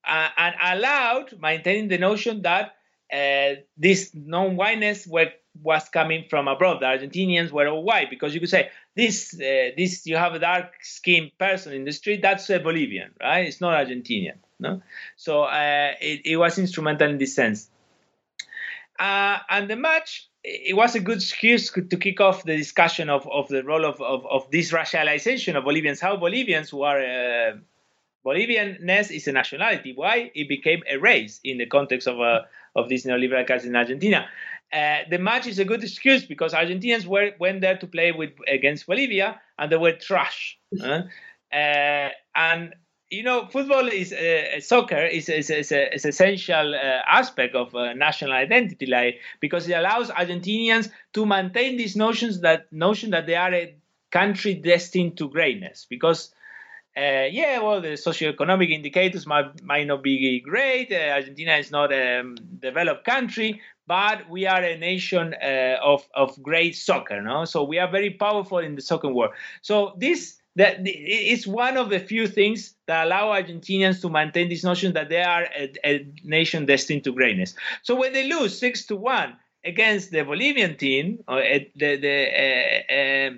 uh, 0.07 0.29
and 0.37 0.55
allowed 0.61 1.41
maintaining 1.41 1.89
the 1.89 1.99
notion 1.99 2.43
that 2.43 2.77
uh, 3.13 3.61
this 3.77 4.11
non-whiteness 4.15 5.07
was 5.07 5.89
coming 5.93 6.25
from 6.29 6.49
abroad. 6.49 6.81
The 6.81 6.87
Argentinians 6.87 7.51
were 7.51 7.69
all 7.69 7.83
white 7.83 8.11
because 8.11 8.35
you 8.35 8.41
could 8.41 8.49
say 8.49 8.71
this 8.97 9.35
uh, 9.35 9.71
this 9.77 10.07
you 10.07 10.17
have 10.17 10.35
a 10.35 10.39
dark-skinned 10.39 11.33
person 11.39 11.73
in 11.73 11.85
the 11.85 11.93
street 11.93 12.23
that's 12.23 12.49
a 12.51 12.59
Bolivian, 12.59 13.11
right? 13.21 13.47
It's 13.47 13.61
not 13.61 13.87
Argentinian, 13.87 14.39
no. 14.59 14.83
So 15.17 15.43
uh, 15.43 15.93
it, 16.01 16.23
it, 16.25 16.37
was 16.37 16.59
instrumental 16.59 17.09
in 17.11 17.19
this 17.19 17.35
sense. 17.35 17.69
Uh, 18.99 19.39
and 19.51 19.69
the 19.69 19.77
match 19.77 20.29
it 20.45 20.77
was 20.77 20.95
a 20.95 21.01
good 21.01 21.19
excuse 21.19 21.71
to 21.71 21.97
kick 21.97 22.21
off 22.21 22.45
the 22.45 22.57
discussion 22.57 23.09
of, 23.09 23.27
of 23.33 23.49
the 23.49 23.65
role 23.65 23.85
of, 23.85 24.01
of, 24.03 24.27
of 24.27 24.51
this 24.51 24.73
racialization 24.73 25.57
of 25.57 25.65
Bolivians, 25.65 26.01
how 26.01 26.17
Bolivians 26.17 26.69
who 26.69 26.83
are 26.83 27.01
uh, 27.01 27.53
Bolivianness 28.25 29.11
is 29.11 29.29
a 29.29 29.33
nationality. 29.33 29.93
Why? 29.95 30.31
It 30.35 30.49
became 30.49 30.83
a 30.91 30.97
race 30.97 31.41
in 31.45 31.59
the 31.59 31.67
context 31.67 32.09
of, 32.09 32.21
uh, 32.21 32.43
of 32.75 32.89
this 32.89 33.05
neoliberal 33.05 33.47
crisis 33.47 33.69
in 33.69 33.77
Argentina. 33.77 34.27
Uh, 34.73 34.99
the 35.11 35.19
match 35.19 35.47
is 35.47 35.59
a 35.59 35.65
good 35.65 35.83
excuse 35.83 36.25
because 36.25 36.53
Argentinians 36.53 37.07
were, 37.07 37.33
went 37.39 37.61
there 37.61 37.77
to 37.77 37.87
play 37.87 38.13
with 38.13 38.31
against 38.49 38.87
Bolivia 38.87 39.41
and 39.59 39.71
they 39.71 39.77
were 39.77 39.93
trash. 39.93 40.59
uh, 40.83 41.09
and 41.53 42.75
you 43.11 43.23
know, 43.23 43.47
football 43.47 43.87
is 43.87 44.13
uh, 44.13 44.61
soccer 44.61 45.05
is 45.05 45.29
is, 45.29 45.51
is, 45.51 45.71
a, 45.71 45.95
is 45.95 46.05
essential 46.05 46.75
uh, 46.75 47.01
aspect 47.07 47.55
of 47.55 47.75
uh, 47.75 47.93
national 47.93 48.33
identity, 48.33 48.87
like 48.87 49.21
because 49.41 49.69
it 49.69 49.75
allows 49.75 50.11
Argentinians 50.11 50.91
to 51.13 51.25
maintain 51.25 51.77
these 51.77 51.95
notions 51.95 52.41
that 52.41 52.73
notion 52.73 53.11
that 53.11 53.27
they 53.27 53.37
are 53.37 53.55
a 53.55 53.77
country 54.11 54.55
destined 54.55 55.17
to 55.19 55.29
greatness. 55.29 55.87
Because 55.89 56.34
uh, 56.97 57.27
yeah, 57.31 57.59
well, 57.59 57.81
the 57.81 57.89
socioeconomic 57.89 58.71
indicators 58.71 59.27
might, 59.27 59.63
might 59.65 59.87
not 59.87 60.03
be 60.03 60.41
great. 60.41 60.93
Uh, 60.93 61.15
Argentina 61.15 61.57
is 61.57 61.71
not 61.71 61.93
a 61.93 62.21
um, 62.21 62.37
developed 62.61 63.05
country, 63.05 63.61
but 63.87 64.31
we 64.31 64.47
are 64.47 64.63
a 64.63 64.79
nation 64.79 65.35
uh, 65.43 65.77
of, 65.83 66.07
of 66.15 66.41
great 66.43 66.77
soccer, 66.77 67.21
no? 67.21 67.45
So 67.47 67.65
we 67.65 67.79
are 67.79 67.91
very 67.91 68.11
powerful 68.11 68.59
in 68.59 68.77
the 68.77 68.81
soccer 68.81 69.09
world. 69.09 69.33
So 69.63 69.95
this 69.99 70.39
that 70.57 70.77
it's 70.85 71.49
one 71.49 71.77
of 71.77 71.91
the 71.91 71.99
few 71.99 72.29
things 72.29 72.75
that 72.87 73.07
allow 73.07 73.33
Argentinians 73.33 74.01
to 74.03 74.09
maintain 74.09 74.49
this 74.49 74.63
notion 74.63 74.93
that 74.93 75.09
they 75.09 75.21
are 75.21 75.49
a, 75.57 75.73
a 75.85 76.07
nation 76.23 76.65
destined 76.65 77.03
to 77.05 77.13
greatness. 77.13 77.55
So 77.83 77.97
when 77.97 78.13
they 78.13 78.29
lose 78.29 78.57
six 78.57 78.87
to 78.87 78.95
one 78.95 79.37
against 79.65 80.13
the 80.13 80.23
Bolivian 80.23 80.77
team, 80.77 81.25
uh, 81.27 81.41
the, 81.75 81.97
the, 81.97 82.29
uh, 82.45 82.93
uh, 82.93 83.31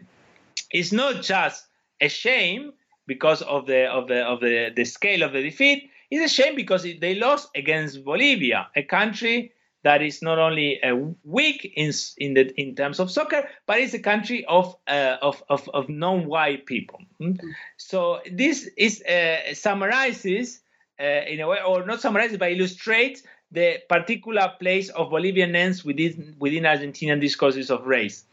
it's 0.70 0.92
not 0.92 1.22
just 1.22 1.66
a 2.02 2.08
shame 2.08 2.72
because 3.06 3.42
of 3.42 3.66
the 3.66 3.86
of 3.86 4.08
the 4.08 4.22
of 4.22 4.40
the, 4.40 4.72
the 4.74 4.84
scale 4.84 5.22
of 5.22 5.32
the 5.32 5.42
defeat. 5.42 5.90
It's 6.10 6.32
a 6.32 6.34
shame 6.34 6.54
because 6.54 6.82
they 6.82 7.16
lost 7.16 7.50
against 7.56 8.04
Bolivia, 8.04 8.68
a 8.76 8.82
country 8.82 9.52
that 9.82 10.02
is 10.02 10.20
not 10.20 10.38
only 10.38 10.82
uh, 10.82 10.96
weak 11.24 11.72
in 11.76 11.92
in 12.18 12.34
the 12.34 12.52
in 12.60 12.74
terms 12.74 12.98
of 13.00 13.10
soccer, 13.10 13.48
but 13.66 13.78
it's 13.78 13.94
a 13.94 14.00
country 14.00 14.44
of 14.46 14.76
uh, 14.88 15.16
of, 15.22 15.42
of, 15.48 15.68
of 15.74 15.88
non-white 15.88 16.66
people. 16.66 17.00
Mm-hmm. 17.20 17.48
So 17.76 18.20
this 18.30 18.68
is 18.76 19.02
uh, 19.02 19.54
summarizes 19.54 20.60
uh, 21.00 21.04
in 21.04 21.40
a 21.40 21.46
way, 21.46 21.58
or 21.64 21.86
not 21.86 22.00
summarizes, 22.00 22.38
but 22.38 22.50
illustrates 22.50 23.22
the 23.52 23.78
particular 23.88 24.52
place 24.58 24.88
of 24.88 25.10
Bolivian 25.10 25.52
names 25.52 25.84
within 25.84 26.34
within 26.38 26.64
Argentinian 26.64 27.20
discourses 27.20 27.70
of 27.70 27.86
race. 27.86 28.24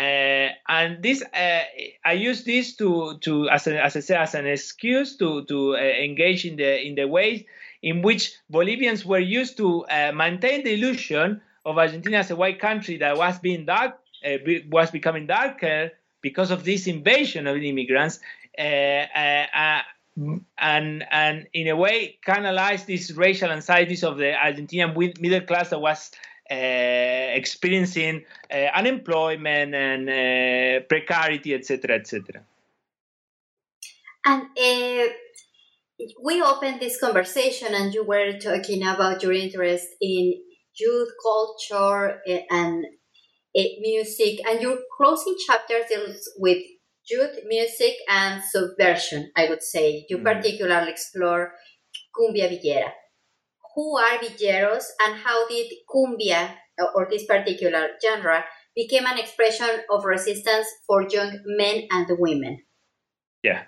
Uh, 0.00 0.48
and 0.66 1.02
this, 1.02 1.22
uh, 1.22 1.60
I 2.04 2.12
use 2.12 2.44
this 2.44 2.74
to, 2.76 3.18
to 3.18 3.50
as, 3.50 3.66
a, 3.66 3.84
as 3.84 3.96
I 3.96 4.00
say, 4.00 4.16
as 4.16 4.34
an 4.34 4.46
excuse 4.46 5.16
to, 5.18 5.44
to 5.44 5.76
uh, 5.76 5.78
engage 5.78 6.46
in 6.46 6.56
the 6.56 6.80
in 6.80 6.94
the 6.94 7.06
ways 7.06 7.44
in 7.82 8.00
which 8.00 8.32
Bolivians 8.48 9.04
were 9.04 9.18
used 9.18 9.58
to 9.58 9.84
uh, 9.84 10.12
maintain 10.14 10.64
the 10.64 10.72
illusion 10.72 11.42
of 11.66 11.76
Argentina 11.76 12.18
as 12.18 12.30
a 12.30 12.36
white 12.36 12.58
country 12.60 12.96
that 12.98 13.18
was 13.18 13.38
being 13.40 13.66
dark, 13.66 13.98
uh, 14.24 14.38
was 14.70 14.90
becoming 14.90 15.26
darker 15.26 15.90
because 16.22 16.50
of 16.50 16.64
this 16.64 16.86
invasion 16.86 17.46
of 17.46 17.58
immigrants, 17.58 18.20
uh, 18.58 18.62
and 20.58 21.04
and 21.10 21.46
in 21.52 21.68
a 21.68 21.76
way 21.76 22.18
canalize 22.24 22.84
these 22.84 23.14
racial 23.16 23.50
anxieties 23.50 24.02
of 24.02 24.16
the 24.16 24.32
Argentinian 24.32 24.96
middle 25.20 25.40
class 25.42 25.70
that 25.70 25.80
was 25.80 26.10
experiencing 26.50 28.24
uh, 28.52 28.56
unemployment 28.74 29.74
and 29.74 30.08
uh, 30.08 30.84
precarity, 30.88 31.54
etc., 31.54 31.96
etc. 31.96 32.42
And 34.24 34.46
we 36.22 36.42
opened 36.42 36.80
this 36.80 36.98
conversation, 37.00 37.74
and 37.74 37.94
you 37.94 38.04
were 38.04 38.38
talking 38.38 38.82
about 38.82 39.22
your 39.22 39.32
interest 39.32 39.86
in 40.00 40.34
youth 40.78 41.08
culture 41.22 42.20
and 42.50 42.84
music, 43.80 44.40
and 44.46 44.60
your 44.60 44.78
closing 44.96 45.36
chapter 45.46 45.80
deals 45.88 46.28
with 46.36 46.62
youth 47.08 47.38
music 47.46 47.94
and 48.08 48.42
subversion. 48.42 49.30
I 49.36 49.48
would 49.48 49.62
say 49.62 50.06
you 50.08 50.18
mm. 50.18 50.24
particularly 50.24 50.90
explore 50.90 51.52
cumbia 52.14 52.48
villera 52.48 52.92
who 53.80 53.96
are 53.96 54.18
villeros 54.18 54.84
and 55.06 55.16
how 55.24 55.48
did 55.48 55.72
cumbia 55.88 56.50
or 56.94 57.08
this 57.08 57.24
particular 57.24 57.88
genre 58.04 58.44
became 58.76 59.06
an 59.06 59.18
expression 59.18 59.70
of 59.90 60.04
resistance 60.04 60.66
for 60.86 61.08
young 61.08 61.32
men 61.46 61.88
and 61.90 62.06
women. 62.18 62.58
Yeah. 63.42 63.62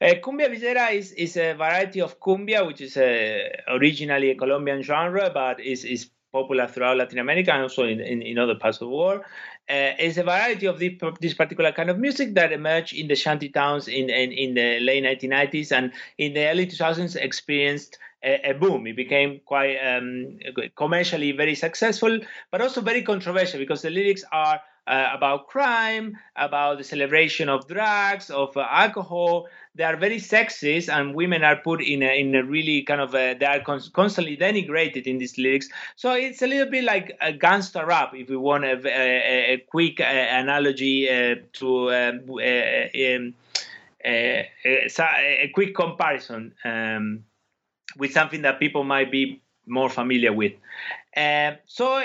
Uh, 0.00 0.14
cumbia 0.22 0.48
villera 0.48 0.86
is, 0.92 1.12
is 1.12 1.36
a 1.36 1.52
variety 1.52 2.00
of 2.00 2.18
cumbia, 2.18 2.66
which 2.66 2.80
is 2.80 2.96
uh, 2.96 3.48
originally 3.68 4.30
a 4.30 4.36
Colombian 4.36 4.80
genre, 4.80 5.30
but 5.34 5.60
is, 5.60 5.84
is 5.84 6.08
popular 6.32 6.66
throughout 6.66 6.96
Latin 6.96 7.18
America 7.18 7.52
and 7.52 7.62
also 7.62 7.84
in, 7.84 8.00
in, 8.00 8.22
in 8.22 8.38
other 8.38 8.54
parts 8.54 8.80
of 8.80 8.88
the 8.88 8.94
world. 8.94 9.20
Uh, 9.68 9.92
it's 9.98 10.16
a 10.16 10.22
variety 10.22 10.64
of 10.64 10.78
the, 10.78 10.98
this 11.20 11.34
particular 11.34 11.72
kind 11.72 11.90
of 11.90 11.98
music 11.98 12.34
that 12.34 12.52
emerged 12.52 12.94
in 12.94 13.06
the 13.08 13.16
shanty 13.16 13.50
towns 13.50 13.86
in, 13.86 14.08
in, 14.08 14.32
in 14.32 14.54
the 14.54 14.80
late 14.80 15.04
1990s 15.04 15.72
and 15.72 15.92
in 16.16 16.32
the 16.32 16.46
early 16.46 16.66
2000s 16.66 17.16
experienced 17.16 17.98
a, 18.22 18.52
boom. 18.52 18.86
It 18.86 18.96
became 18.96 19.40
quite 19.44 19.76
um, 19.76 20.38
commercially 20.76 21.32
very 21.32 21.54
successful, 21.54 22.18
but 22.50 22.60
also 22.60 22.80
very 22.80 23.02
controversial 23.02 23.58
because 23.58 23.82
the 23.82 23.90
lyrics 23.90 24.24
are 24.32 24.60
uh, 24.88 25.10
about 25.14 25.48
crime, 25.48 26.16
about 26.36 26.78
the 26.78 26.84
celebration 26.84 27.48
of 27.48 27.68
drugs, 27.68 28.30
of 28.30 28.56
uh, 28.56 28.66
alcohol. 28.70 29.46
They 29.74 29.84
are 29.84 29.96
very 29.96 30.16
sexist, 30.16 30.88
and 30.88 31.14
women 31.14 31.44
are 31.44 31.56
put 31.56 31.82
in 31.82 32.02
a, 32.02 32.18
in 32.18 32.34
a 32.34 32.42
really 32.42 32.82
kind 32.82 33.00
of 33.00 33.14
a, 33.14 33.34
they 33.34 33.46
are 33.46 33.60
constantly 33.60 34.36
denigrated 34.36 35.06
in 35.06 35.18
these 35.18 35.36
lyrics. 35.38 35.68
So 35.96 36.14
it's 36.14 36.42
a 36.42 36.46
little 36.46 36.70
bit 36.70 36.84
like 36.84 37.16
a 37.20 37.32
gangster 37.32 37.84
rap, 37.86 38.12
if 38.14 38.28
we 38.28 38.36
want 38.36 38.64
a, 38.64 38.80
a, 38.86 39.52
a 39.54 39.64
quick 39.70 40.00
uh, 40.00 40.04
analogy 40.04 41.08
uh, 41.08 41.36
to 41.54 41.92
um, 41.92 42.20
uh, 42.30 43.14
um 43.14 43.34
a, 44.04 45.50
quick 45.54 45.74
comparison. 45.74 46.54
Um, 46.64 47.24
with 47.98 48.12
something 48.12 48.42
that 48.42 48.60
people 48.60 48.84
might 48.84 49.10
be 49.10 49.42
more 49.66 49.90
familiar 49.90 50.32
with. 50.32 50.52
Uh, 51.14 51.52
so 51.66 52.04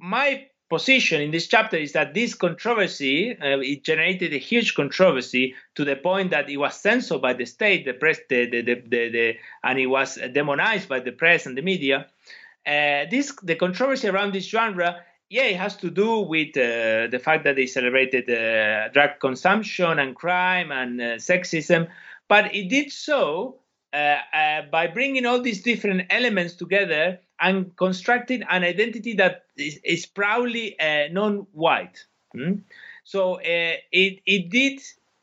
my 0.00 0.46
position 0.70 1.20
in 1.20 1.30
this 1.30 1.46
chapter 1.46 1.76
is 1.76 1.92
that 1.92 2.14
this 2.14 2.34
controversy 2.34 3.32
uh, 3.32 3.58
it 3.60 3.84
generated 3.84 4.32
a 4.32 4.38
huge 4.38 4.74
controversy 4.74 5.54
to 5.74 5.84
the 5.84 5.94
point 5.94 6.30
that 6.30 6.48
it 6.48 6.56
was 6.56 6.74
censored 6.74 7.20
by 7.20 7.34
the 7.34 7.44
state 7.44 7.84
the 7.84 7.92
press 7.92 8.18
the, 8.30 8.48
the, 8.48 8.62
the, 8.62 8.74
the 8.88 9.34
and 9.62 9.78
it 9.78 9.86
was 9.86 10.18
demonized 10.32 10.88
by 10.88 10.98
the 10.98 11.12
press 11.12 11.44
and 11.44 11.56
the 11.56 11.62
media 11.62 12.06
uh, 12.66 13.04
this 13.10 13.30
the 13.42 13.54
controversy 13.54 14.08
around 14.08 14.32
this 14.32 14.48
genre 14.48 14.96
yeah 15.28 15.44
it 15.44 15.56
has 15.56 15.76
to 15.76 15.90
do 15.90 16.20
with 16.20 16.56
uh, 16.56 17.06
the 17.08 17.20
fact 17.22 17.44
that 17.44 17.56
they 17.56 17.66
celebrated 17.66 18.28
uh, 18.30 18.88
drug 18.88 19.10
consumption 19.20 19.98
and 19.98 20.16
crime 20.16 20.72
and 20.72 20.98
uh, 20.98 21.04
sexism 21.16 21.86
but 22.26 22.54
it 22.54 22.70
did 22.70 22.90
so 22.90 23.60
by 24.70 24.90
bringing 24.92 25.26
all 25.26 25.40
these 25.40 25.62
different 25.62 26.06
elements 26.10 26.54
together 26.54 27.20
and 27.40 27.76
constructing 27.76 28.42
an 28.50 28.64
identity 28.64 29.14
that 29.14 29.44
is, 29.56 29.78
is 29.84 30.06
proudly 30.06 30.78
uh, 30.80 31.08
non-white. 31.12 32.04
Mm? 32.34 32.62
So 33.04 33.34
uh, 33.34 33.76
it 33.92 34.20
it 34.26 34.50
did 34.50 34.80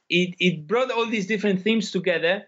it 0.10 0.36
it 0.40 0.68
brought 0.68 0.92
all 0.92 1.08
these 1.08 1.28
different 1.28 1.62
themes 1.62 1.92
together. 1.92 2.46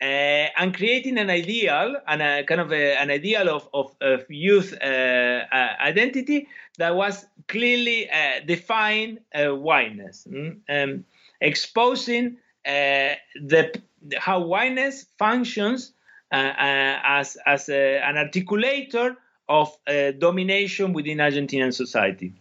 Uh, 0.00 0.50
and 0.58 0.74
creating 0.74 1.16
an 1.16 1.30
ideal 1.30 1.94
and 2.08 2.20
a 2.22 2.42
kind 2.42 2.60
of 2.60 2.72
a, 2.72 3.00
an 3.00 3.08
ideal 3.08 3.48
of, 3.48 3.68
of, 3.72 3.94
of 4.00 4.28
youth 4.28 4.74
identity 4.82 6.48
that 6.76 6.96
was 6.96 7.24
clearly 7.46 8.10
defined 8.44 9.20
whiteness, 9.32 10.26
mm? 10.28 10.58
um, 10.68 11.04
exposing 11.40 12.36
the 12.64 13.80
how 14.18 14.40
whiteness 14.40 15.06
functions 15.18 15.92
uh, 16.32 16.36
uh, 16.36 17.00
as, 17.04 17.36
as 17.46 17.68
a, 17.68 17.98
an 17.98 18.16
articulator 18.16 19.16
of 19.48 19.76
uh, 19.86 20.12
domination 20.12 20.92
within 20.92 21.18
Argentinian 21.18 21.74
society. 21.74 22.32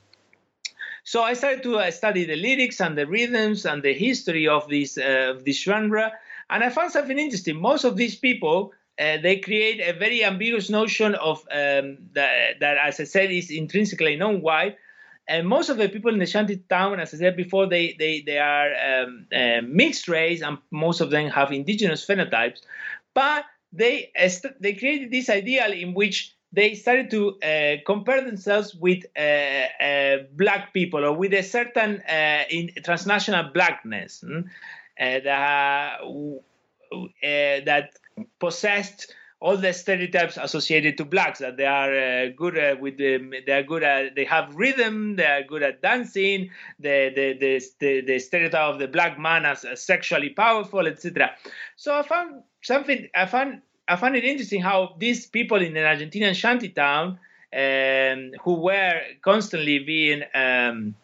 So 1.04 1.24
I 1.24 1.34
started 1.34 1.64
to 1.64 1.78
uh, 1.78 1.92
study 1.92 2.26
the 2.26 2.36
lyrics 2.36 2.80
and 2.80 2.98
the 2.98 3.08
rhythms 3.08 3.66
and 3.66 3.82
the 3.82 3.94
history 3.94 4.48
of 4.48 4.68
this 4.70 4.98
uh, 4.98 5.34
of 5.36 5.44
this 5.46 5.62
genre, 5.62 6.14
and 6.50 6.64
I 6.64 6.70
found 6.70 6.92
something 6.92 7.18
interesting. 7.18 7.60
Most 7.60 7.86
of 7.86 7.98
these 7.98 8.16
people 8.16 8.72
uh, 9.00 9.18
they 9.18 9.38
create 9.38 9.80
a 9.82 9.98
very 9.98 10.24
ambiguous 10.24 10.70
notion 10.70 11.16
of 11.16 11.40
um, 11.52 11.98
that, 12.14 12.60
that, 12.60 12.78
as 12.78 13.00
I 13.00 13.06
said, 13.06 13.32
is 13.32 13.50
intrinsically 13.50 14.16
non-white, 14.16 14.78
and 15.28 15.48
most 15.48 15.70
of 15.70 15.78
the 15.78 15.90
people 15.90 16.12
in 16.14 16.20
the 16.20 16.26
shanty 16.26 16.58
town, 16.58 17.00
as 17.00 17.14
I 17.14 17.18
said 17.18 17.38
before, 17.38 17.68
they 17.68 17.96
they 17.98 18.22
they 18.22 18.40
are 18.40 19.04
um, 19.04 19.28
uh, 19.34 19.62
mixed 19.64 20.08
race, 20.08 20.42
and 20.42 20.58
most 20.72 21.02
of 21.02 21.10
them 21.10 21.30
have 21.30 21.52
indigenous 21.52 22.06
phenotypes. 22.06 22.60
But 23.14 23.46
they 23.72 24.12
they 24.60 24.74
created 24.74 25.12
this 25.12 25.30
ideal 25.30 25.72
in 25.72 25.94
which 25.94 26.36
they 26.54 26.74
started 26.76 27.10
to 27.12 27.40
uh, 27.42 27.76
compare 27.86 28.24
themselves 28.24 28.76
with 28.76 29.06
uh, 29.18 29.22
uh, 29.22 30.18
black 30.34 30.74
people 30.74 31.06
or 31.06 31.14
with 31.14 31.34
a 31.34 31.44
certain 31.44 32.02
uh, 32.02 32.44
in 32.50 32.72
transnational 32.84 33.52
blackness 33.54 34.24
mm, 34.28 34.44
uh, 35.00 35.20
that 35.24 36.00
that 37.22 37.92
possessed 38.40 39.16
all 39.42 39.58
the 39.58 39.74
stereotypes 39.74 40.38
associated 40.38 40.98
to 40.98 41.04
blacks 41.04 41.40
that 41.40 41.58
they 41.58 41.66
are 41.66 41.94
uh, 41.94 42.28
good 42.38 42.58
uh, 42.58 42.76
with 42.80 42.98
the, 42.98 43.42
they 43.46 43.52
are 43.52 43.64
good 43.64 43.82
at 43.84 44.16
they 44.16 44.24
have 44.24 44.56
rhythm 44.56 45.16
they 45.16 45.26
are 45.26 45.44
good 45.44 45.64
at 45.64 45.82
dancing 45.82 46.52
the 46.80 47.12
the 47.16 47.38
the, 47.40 47.62
the, 47.80 48.02
the 48.02 48.20
stereotype 48.20 48.74
of 48.74 48.80
the 48.80 48.88
black 48.88 49.20
man 49.20 49.46
as, 49.46 49.66
as 49.66 49.82
sexually 49.82 50.30
powerful 50.30 50.86
etc 50.88 51.32
so 51.76 51.98
i 51.98 52.04
found 52.04 52.44
something 52.62 53.10
i 53.16 53.26
found 53.26 53.62
i 53.88 53.96
found 53.96 54.16
it 54.16 54.24
interesting 54.24 54.62
how 54.62 54.96
these 55.00 55.26
people 55.26 55.58
in 55.58 55.76
an 55.76 55.98
argentinian 55.98 56.36
shantytown 56.36 57.18
um, 57.54 58.32
who 58.44 58.54
were 58.62 59.02
constantly 59.22 59.80
being 59.80 60.22
um, 60.36 60.96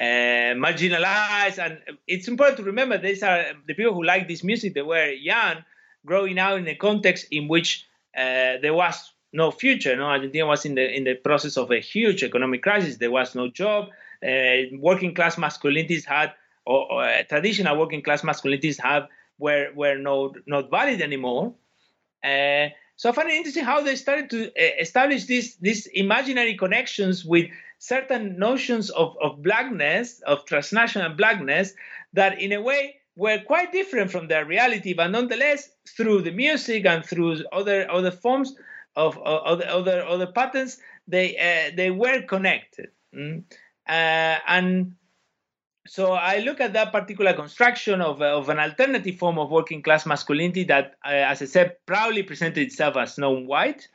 uh, 0.00 0.56
marginalized 0.56 1.58
and 1.58 1.78
it's 2.06 2.28
important 2.28 2.56
to 2.56 2.64
remember 2.64 2.96
these 2.96 3.22
are 3.22 3.44
the 3.66 3.74
people 3.74 3.92
who 3.92 4.02
like 4.02 4.26
this 4.26 4.42
music 4.42 4.72
they 4.72 4.82
were 4.82 5.10
young 5.10 5.62
growing 6.04 6.38
out 6.38 6.58
in 6.58 6.68
a 6.68 6.74
context 6.74 7.26
in 7.30 7.48
which 7.48 7.86
uh, 8.16 8.58
there 8.62 8.74
was 8.74 9.12
no 9.32 9.50
future. 9.50 9.96
No, 9.96 10.06
Argentina 10.06 10.46
was 10.46 10.64
in 10.64 10.74
the 10.74 10.96
in 10.96 11.04
the 11.04 11.14
process 11.14 11.56
of 11.56 11.70
a 11.70 11.80
huge 11.80 12.22
economic 12.22 12.62
crisis. 12.62 12.96
There 12.96 13.10
was 13.10 13.34
no 13.34 13.48
job. 13.48 13.90
Uh, 14.22 14.76
working 14.78 15.14
class 15.14 15.36
masculinities 15.36 16.04
had, 16.04 16.32
or, 16.66 16.92
or 16.92 17.04
uh, 17.04 17.22
traditional 17.22 17.78
working 17.78 18.02
class 18.02 18.22
masculinities 18.22 18.78
have, 18.80 19.08
were 19.38 19.68
were 19.74 19.96
no 19.96 20.34
not 20.46 20.70
valid 20.70 21.00
anymore. 21.00 21.54
Uh, 22.22 22.68
so 22.96 23.08
I 23.08 23.12
find 23.12 23.30
it 23.30 23.34
interesting 23.34 23.64
how 23.64 23.80
they 23.80 23.96
started 23.96 24.28
to 24.30 24.48
uh, 24.48 24.80
establish 24.80 25.24
these 25.24 25.56
these 25.56 25.86
imaginary 25.86 26.56
connections 26.56 27.24
with 27.24 27.46
certain 27.78 28.38
notions 28.38 28.90
of, 28.90 29.16
of 29.22 29.42
blackness, 29.42 30.20
of 30.26 30.44
transnational 30.44 31.14
blackness, 31.14 31.72
that 32.12 32.38
in 32.38 32.52
a 32.52 32.60
way 32.60 32.99
were 33.16 33.38
quite 33.46 33.72
different 33.72 34.10
from 34.10 34.28
their 34.28 34.44
reality, 34.44 34.94
but 34.94 35.10
nonetheless, 35.10 35.70
through 35.96 36.22
the 36.22 36.30
music 36.30 36.86
and 36.86 37.04
through 37.04 37.44
other 37.52 37.90
other 37.90 38.10
forms, 38.10 38.54
of, 38.96 39.18
of 39.18 39.60
other 39.60 40.04
other 40.04 40.26
patterns, 40.26 40.78
they 41.06 41.36
uh, 41.36 41.74
they 41.76 41.90
were 41.90 42.22
connected, 42.22 42.90
mm? 43.14 43.42
uh, 43.88 44.38
and 44.46 44.94
so 45.86 46.12
I 46.12 46.38
look 46.38 46.60
at 46.60 46.74
that 46.74 46.92
particular 46.92 47.32
construction 47.32 48.00
of, 48.00 48.22
of 48.22 48.48
an 48.48 48.58
alternative 48.58 49.16
form 49.16 49.38
of 49.38 49.50
working 49.50 49.82
class 49.82 50.06
masculinity 50.06 50.62
that, 50.64 50.94
uh, 51.04 51.08
as 51.08 51.42
I 51.42 51.46
said, 51.46 51.76
proudly 51.86 52.22
presented 52.22 52.60
itself 52.60 52.96
as 52.96 53.18
non-white, 53.18 53.88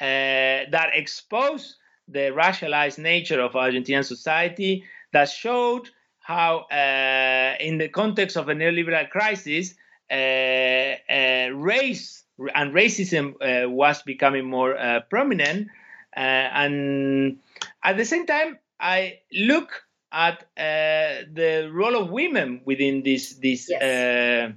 uh, 0.00 0.68
that 0.70 0.90
exposed 0.92 1.76
the 2.08 2.30
racialized 2.32 2.98
nature 2.98 3.40
of 3.40 3.52
Argentinian 3.52 4.04
society, 4.04 4.84
that 5.12 5.30
showed 5.30 5.88
how, 6.30 6.66
uh, 6.70 7.56
in 7.58 7.78
the 7.78 7.88
context 7.88 8.36
of 8.36 8.48
a 8.48 8.54
neoliberal 8.54 9.08
crisis, 9.10 9.74
uh, 10.10 10.14
uh, 10.14 11.48
race 11.54 12.24
and 12.54 12.72
racism 12.72 13.34
uh, 13.40 13.68
was 13.68 14.02
becoming 14.02 14.44
more 14.48 14.74
prominent. 15.10 15.68
and 16.14 17.38
at 17.82 17.96
the 17.96 18.04
same 18.04 18.26
time, 18.26 18.58
I 18.78 19.20
look 19.32 19.84
at 20.12 20.42
uh, 20.56 21.26
the 21.32 21.70
role 21.72 21.96
of 21.96 22.10
women 22.10 22.62
within 22.64 23.02
this 23.02 23.34
this 23.34 23.68
yes. 23.70 23.82
uh, 23.82 24.52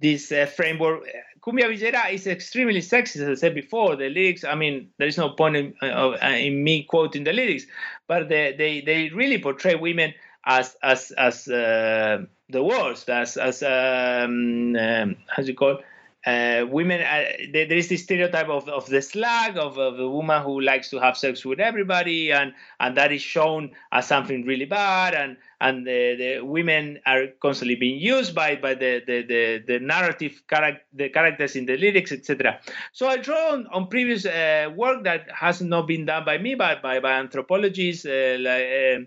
this 0.00 0.32
uh, 0.32 0.46
framework. 0.46 1.04
Cumbia 1.40 1.66
Villera 1.68 2.12
is 2.12 2.26
extremely 2.28 2.80
sexist, 2.80 3.22
as 3.22 3.28
I 3.28 3.34
said 3.34 3.54
before. 3.54 3.96
The 3.96 4.08
lyrics, 4.08 4.44
I 4.44 4.54
mean, 4.54 4.90
there 4.98 5.08
is 5.08 5.18
no 5.18 5.30
point 5.30 5.56
in, 5.56 5.74
uh, 5.82 6.16
in 6.22 6.62
me 6.62 6.84
quoting 6.84 7.24
the 7.24 7.32
lyrics, 7.32 7.66
but 8.06 8.28
they, 8.28 8.54
they, 8.56 8.80
they 8.80 9.08
really 9.08 9.38
portray 9.38 9.74
women 9.74 10.14
as 10.44 10.76
as 10.82 11.12
as 11.12 11.48
uh, 11.48 12.24
the 12.48 12.62
worst, 12.62 13.08
as 13.08 13.36
as 13.36 13.62
um, 13.62 14.76
um, 14.76 15.16
do 15.36 15.42
you 15.42 15.54
call 15.54 15.78
uh, 16.24 16.64
women 16.68 17.00
uh, 17.00 17.24
there, 17.52 17.66
there 17.66 17.76
is 17.76 17.88
this 17.88 18.04
stereotype 18.04 18.48
of, 18.48 18.68
of 18.68 18.86
the 18.86 19.02
slag 19.02 19.56
of, 19.56 19.76
of 19.76 19.96
the 19.96 20.08
woman 20.08 20.42
who 20.42 20.60
likes 20.60 20.88
to 20.90 21.00
have 21.00 21.16
sex 21.16 21.44
with 21.44 21.58
everybody 21.58 22.30
and 22.30 22.52
and 22.78 22.96
that 22.96 23.10
is 23.10 23.20
shown 23.20 23.72
as 23.90 24.06
something 24.06 24.44
really 24.44 24.64
bad 24.64 25.14
and 25.14 25.36
and 25.60 25.84
the, 25.86 26.14
the 26.16 26.44
women 26.44 27.00
are 27.06 27.26
constantly 27.40 27.74
being 27.74 27.98
used 27.98 28.34
by 28.36 28.54
by 28.54 28.74
the 28.74 29.02
the, 29.04 29.22
the, 29.22 29.64
the 29.66 29.80
narrative 29.80 30.42
character 30.46 30.82
the 30.92 31.08
characters 31.08 31.56
in 31.56 31.66
the 31.66 31.76
lyrics 31.76 32.12
etc 32.12 32.60
so 32.92 33.08
i 33.08 33.16
draw 33.16 33.52
on, 33.52 33.66
on 33.72 33.88
previous 33.88 34.24
uh, 34.24 34.70
work 34.76 35.02
that 35.02 35.26
has 35.34 35.60
not 35.60 35.88
been 35.88 36.04
done 36.04 36.24
by 36.24 36.38
me 36.38 36.54
but 36.54 36.80
by, 36.82 37.00
by 37.00 37.14
anthropologists 37.14 38.06
uh, 38.06 38.36
like 38.38 38.64
uh, 38.64 39.00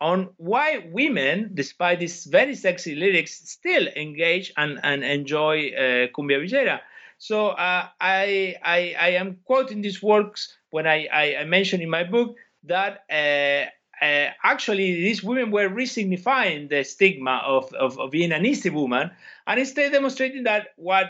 on 0.00 0.30
why 0.36 0.86
women, 0.92 1.50
despite 1.54 2.00
these 2.00 2.24
very 2.24 2.54
sexy 2.54 2.94
lyrics, 2.94 3.50
still 3.50 3.86
engage 3.96 4.52
and, 4.56 4.78
and 4.82 5.02
enjoy 5.02 5.70
uh, 5.70 6.06
Cumbia 6.16 6.40
Villera. 6.40 6.80
So 7.18 7.48
uh, 7.48 7.88
I, 8.00 8.56
I, 8.62 8.94
I 8.98 9.08
am 9.10 9.38
quoting 9.44 9.82
these 9.82 10.02
works 10.02 10.56
when 10.70 10.86
I, 10.86 11.08
I, 11.12 11.36
I 11.40 11.44
mention 11.44 11.82
in 11.82 11.90
my 11.90 12.04
book 12.04 12.36
that 12.64 13.04
uh, 13.10 13.66
uh, 14.04 14.30
actually 14.44 14.94
these 14.94 15.22
women 15.22 15.50
were 15.50 15.68
re-signifying 15.68 16.68
the 16.68 16.84
stigma 16.84 17.42
of, 17.44 17.72
of, 17.74 17.98
of, 17.98 18.12
being 18.12 18.30
an 18.30 18.46
easy 18.46 18.70
woman 18.70 19.10
and 19.46 19.58
instead 19.58 19.90
demonstrating 19.90 20.44
that 20.44 20.68
what 20.76 21.06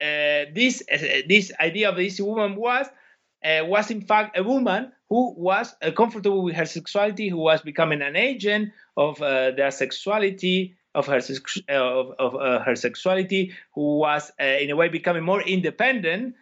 uh, 0.00 0.48
this, 0.54 0.82
uh, 0.90 0.96
this 1.28 1.52
idea 1.60 1.90
of 1.90 1.96
the 1.96 2.02
easy 2.02 2.22
woman 2.22 2.56
was 2.56 2.86
uh, 3.44 3.64
was 3.64 3.90
in 3.90 4.00
fact 4.00 4.38
a 4.38 4.42
woman 4.42 4.92
who 5.08 5.34
was 5.36 5.74
uh, 5.82 5.90
comfortable 5.90 6.42
with 6.42 6.54
her 6.54 6.66
sexuality, 6.66 7.28
who 7.28 7.38
was 7.38 7.62
becoming 7.62 8.02
an 8.02 8.16
agent 8.16 8.72
of 8.96 9.20
uh, 9.22 9.50
their 9.52 9.70
sexuality, 9.70 10.76
of 10.94 11.06
her 11.06 11.20
uh, 11.68 11.72
of, 11.72 12.12
of 12.18 12.34
uh, 12.34 12.60
her 12.60 12.76
sexuality, 12.76 13.52
who 13.74 13.98
was 13.98 14.30
uh, 14.40 14.44
in 14.44 14.70
a 14.70 14.76
way 14.76 14.88
becoming 14.88 15.22
more 15.22 15.42
independent, 15.42 16.34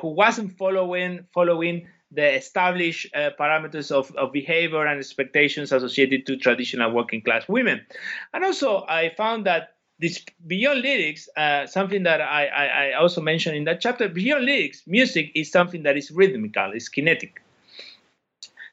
who 0.00 0.08
wasn't 0.08 0.56
following 0.56 1.26
following 1.34 1.86
the 2.10 2.36
established 2.36 3.06
parameters 3.38 3.90
of, 3.90 4.10
of 4.16 4.32
behavior 4.32 4.86
and 4.86 4.98
expectations 4.98 5.72
associated 5.72 6.24
to 6.24 6.38
traditional 6.38 6.90
working 6.90 7.20
class 7.20 7.46
women. 7.48 7.84
And 8.32 8.44
also, 8.44 8.86
I 8.88 9.12
found 9.14 9.44
that 9.44 9.74
this 9.98 10.24
beyond 10.46 10.80
lyrics, 10.80 11.28
uh, 11.36 11.66
something 11.66 12.04
that 12.04 12.20
I, 12.20 12.46
I, 12.46 12.64
I, 12.64 12.92
also 12.94 13.20
mentioned 13.20 13.56
in 13.56 13.64
that 13.64 13.80
chapter, 13.80 14.08
beyond 14.08 14.44
lyrics, 14.44 14.84
music 14.86 15.32
is 15.34 15.50
something 15.50 15.82
that 15.82 15.96
is 15.96 16.10
rhythmical, 16.10 16.72
is 16.72 16.88
kinetic. 16.88 17.42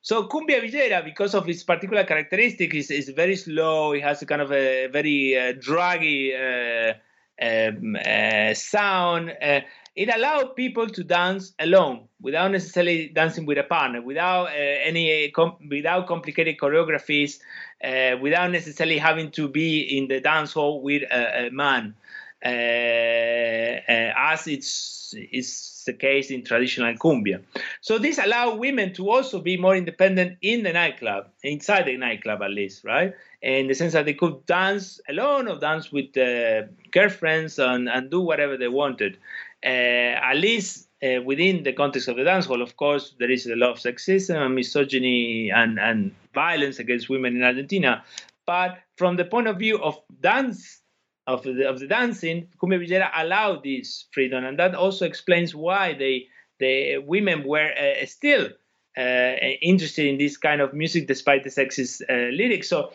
So 0.06 0.28
Cumbia 0.28 0.62
Villera, 0.62 1.04
because 1.04 1.34
of 1.34 1.50
its 1.50 1.64
particular 1.64 2.04
characteristic, 2.04 2.76
is, 2.76 2.92
is 2.92 3.10
very 3.10 3.36
slow. 3.36 3.94
It 3.94 4.04
has 4.04 4.22
a 4.22 4.28
kind 4.28 4.40
of 4.40 4.52
a 4.52 4.86
very 4.86 5.36
uh, 5.36 5.54
draggy 5.60 6.32
uh, 6.32 6.94
um, 7.42 7.96
uh, 7.96 8.54
sound. 8.54 9.36
Uh, 9.42 9.62
it 9.96 10.16
allowed 10.16 10.56
people 10.56 10.88
to 10.90 11.04
dance 11.04 11.54
alone 11.58 12.08
without 12.22 12.52
necessarily 12.52 13.08
dancing 13.08 13.48
with 13.48 13.58
a 13.58 13.64
partner, 13.64 14.00
without 14.00 14.50
uh, 14.50 14.52
any 14.52 15.32
com- 15.32 15.58
without 15.72 16.06
complicated 16.06 16.60
choreographies, 16.60 17.40
uh, 17.84 18.16
without 18.22 18.52
necessarily 18.52 19.00
having 19.00 19.32
to 19.32 19.48
be 19.48 19.98
in 19.98 20.08
the 20.08 20.20
dance 20.20 20.54
hall 20.54 20.84
with 20.84 21.02
a, 21.02 21.48
a 21.48 21.50
man, 21.50 21.96
as 22.44 24.46
it's 24.46 25.16
is 25.32 25.75
the 25.86 25.94
case 25.94 26.32
in 26.32 26.44
traditional 26.44 26.94
cumbia. 26.96 27.42
So 27.82 27.98
this 27.98 28.18
allowed 28.18 28.60
women 28.60 28.94
to 28.94 29.10
also 29.10 29.40
be 29.40 29.58
more 29.58 29.76
independent 29.76 30.38
in 30.42 30.64
the 30.64 30.74
nightclub, 30.74 31.30
inside 31.44 31.86
the 31.86 31.98
nightclub 31.98 32.42
at 32.42 32.52
least, 32.52 32.84
right? 32.84 33.14
In 33.42 33.68
the 33.68 33.74
sense 33.74 33.94
that 33.94 34.06
they 34.06 34.14
could 34.14 34.46
dance 34.46 35.00
alone 35.08 35.48
or 35.48 35.60
dance 35.60 35.92
with 35.92 36.18
uh, 36.18 36.64
girlfriends 36.92 37.60
and, 37.60 37.88
and 37.88 38.10
do 38.10 38.22
whatever 38.22 38.58
they 38.58 38.68
wanted. 38.68 39.18
Uh, 39.64 40.20
at 40.22 40.36
least 40.36 40.90
uh, 41.04 41.22
within 41.24 41.64
the 41.64 41.74
context 41.74 42.08
of 42.08 42.18
the 42.18 42.24
dance 42.24 42.46
hall, 42.46 42.62
of 42.62 42.78
course, 42.78 43.16
there 43.20 43.32
is 43.32 43.46
a 43.48 43.56
lot 43.56 43.72
of 43.72 43.78
sexism 43.78 44.36
and 44.36 44.56
misogyny 44.56 45.50
and, 45.50 45.80
and 45.80 46.14
violence 46.34 46.80
against 46.80 47.10
women 47.10 47.36
in 47.36 47.44
Argentina. 47.44 48.04
But 48.46 48.80
from 48.96 49.16
the 49.16 49.26
point 49.26 49.48
of 49.48 49.58
view 49.58 49.80
of 49.80 50.00
dance, 50.22 50.82
of 51.28 51.44
the, 51.44 51.68
of 51.68 51.80
the 51.80 51.88
dancing, 51.88 52.48
Cumbia 52.62 52.80
Villera 52.80 53.10
allowed 53.16 53.64
this 53.64 54.06
freedom, 54.12 54.46
and 54.46 54.60
that 54.60 54.76
also 54.76 55.06
explains 55.06 55.56
why 55.56 55.94
they 55.94 56.28
the 56.60 57.00
women 57.00 57.46
were 57.46 57.72
uh, 57.74 58.06
still 58.06 58.50
uh, 58.98 59.36
interested 59.62 60.08
in 60.08 60.18
this 60.18 60.38
kind 60.38 60.62
of 60.62 60.74
music 60.74 61.08
despite 61.08 61.44
the 61.44 61.50
sexist 61.50 62.02
uh, 62.10 62.32
lyrics. 62.34 62.70
So 62.70 62.92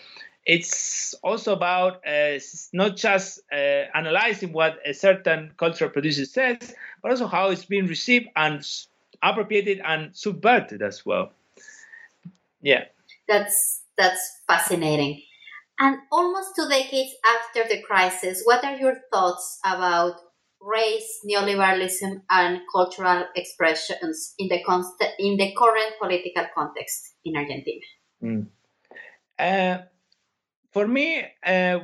it's 0.47 1.15
also 1.23 1.53
about 1.53 2.01
uh, 2.07 2.39
not 2.73 2.97
just 2.97 3.41
uh, 3.53 3.85
analyzing 3.95 4.53
what 4.53 4.79
a 4.87 4.95
certain 4.95 5.53
cultural 5.59 5.91
producer 5.91 6.25
says, 6.25 6.75
but 7.03 7.11
also 7.11 7.27
how 7.27 7.51
it's 7.51 7.67
being 7.67 7.87
received 7.87 8.29
and 8.37 8.67
appropriated 9.23 9.81
and 9.85 10.17
subverted 10.17 10.81
as 10.81 11.05
well. 11.05 11.33
Yeah, 12.63 12.85
that's 13.29 13.83
that's 13.99 14.41
fascinating. 14.49 15.23
And 15.81 15.97
almost 16.13 16.55
two 16.55 16.69
decades 16.69 17.15
after 17.37 17.67
the 17.67 17.83
crisis, 17.83 18.43
what 18.45 18.63
are 18.65 18.77
your 18.77 18.97
thoughts 19.11 19.59
about 19.65 20.21
race, 20.61 21.21
neoliberalism, 21.27 22.21
and 22.29 22.61
cultural 22.71 23.25
expressions 23.35 24.35
in 24.39 24.49
the 24.49 24.63
const- 24.63 25.03
in 25.19 25.39
the 25.39 25.55
current 25.57 25.95
political 25.99 26.45
context 26.55 27.15
in 27.25 27.35
Argentina? 27.35 27.87
Mm. 28.23 28.47
Uh, 29.39 29.79
for 30.71 30.87
me, 30.87 31.25
uh, 31.45 31.79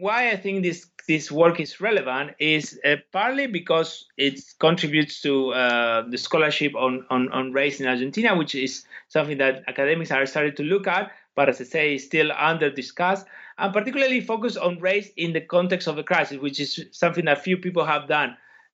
why 0.00 0.30
I 0.30 0.36
think 0.36 0.64
this 0.64 0.90
this 1.08 1.32
work 1.32 1.58
is 1.58 1.80
relevant 1.80 2.32
is 2.38 2.78
uh, 2.84 2.96
partly 3.12 3.46
because 3.46 4.06
it 4.18 4.40
contributes 4.60 5.22
to 5.22 5.54
uh, 5.54 6.02
the 6.06 6.18
scholarship 6.18 6.76
on, 6.76 7.06
on, 7.08 7.32
on 7.32 7.52
race 7.52 7.80
in 7.80 7.86
Argentina, 7.86 8.36
which 8.36 8.54
is 8.54 8.84
something 9.08 9.38
that 9.38 9.62
academics 9.66 10.10
are 10.10 10.26
starting 10.26 10.54
to 10.56 10.62
look 10.64 10.86
at, 10.86 11.10
but 11.38 11.48
as 11.48 11.60
I 11.60 11.64
say, 11.64 11.94
is 11.94 12.04
still 12.04 12.32
under 12.32 12.68
discussed, 12.68 13.24
and 13.56 13.72
particularly 13.72 14.20
focus 14.20 14.56
on 14.56 14.80
race 14.80 15.08
in 15.16 15.32
the 15.32 15.40
context 15.40 15.86
of 15.86 15.94
the 15.94 16.02
crisis, 16.02 16.38
which 16.38 16.58
is 16.58 16.86
something 16.90 17.26
that 17.26 17.44
few 17.44 17.58
people 17.58 17.84
have 17.84 18.08
done. 18.08 18.30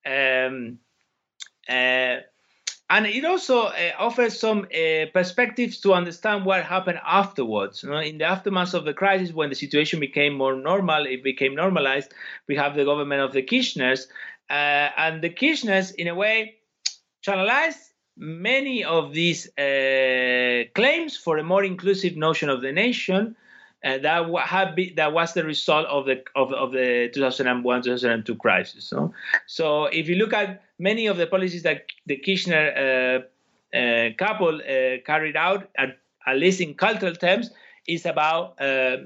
Um, 0.06 0.78
uh, 1.68 2.24
and 2.88 3.06
it 3.18 3.22
also 3.26 3.64
uh, 3.64 3.92
offers 3.98 4.40
some 4.40 4.60
uh, 4.60 5.04
perspectives 5.12 5.80
to 5.80 5.92
understand 5.92 6.46
what 6.46 6.64
happened 6.64 7.00
afterwards. 7.04 7.82
You 7.82 7.90
know, 7.90 7.98
in 7.98 8.16
the 8.16 8.24
aftermath 8.24 8.72
of 8.72 8.86
the 8.86 8.94
crisis, 8.94 9.30
when 9.30 9.50
the 9.50 9.56
situation 9.56 10.00
became 10.00 10.32
more 10.32 10.56
normal, 10.56 11.04
it 11.04 11.22
became 11.22 11.54
normalized. 11.54 12.14
We 12.48 12.56
have 12.56 12.74
the 12.76 12.86
government 12.86 13.20
of 13.20 13.34
the 13.34 13.42
Kirchners, 13.42 14.06
uh, 14.48 14.88
and 14.96 15.22
the 15.22 15.28
Kirchners, 15.28 15.94
in 15.94 16.08
a 16.08 16.14
way, 16.14 16.54
channelized 17.26 17.90
many 18.16 18.84
of 18.84 19.12
these 19.12 19.46
uh, 19.58 20.64
claims 20.74 21.16
for 21.16 21.38
a 21.38 21.42
more 21.42 21.64
inclusive 21.64 22.16
notion 22.16 22.48
of 22.48 22.62
the 22.62 22.72
nation 22.72 23.36
uh, 23.84 23.98
that 23.98 24.26
had 24.46 24.74
be, 24.74 24.94
that 24.94 25.12
was 25.12 25.34
the 25.34 25.44
result 25.44 25.86
of 25.86 26.06
the 26.06 26.22
of, 26.34 26.52
of 26.52 26.72
the 26.72 27.10
2001 27.12 27.82
2002 27.82 28.34
crisis. 28.36 28.84
So, 28.84 29.12
so 29.46 29.84
if 29.86 30.08
you 30.08 30.16
look 30.16 30.32
at 30.32 30.62
many 30.78 31.06
of 31.06 31.18
the 31.18 31.26
policies 31.26 31.62
that 31.64 31.84
the 32.06 32.16
Kirchner 32.16 33.22
uh, 33.74 33.76
uh, 33.76 34.10
couple 34.18 34.60
uh, 34.60 34.98
carried 35.04 35.36
out, 35.36 35.68
at, 35.76 35.98
at, 36.26 36.36
least 36.36 36.60
in 36.60 36.74
cultural 36.74 37.14
terms, 37.14 37.50
is 37.86 38.06
about 38.06 38.60
uh, 38.60 38.96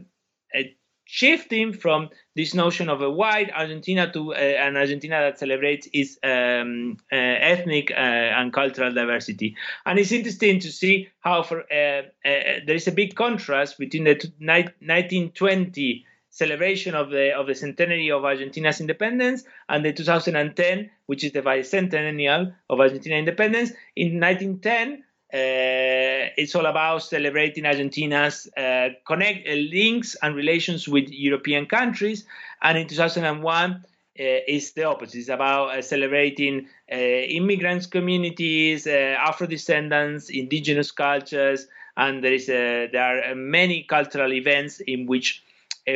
shifting 1.11 1.73
from 1.73 2.11
this 2.37 2.53
notion 2.53 2.91
of 2.91 3.01
a 3.01 3.11
white 3.11 3.51
Argentina 3.53 4.13
to 4.13 4.35
uh, 4.35 4.37
an 4.37 4.77
Argentina 4.77 5.21
that 5.21 5.39
celebrates 5.39 5.89
its 5.95 6.19
um, 6.23 6.99
uh, 7.11 7.17
ethnic 7.17 7.91
uh, 7.91 7.95
and 7.95 8.53
cultural 8.53 8.93
diversity. 8.93 9.57
And 9.87 9.99
it's 9.99 10.13
interesting 10.13 10.61
to 10.61 10.71
see 10.71 11.09
how 11.21 11.43
for, 11.43 11.61
uh, 11.73 12.03
uh, 12.29 12.61
there 12.67 12.75
is 12.75 12.87
a 12.89 12.93
big 12.93 13.15
contrast 13.15 13.79
between 13.79 14.05
the 14.05 14.17
1920 14.39 16.05
celebration 16.29 16.95
of 16.95 17.09
the 17.09 17.33
of 17.35 17.47
the 17.47 17.55
centenary 17.55 18.11
of 18.11 18.27
Argentina's 18.27 18.79
independence 18.79 19.45
and 19.71 19.83
the 19.83 19.95
2010, 19.95 20.91
which 21.07 21.25
is 21.25 21.33
the 21.33 21.41
bicentennial 21.41 22.55
of 22.69 22.81
Argentina 22.81 23.17
independence. 23.17 23.71
In 23.97 24.21
1910, 24.21 25.05
uh, 25.31 26.33
it's 26.39 26.55
all 26.55 26.65
about 26.65 27.03
celebrating 27.03 27.67
Argentina's 27.67 28.49
uh, 28.57 28.89
connect 29.07 29.47
uh, 29.47 29.53
links 29.53 30.17
and 30.23 30.35
relations 30.35 30.89
with 30.89 31.11
European 31.11 31.67
countries, 31.67 32.25
and 32.63 32.79
in 32.79 32.87
2001 32.89 33.73
uh, 33.73 33.83
it's 34.17 34.73
the 34.73 34.85
opposite. 34.85 35.19
It's 35.19 35.29
about 35.29 35.77
uh, 35.77 35.83
celebrating 35.83 36.69
uh, 36.91 36.97
immigrants 36.97 37.87
communities, 37.87 38.87
Afro 38.87 39.47
descendants, 39.47 40.31
indigenous 40.31 40.93
cultures, 40.93 41.67
and 41.95 42.25
there 42.25 42.33
is 42.33 42.47
there 42.47 43.31
are 43.31 43.35
many 43.35 43.83
cultural 43.83 44.33
events 44.33 44.81
in 44.81 45.05
which 45.07 45.45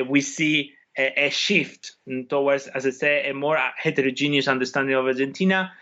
we 0.09 0.21
see 0.21 0.73
a, 0.99 1.27
a, 1.27 1.31
shift 1.31 1.93
towards, 2.29 2.67
as 2.67 2.87
I 2.87 2.91
say, 2.91 3.31
a 3.31 3.35
more 3.35 3.59
heterogeneous 3.77 4.47
understanding 4.47 4.95
of 4.95 5.07
Argentina 5.07 5.73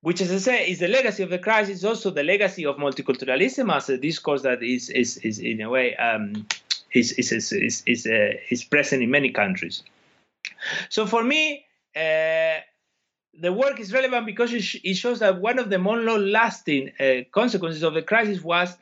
which, 0.00 0.20
as 0.20 0.30
I 0.30 0.38
say, 0.38 0.70
is 0.70 0.78
the 0.78 0.88
legacy 0.88 1.22
of 1.22 1.30
the 1.30 1.38
crisis, 1.38 1.84
also 1.84 2.10
the 2.10 2.22
legacy 2.22 2.64
of 2.64 2.76
multiculturalism 2.76 3.74
as 3.74 3.88
a 3.88 3.98
discourse 3.98 4.42
that 4.42 4.62
is, 4.62 4.90
is, 4.90 5.16
is 5.18 5.38
in 5.38 5.60
a 5.60 5.68
way, 5.68 5.96
um, 5.96 6.46
is, 6.92 7.12
is, 7.12 7.32
is, 7.32 7.52
is, 7.52 7.82
is, 7.86 8.06
uh, 8.06 8.32
is, 8.50 8.64
present 8.64 9.02
in 9.02 9.10
many 9.10 9.30
countries. 9.30 9.82
So 10.88 11.06
for 11.06 11.24
me, 11.24 11.64
uh, 11.96 12.60
the 13.40 13.52
work 13.52 13.80
is 13.80 13.92
relevant 13.92 14.26
because 14.26 14.52
it, 14.52 14.62
sh- 14.62 14.80
it, 14.84 14.94
shows 14.94 15.18
that 15.18 15.40
one 15.40 15.58
of 15.58 15.68
the 15.68 15.78
more 15.78 15.96
long-lasting 15.96 16.92
uh, 17.00 17.14
consequences 17.32 17.82
of 17.82 17.94
the 17.94 18.02
crisis 18.02 18.42
was 18.42 18.76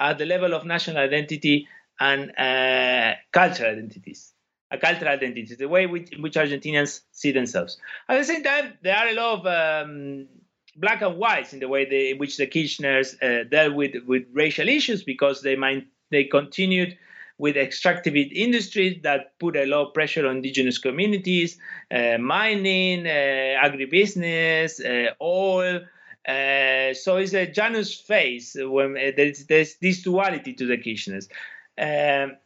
at 0.00 0.18
the 0.18 0.26
level 0.26 0.54
of 0.54 0.64
national 0.64 0.96
identity 0.96 1.68
and 2.00 2.36
uh, 2.38 3.14
cultural 3.32 3.70
identities 3.70 4.32
a 4.70 4.78
cultural 4.78 5.12
identity, 5.12 5.54
the 5.54 5.68
way 5.68 5.86
which, 5.86 6.10
in 6.10 6.20
which 6.20 6.34
Argentinians 6.34 7.02
see 7.12 7.30
themselves. 7.30 7.78
At 8.08 8.18
the 8.18 8.24
same 8.24 8.42
time, 8.42 8.72
there 8.82 8.96
are 8.96 9.08
a 9.08 9.14
lot 9.14 9.38
of 9.38 9.86
um, 9.86 10.26
black 10.76 11.02
and 11.02 11.16
whites 11.16 11.52
in 11.52 11.60
the 11.60 11.68
way 11.68 11.84
they, 11.88 12.10
in 12.10 12.18
which 12.18 12.36
the 12.36 12.46
Kirchners 12.46 13.14
uh, 13.22 13.44
dealt 13.44 13.74
with, 13.74 13.94
with 14.06 14.24
racial 14.32 14.68
issues 14.68 15.02
because 15.02 15.42
they 15.42 15.56
might, 15.56 15.86
they 16.10 16.24
continued 16.24 16.96
with 17.38 17.56
extractivist 17.56 18.32
industries 18.32 19.02
that 19.02 19.38
put 19.38 19.56
a 19.56 19.66
lot 19.66 19.88
of 19.88 19.94
pressure 19.94 20.26
on 20.26 20.36
indigenous 20.36 20.78
communities, 20.78 21.58
uh, 21.90 22.16
mining, 22.18 23.06
uh, 23.06 23.60
agribusiness, 23.64 24.80
uh, 24.84 25.12
oil. 25.20 25.80
Uh, 26.26 26.94
so 26.94 27.16
it's 27.16 27.34
a 27.34 27.46
Janus 27.46 27.92
phase 27.92 28.56
when 28.58 28.96
uh, 28.96 29.10
there's, 29.16 29.46
there's, 29.46 29.74
this 29.76 30.02
duality 30.02 30.52
to 30.54 30.66
the 30.66 30.78
Kirchners. 30.78 31.28
Um, 31.76 32.36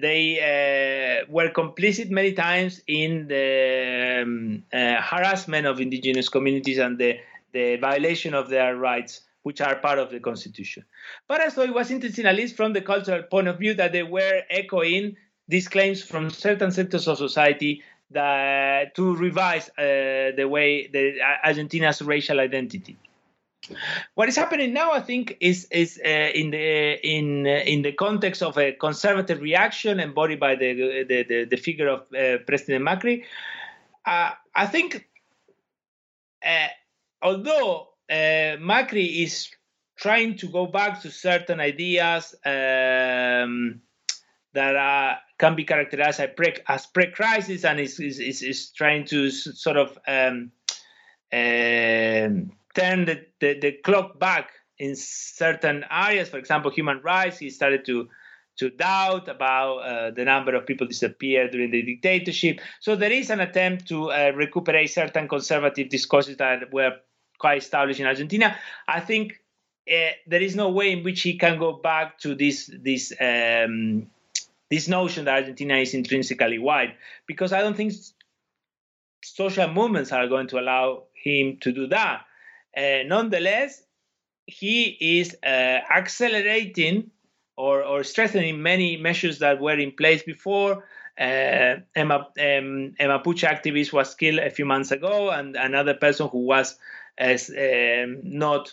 they 0.00 1.24
were 1.28 1.50
complicit 1.50 2.10
many 2.10 2.32
times 2.32 2.82
in 2.86 3.26
the 3.28 4.22
um, 4.22 4.62
harassment 4.70 5.66
of 5.66 5.80
indigenous 5.80 6.28
communities 6.28 6.78
and 6.78 6.98
the 6.98 7.18
the 7.52 7.76
violation 7.76 8.34
of 8.34 8.48
their 8.48 8.76
rights, 8.76 9.22
which 9.42 9.60
are 9.60 9.76
part 9.76 9.98
of 9.98 10.10
the 10.10 10.20
constitution. 10.20 10.84
But 11.26 11.40
I 11.40 11.48
thought 11.48 11.68
it 11.68 11.74
was 11.74 11.90
interesting, 11.90 12.26
at 12.26 12.36
least 12.36 12.56
from 12.56 12.72
the 12.72 12.82
cultural 12.82 13.22
point 13.22 13.48
of 13.48 13.58
view, 13.58 13.74
that 13.74 13.92
they 13.92 14.02
were 14.02 14.42
echoing 14.50 15.16
these 15.48 15.68
claims 15.68 16.02
from 16.02 16.30
certain 16.30 16.70
sectors 16.70 17.08
of 17.08 17.18
society 17.18 17.82
that, 18.10 18.94
to 18.94 19.16
revise 19.16 19.68
uh, 19.70 20.32
the 20.36 20.46
way 20.48 20.88
the 20.88 21.18
Argentina's 21.44 22.02
racial 22.02 22.40
identity. 22.40 22.98
What 24.14 24.28
is 24.28 24.36
happening 24.36 24.72
now, 24.72 24.92
I 24.92 25.00
think, 25.00 25.36
is 25.40 25.66
is 25.70 26.00
uh, 26.02 26.08
in 26.08 26.50
the 26.50 27.06
in 27.06 27.46
uh, 27.46 27.50
in 27.66 27.82
the 27.82 27.92
context 27.92 28.42
of 28.42 28.56
a 28.56 28.72
conservative 28.72 29.40
reaction 29.42 30.00
embodied 30.00 30.40
by 30.40 30.54
the 30.54 31.04
the, 31.04 31.22
the, 31.24 31.44
the 31.44 31.56
figure 31.56 31.88
of 31.88 32.00
uh, 32.14 32.38
President 32.46 32.84
Macri. 32.84 33.24
Uh, 34.06 34.30
I 34.54 34.66
think 34.66 35.06
uh, 36.44 36.68
although 37.22 37.88
uh, 38.10 38.56
Macri 38.58 39.22
is 39.22 39.48
trying 39.96 40.36
to 40.36 40.46
go 40.46 40.66
back 40.66 41.02
to 41.02 41.10
certain 41.10 41.60
ideas 41.60 42.34
um, 42.44 43.80
that 44.52 44.76
are, 44.76 45.18
can 45.38 45.54
be 45.54 45.64
characterized 45.64 46.20
as, 46.20 46.30
pre, 46.36 46.54
as 46.68 46.86
pre-crisis 46.86 47.64
and 47.64 47.80
is, 47.80 47.98
is, 47.98 48.18
is, 48.20 48.42
is 48.42 48.70
trying 48.70 49.04
to 49.04 49.30
sort 49.30 49.76
of 49.76 49.98
um, 50.06 50.52
uh, 51.32 52.30
turn 52.74 53.04
the, 53.04 53.26
the, 53.40 53.58
the, 53.60 53.72
clock 53.84 54.18
back 54.18 54.50
in 54.78 54.94
certain 54.96 55.84
areas. 55.90 56.28
For 56.28 56.38
example, 56.38 56.70
human 56.70 57.00
rights, 57.02 57.38
he 57.38 57.50
started 57.50 57.84
to 57.86 58.08
to 58.58 58.70
doubt 58.70 59.28
about 59.28 59.76
uh, 59.78 60.10
the 60.10 60.24
number 60.24 60.54
of 60.54 60.66
people 60.66 60.84
disappeared 60.84 61.52
during 61.52 61.70
the 61.70 61.80
dictatorship. 61.80 62.60
So 62.80 62.96
there 62.96 63.12
is 63.12 63.30
an 63.30 63.38
attempt 63.38 63.86
to 63.88 64.10
uh, 64.10 64.32
recuperate 64.34 64.90
certain 64.90 65.28
conservative 65.28 65.88
discourses 65.88 66.36
that 66.38 66.72
were 66.72 66.96
quite 67.38 67.58
established 67.58 68.00
in 68.00 68.06
Argentina. 68.06 68.56
I 68.86 69.00
think 69.00 69.40
uh, 69.90 70.12
there 70.26 70.42
is 70.42 70.54
no 70.54 70.70
way 70.70 70.92
in 70.92 71.02
which 71.04 71.22
he 71.22 71.38
can 71.38 71.58
go 71.58 71.72
back 71.72 72.18
to 72.20 72.34
this 72.34 72.70
this 72.82 73.12
um, 73.20 74.10
this 74.70 74.88
notion 74.88 75.24
that 75.24 75.34
Argentina 75.34 75.76
is 75.76 75.94
intrinsically 75.94 76.58
white, 76.58 76.96
because 77.26 77.52
I 77.52 77.60
don't 77.60 77.76
think 77.76 77.94
social 79.24 79.68
movements 79.72 80.12
are 80.12 80.28
going 80.28 80.48
to 80.48 80.60
allow 80.60 81.04
him 81.14 81.56
to 81.60 81.72
do 81.72 81.86
that. 81.88 82.24
Uh, 82.76 83.02
nonetheless, 83.06 83.82
he 84.46 85.20
is 85.20 85.36
uh, 85.42 85.46
accelerating 85.46 87.10
or, 87.56 87.82
or 87.82 88.04
strengthening 88.04 88.62
many 88.62 88.96
measures 88.96 89.40
that 89.40 89.60
were 89.60 89.78
in 89.78 89.92
place 89.92 90.22
before. 90.22 90.84
Uh, 91.18 91.80
Emma, 91.96 92.28
um, 92.38 92.94
a 93.00 93.06
Mapuche 93.06 93.48
activist 93.48 93.92
was 93.92 94.14
killed 94.14 94.38
a 94.38 94.50
few 94.50 94.64
months 94.64 94.92
ago, 94.92 95.30
and 95.30 95.56
another 95.56 95.94
person 95.94 96.28
who 96.28 96.38
was 96.38 96.78
as 97.18 97.50
um, 97.50 98.20
not 98.22 98.72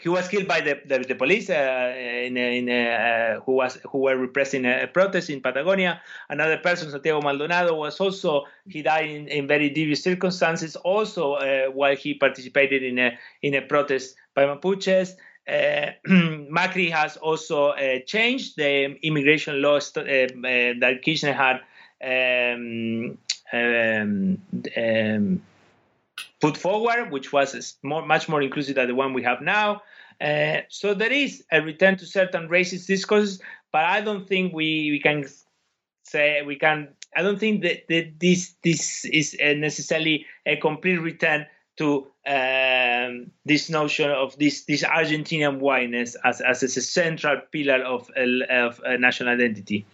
he 0.00 0.08
was 0.08 0.28
killed 0.28 0.48
by 0.48 0.60
the, 0.60 0.80
the, 0.86 0.98
the 0.98 1.14
police 1.14 1.50
uh, 1.50 1.94
in, 1.96 2.36
in 2.36 2.68
uh, 2.68 3.40
who 3.40 3.52
was 3.52 3.78
who 3.90 3.98
were 3.98 4.16
repressing 4.16 4.64
a 4.64 4.86
protest 4.86 5.30
in 5.30 5.40
Patagonia. 5.40 6.00
Another 6.28 6.58
person, 6.58 6.90
Santiago 6.90 7.20
Maldonado, 7.20 7.74
was 7.74 8.00
also 8.00 8.44
he 8.66 8.82
died 8.82 9.08
in, 9.08 9.28
in 9.28 9.46
very 9.46 9.70
devious 9.70 10.02
circumstances, 10.02 10.76
also 10.76 11.34
uh, 11.34 11.66
while 11.66 11.96
he 11.96 12.14
participated 12.14 12.82
in 12.82 12.98
a 12.98 13.18
in 13.42 13.54
a 13.54 13.62
protest 13.62 14.16
by 14.34 14.44
Mapuches. 14.44 15.12
Uh, 15.46 15.92
Macri 16.08 16.90
has 16.90 17.16
also 17.18 17.68
uh, 17.68 17.98
changed 18.06 18.56
the 18.56 18.96
immigration 19.02 19.60
laws 19.60 19.94
uh, 19.96 20.02
that 20.02 21.00
Kirchner 21.04 21.34
had 21.34 21.60
um, 22.02 23.18
um, 23.52 24.40
um, 24.76 25.42
put 26.40 26.56
forward, 26.56 27.10
which 27.10 27.32
was 27.32 27.76
more, 27.82 28.04
much 28.04 28.28
more 28.28 28.42
inclusive 28.42 28.76
than 28.76 28.88
the 28.88 28.94
one 28.94 29.12
we 29.12 29.22
have 29.22 29.40
now. 29.40 29.82
Uh, 30.20 30.58
so 30.68 30.94
there 30.94 31.12
is 31.12 31.44
a 31.50 31.60
return 31.60 31.96
to 31.96 32.06
certain 32.06 32.48
racist 32.48 32.86
discourses, 32.86 33.40
but 33.72 33.84
I 33.84 34.00
don't 34.00 34.28
think 34.28 34.52
we, 34.52 34.90
we 34.90 35.00
can 35.00 35.24
say 36.04 36.42
we 36.42 36.56
can. 36.56 36.88
I 37.16 37.22
don't 37.22 37.38
think 37.38 37.62
that, 37.62 37.86
that 37.88 38.18
this 38.18 38.54
this 38.62 39.04
is 39.04 39.36
necessarily 39.40 40.26
a 40.46 40.56
complete 40.56 40.98
return 40.98 41.46
to 41.76 42.06
um, 42.26 43.30
this 43.44 43.68
notion 43.68 44.10
of 44.10 44.36
this 44.38 44.64
this 44.64 44.82
Argentinian 44.84 45.58
whiteness 45.58 46.16
as, 46.24 46.40
as 46.40 46.62
a 46.62 46.68
central 46.68 47.40
pillar 47.50 47.82
of, 47.82 48.08
of 48.16 48.80
national 49.00 49.30
identity. 49.30 49.86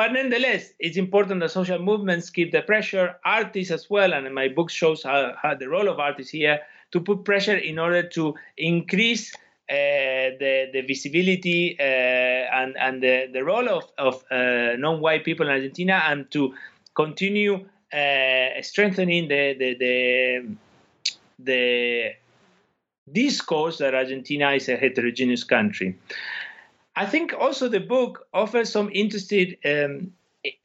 But 0.00 0.14
nonetheless, 0.14 0.72
it's 0.78 0.96
important 0.96 1.40
that 1.40 1.50
social 1.50 1.78
movements 1.78 2.30
keep 2.30 2.52
the 2.52 2.62
pressure, 2.62 3.16
artists 3.22 3.70
as 3.70 3.90
well, 3.90 4.14
and 4.14 4.34
my 4.34 4.48
book 4.48 4.70
shows 4.70 5.02
how, 5.02 5.34
how 5.42 5.54
the 5.54 5.68
role 5.68 5.90
of 5.90 5.98
artists 5.98 6.32
here 6.32 6.60
to 6.92 7.00
put 7.00 7.22
pressure 7.26 7.58
in 7.58 7.78
order 7.78 8.02
to 8.16 8.34
increase 8.56 9.34
uh, 9.34 9.36
the, 10.40 10.70
the 10.72 10.80
visibility 10.88 11.76
uh, 11.78 11.82
and, 11.82 12.78
and 12.78 13.02
the, 13.02 13.28
the 13.30 13.44
role 13.44 13.68
of, 13.68 13.92
of 13.98 14.24
uh, 14.30 14.74
non-white 14.78 15.22
people 15.22 15.44
in 15.46 15.52
Argentina 15.52 16.00
and 16.06 16.30
to 16.30 16.54
continue 16.94 17.56
uh, 17.92 18.62
strengthening 18.62 19.28
the, 19.28 19.54
the, 19.58 19.74
the, 19.74 20.56
the 21.40 22.12
discourse 23.12 23.76
that 23.76 23.94
Argentina 23.94 24.52
is 24.52 24.66
a 24.70 24.78
heterogeneous 24.78 25.44
country. 25.44 25.98
I 26.96 27.06
think 27.06 27.32
also 27.38 27.68
the 27.68 27.80
book 27.80 28.26
offers 28.32 28.70
some 28.70 28.90
interesting 28.92 29.56
um, 29.64 30.12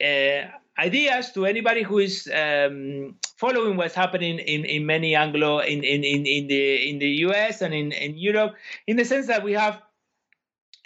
uh, 0.02 0.48
ideas 0.78 1.32
to 1.32 1.46
anybody 1.46 1.82
who 1.82 1.98
is 1.98 2.28
um, 2.34 3.16
following 3.36 3.76
what's 3.76 3.94
happening 3.94 4.38
in, 4.38 4.64
in 4.64 4.86
many 4.86 5.14
Anglo 5.14 5.60
in, 5.60 5.84
in, 5.84 6.04
in, 6.04 6.26
in 6.26 6.46
the 6.48 6.90
in 6.90 6.98
the 6.98 7.08
US 7.26 7.62
and 7.62 7.72
in, 7.72 7.92
in 7.92 8.16
Europe, 8.16 8.54
in 8.86 8.96
the 8.96 9.04
sense 9.04 9.26
that 9.28 9.44
we 9.44 9.52
have 9.52 9.80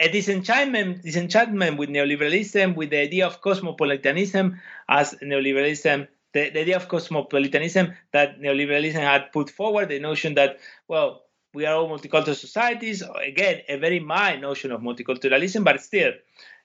a 0.00 0.08
disenchantment, 0.08 1.02
disenchantment 1.02 1.76
with 1.76 1.90
neoliberalism, 1.90 2.74
with 2.74 2.90
the 2.90 2.98
idea 2.98 3.26
of 3.26 3.42
cosmopolitanism 3.42 4.58
as 4.88 5.14
neoliberalism, 5.22 6.08
the, 6.32 6.50
the 6.50 6.60
idea 6.60 6.76
of 6.76 6.88
cosmopolitanism 6.88 7.92
that 8.12 8.40
neoliberalism 8.40 8.94
had 8.94 9.30
put 9.30 9.50
forward, 9.50 9.90
the 9.90 9.98
notion 9.98 10.34
that, 10.34 10.58
well, 10.88 11.22
we 11.54 11.66
are 11.66 11.74
all 11.74 11.88
multicultural 11.88 12.34
societies. 12.34 13.02
Again, 13.02 13.62
a 13.68 13.76
very 13.76 14.00
mild 14.00 14.40
notion 14.40 14.72
of 14.72 14.80
multiculturalism, 14.80 15.64
but 15.64 15.80
still 15.80 16.12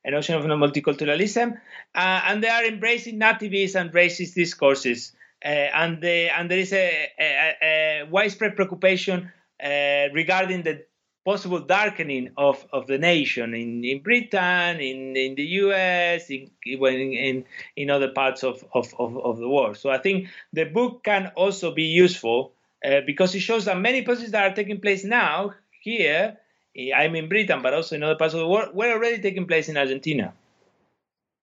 a 0.04 0.12
notion 0.12 0.36
of 0.36 0.44
multiculturalism. 0.44 1.54
Uh, 1.94 2.22
and 2.28 2.44
they 2.44 2.50
are 2.50 2.66
embracing 2.66 3.20
nativist 3.20 3.80
and 3.80 3.92
racist 3.92 4.36
discourses. 4.36 5.14
Uh, 5.44 5.48
and, 5.48 6.04
and 6.04 6.52
there 6.52 6.60
is 6.60 6.74
a, 6.74 7.10
a, 7.20 7.56
a 7.62 8.04
widespread 8.10 8.56
preoccupation 8.56 9.32
uh, 9.64 10.08
regarding 10.14 10.64
the 10.64 10.86
possible 11.26 11.60
darkening 11.60 12.30
of, 12.38 12.64
of 12.72 12.86
the 12.86 13.00
nation 13.00 13.56
in, 13.56 13.84
in 13.84 14.04
Britain, 14.04 14.80
in, 14.80 15.18
in 15.18 15.34
the 15.34 15.44
US, 15.44 16.30
in, 16.30 16.52
in, 16.64 17.46
in 17.76 17.90
other 17.90 18.10
parts 18.10 18.44
of, 18.44 18.64
of, 18.74 18.94
of, 19.00 19.18
of 19.18 19.38
the 19.38 19.50
world. 19.50 19.76
So 19.78 19.90
I 19.90 19.98
think 19.98 20.30
the 20.54 20.66
book 20.66 21.04
can 21.04 21.32
also 21.36 21.74
be 21.74 21.84
useful 21.84 22.54
uh, 22.86 23.02
because 23.06 23.34
it 23.34 23.40
shows 23.40 23.66
that 23.66 23.80
many 23.80 24.04
processes 24.04 24.32
that 24.32 24.52
are 24.52 24.56
taking 24.56 24.80
place 24.80 25.04
now 25.04 25.52
here, 25.82 26.38
eh, 26.78 26.92
I'm 26.96 27.16
in 27.16 27.28
Britain, 27.28 27.62
but 27.62 27.74
also 27.74 27.96
in 27.96 28.04
other 28.04 28.16
parts 28.16 28.34
of 28.34 28.42
the 28.42 28.48
world, 28.48 28.76
were 28.76 28.92
already 28.92 29.22
taking 29.22 29.48
place 29.48 29.70
in 29.70 29.78
Argentina. 29.78 30.34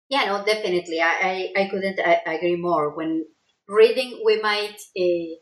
Yeah, 0.08 0.24
no, 0.26 0.44
definitely. 0.44 1.00
I, 1.00 1.52
I, 1.56 1.62
I 1.62 1.68
couldn't 1.68 1.98
agree 2.26 2.56
more. 2.56 2.94
When 2.94 3.24
reading, 3.66 4.20
we 4.24 4.40
might 4.40 4.76
uh, 4.76 5.40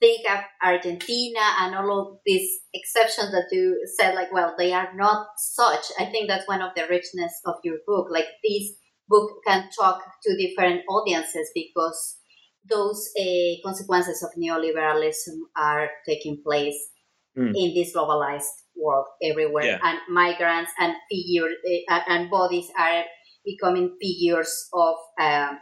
think 0.00 0.30
of 0.30 0.40
Argentina 0.62 1.40
and 1.60 1.74
all 1.74 2.00
of 2.00 2.18
these 2.24 2.60
exceptions 2.72 3.32
that 3.32 3.48
you 3.50 3.84
said, 3.98 4.14
like, 4.14 4.32
well, 4.32 4.54
they 4.56 4.72
are 4.72 4.94
not 4.94 5.26
such. 5.36 5.84
I 5.98 6.06
think 6.06 6.28
that's 6.28 6.46
one 6.46 6.62
of 6.62 6.70
the 6.76 6.86
richness 6.88 7.32
of 7.44 7.56
your 7.64 7.78
book. 7.86 8.08
Like, 8.10 8.26
this 8.44 8.74
book 9.08 9.30
can 9.46 9.68
talk 9.78 10.02
to 10.22 10.36
different 10.36 10.82
audiences 10.88 11.50
because 11.54 12.16
those 12.68 13.10
uh, 13.18 13.54
consequences 13.64 14.22
of 14.22 14.30
neoliberalism 14.40 15.36
are 15.56 15.88
taking 16.06 16.42
place 16.44 16.76
mm. 17.36 17.52
in 17.54 17.74
this 17.74 17.94
globalized 17.94 18.54
world 18.76 19.06
everywhere, 19.22 19.64
yeah. 19.64 19.78
and 19.82 19.98
migrants 20.08 20.72
and 20.78 20.94
figure 21.10 21.48
uh, 21.90 22.00
and 22.08 22.30
bodies 22.30 22.68
are 22.78 23.04
becoming 23.44 23.96
figures 24.00 24.68
of 24.72 24.96
um, 25.20 25.58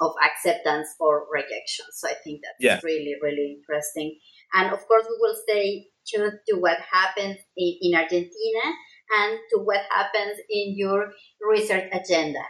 of 0.00 0.12
acceptance 0.24 0.88
or 0.98 1.26
rejection. 1.32 1.84
So 1.92 2.08
I 2.08 2.14
think 2.24 2.40
that's 2.42 2.56
yeah. 2.60 2.80
really 2.82 3.14
really 3.22 3.58
interesting. 3.58 4.18
And 4.54 4.72
of 4.72 4.86
course, 4.86 5.06
we 5.08 5.16
will 5.20 5.36
stay 5.48 5.86
tuned 6.06 6.38
to 6.48 6.56
what 6.56 6.78
happens 6.92 7.36
in, 7.56 7.78
in 7.82 7.94
Argentina 7.94 8.64
and 9.18 9.38
to 9.50 9.60
what 9.62 9.82
happens 9.90 10.38
in 10.48 10.74
your 10.76 11.12
research 11.40 11.88
agenda. 11.92 12.40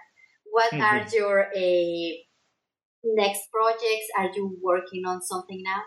What 0.50 0.72
mm-hmm. 0.72 0.82
are 0.82 1.06
your 1.14 1.46
uh, 1.46 2.14
next 3.04 3.50
projects? 3.50 4.08
Are 4.18 4.30
you 4.34 4.58
working 4.62 5.04
on 5.06 5.22
something 5.22 5.62
now? 5.62 5.82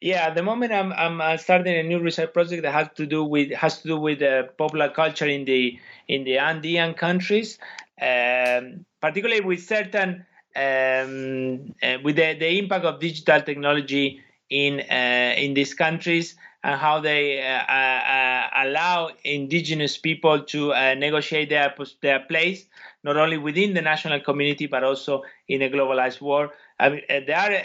Yeah, 0.00 0.28
at 0.28 0.34
the 0.34 0.42
moment 0.42 0.72
I'm 0.72 0.92
I'm 0.92 1.20
uh, 1.20 1.36
starting 1.36 1.76
a 1.76 1.82
new 1.82 1.98
research 1.98 2.32
project 2.32 2.62
that 2.62 2.72
has 2.72 2.88
to 2.96 3.06
do 3.06 3.24
with 3.24 3.52
has 3.52 3.82
to 3.82 3.88
do 3.88 3.98
with 3.98 4.22
uh, 4.22 4.44
popular 4.56 4.90
culture 4.90 5.26
in 5.26 5.44
the 5.44 5.78
in 6.06 6.24
the 6.24 6.38
Andean 6.38 6.94
countries, 6.94 7.58
um, 8.00 8.84
particularly 9.00 9.40
with 9.40 9.60
certain 9.62 10.24
um, 10.54 11.74
uh, 11.82 11.98
with 12.04 12.16
the, 12.16 12.36
the 12.38 12.58
impact 12.58 12.84
of 12.84 13.00
digital 13.00 13.40
technology 13.42 14.20
in 14.50 14.80
uh, 14.80 15.34
in 15.36 15.54
these 15.54 15.74
countries 15.74 16.36
and 16.62 16.78
how 16.78 17.00
they 17.00 17.40
uh, 17.40 18.64
allow 18.64 19.10
indigenous 19.24 19.96
people 19.96 20.42
to 20.42 20.68
negotiate 20.96 21.48
their 21.48 21.74
their 22.02 22.20
place 22.20 22.66
not 23.08 23.16
only 23.16 23.38
within 23.38 23.72
the 23.72 23.80
national 23.80 24.20
community 24.20 24.66
but 24.66 24.84
also 24.84 25.22
in 25.48 25.62
a 25.62 25.70
globalized 25.70 26.20
world. 26.20 26.50
I 26.78 26.90
mean, 26.90 27.00
uh, 27.08 27.20
there 27.26 27.38
are 27.38 27.50
a, 27.50 27.62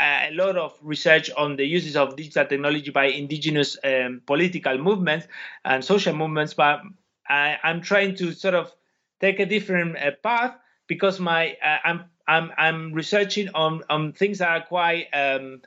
uh, 0.00 0.30
a, 0.30 0.32
lot 0.32 0.56
of 0.56 0.74
research 0.82 1.30
on 1.36 1.56
the 1.56 1.66
uses 1.66 1.96
of 1.96 2.16
digital 2.16 2.46
technology 2.46 2.90
by 2.90 3.04
indigenous 3.04 3.76
um, 3.84 4.22
political 4.26 4.78
movements 4.78 5.26
and 5.66 5.84
social 5.84 6.14
movements, 6.14 6.54
but 6.54 6.80
I, 7.28 7.58
am 7.62 7.82
trying 7.82 8.14
to 8.16 8.32
sort 8.32 8.54
of 8.54 8.72
take 9.20 9.38
a 9.38 9.46
different 9.46 9.98
uh, 9.98 10.12
path 10.22 10.54
because 10.86 11.20
my 11.20 11.56
uh, 11.62 11.78
I'm 11.84 12.04
I'm 12.26 12.50
I'm 12.56 12.92
researching 12.94 13.50
on 13.54 13.82
on 13.90 14.14
things 14.14 14.38
that 14.38 14.48
are 14.48 14.62
quite 14.62 15.08
um, 15.12 15.60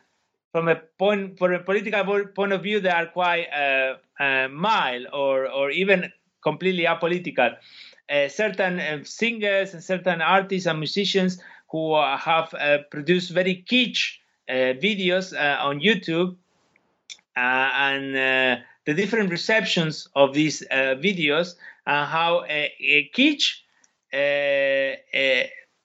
from 0.52 0.68
a 0.70 0.76
point 0.76 1.38
from 1.38 1.54
a 1.54 1.60
political 1.60 2.26
point 2.36 2.52
of 2.52 2.64
view 2.64 2.80
they 2.80 2.90
are 2.90 3.06
quite 3.06 3.48
uh, 3.54 3.94
uh, 4.20 4.48
mild 4.48 5.06
or 5.14 5.48
or 5.48 5.70
even 5.70 6.12
completely 6.44 6.86
apolitical 6.86 7.54
uh, 7.54 7.56
Uh, 8.10 8.28
certain 8.28 8.80
uh, 8.80 9.00
singers 9.04 9.74
and 9.74 9.82
certain 9.82 10.22
artists 10.22 10.68
and 10.68 10.78
musicians 10.78 11.42
who 11.70 11.94
uh, 11.94 12.18
have 12.18 12.54
produced 12.92 13.32
very 13.32 13.64
kitsch 13.70 14.18
uh, 14.50 14.76
videos 14.78 15.34
uh, 15.34 15.64
on 15.64 15.80
YouTube, 15.80 16.36
and 17.36 18.14
the 18.86 18.94
different 18.94 19.32
receptions 19.32 20.10
of 20.16 20.34
these 20.34 20.62
videos 20.70 21.56
and 21.88 22.08
how 22.10 22.44
kitsch 23.16 23.62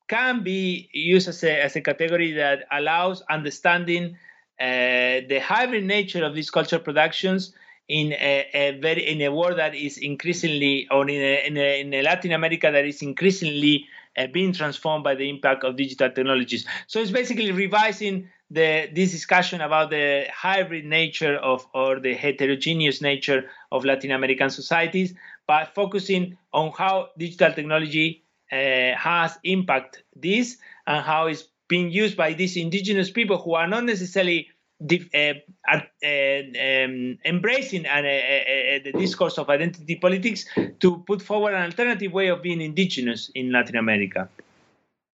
can 0.09 0.43
be 0.43 0.89
used 0.93 1.29
as 1.29 1.45
a, 1.45 1.63
as 1.63 1.77
a 1.77 1.81
category 1.81 2.33
that 2.33 2.65
allows 2.73 3.23
understanding 3.31 4.17
uh, 4.61 5.23
the 5.29 5.41
hybrid 5.43 5.85
nature 5.85 6.25
of 6.25 6.35
these 6.35 6.51
cultural 6.51 6.83
productions 6.83 7.55
in 7.89 8.13
a, 8.13 8.47
a, 8.53 8.79
very 8.81 9.07
in 9.09 9.21
a 9.23 9.33
world 9.33 9.59
that 9.59 9.75
is 9.75 9.97
increasingly 9.97 10.87
or 10.91 11.09
in 11.09 11.21
a, 11.21 11.47
in 11.47 11.57
a, 11.57 11.81
in 11.81 11.95
a 11.95 12.03
Latin 12.03 12.33
America 12.33 12.71
that 12.71 12.85
is 12.85 13.01
increasingly 13.03 13.87
uh, 14.17 14.27
being 14.27 14.53
transformed 14.53 15.05
by 15.05 15.15
the 15.15 15.29
impact 15.29 15.65
of 15.65 15.77
digital 15.77 16.11
technologies. 16.11 16.67
So 16.87 17.01
it's 17.01 17.11
basically 17.11 17.51
revising 17.53 18.29
the 18.51 18.89
this 18.95 19.13
discussion 19.13 19.61
about 19.61 19.91
the 19.91 20.27
hybrid 20.33 20.85
nature 20.85 21.37
of 21.37 21.67
or 21.75 22.01
the 22.01 22.15
heterogeneous 22.15 23.01
nature 23.01 23.51
of 23.73 23.85
Latin 23.85 24.11
American 24.11 24.51
societies 24.51 25.15
by 25.47 25.65
focusing 25.65 26.37
on 26.53 26.73
how 26.77 27.09
digital 27.19 27.53
technology 27.53 28.25
uh, 28.53 28.95
has 28.97 29.39
impact 29.45 30.03
this 30.17 30.57
and 30.87 31.05
how 31.05 31.27
it's 31.27 31.45
being 31.69 31.91
used 31.91 32.17
by 32.17 32.33
these 32.33 32.57
indigenous 32.57 33.11
people 33.11 33.39
who 33.39 33.55
are 33.55 33.67
not 33.67 33.85
necessarily 33.85 34.49
uh, 34.81 35.35
uh, 35.69 35.81
um, 36.05 37.19
embracing 37.25 37.85
uh, 37.85 38.01
the 38.01 38.93
discourse 38.97 39.37
of 39.37 39.49
identity 39.51 39.97
politics 39.97 40.45
to 40.79 41.03
put 41.07 41.21
forward 41.21 41.55
an 41.55 41.65
alternative 41.65 42.13
way 42.13 42.29
of 42.29 42.43
being 42.43 42.61
indigenous 42.61 43.31
in 43.35 43.51
Latin 43.51 43.77
America. 43.77 44.29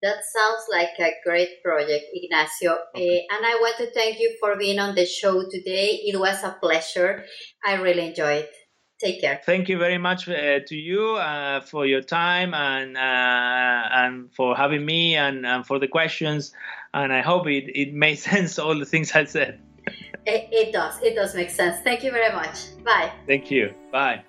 That 0.03 0.25
sounds 0.25 0.65
like 0.73 0.99
a 0.99 1.13
great 1.27 1.63
project, 1.63 2.07
Ignacio. 2.15 2.79
Okay. 2.95 3.27
Uh, 3.31 3.35
and 3.37 3.45
I 3.45 3.59
want 3.61 3.77
to 3.77 3.91
thank 3.93 4.19
you 4.19 4.35
for 4.41 4.57
being 4.57 4.79
on 4.79 4.95
the 4.95 5.05
show 5.05 5.43
today. 5.51 6.01
It 6.05 6.19
was 6.19 6.43
a 6.43 6.57
pleasure. 6.59 7.25
I 7.63 7.75
really 7.75 8.07
enjoyed 8.07 8.45
it. 8.45 8.55
Take 8.99 9.21
care. 9.21 9.41
Thank 9.45 9.69
you 9.69 9.79
very 9.79 9.99
much 9.99 10.29
uh, 10.29 10.61
to 10.67 10.77
you 10.77 11.17
uh, 11.17 11.61
for 11.61 11.87
your 11.87 12.03
time 12.03 12.53
and 12.53 12.97
and 12.99 14.33
for 14.35 14.55
having 14.55 14.85
me 14.85 15.17
and, 15.17 15.47
and 15.47 15.67
for 15.67 15.79
the 15.79 15.89
questions 15.89 16.53
and 16.95 17.13
I 17.13 17.23
hope 17.23 17.47
it, 17.47 17.71
it 17.75 17.95
made 17.95 18.19
sense 18.31 18.59
all 18.59 18.79
the 18.79 18.87
things 18.87 19.13
I 19.13 19.25
said. 19.25 19.61
It, 20.27 20.49
it 20.53 20.73
does. 20.73 21.01
It 21.03 21.15
does 21.15 21.35
make 21.35 21.51
sense. 21.51 21.81
Thank 21.83 22.05
you 22.05 22.11
very 22.11 22.35
much. 22.35 22.77
Bye. 22.85 23.13
Thank 23.27 23.51
you. 23.51 23.75
Bye. 23.91 24.23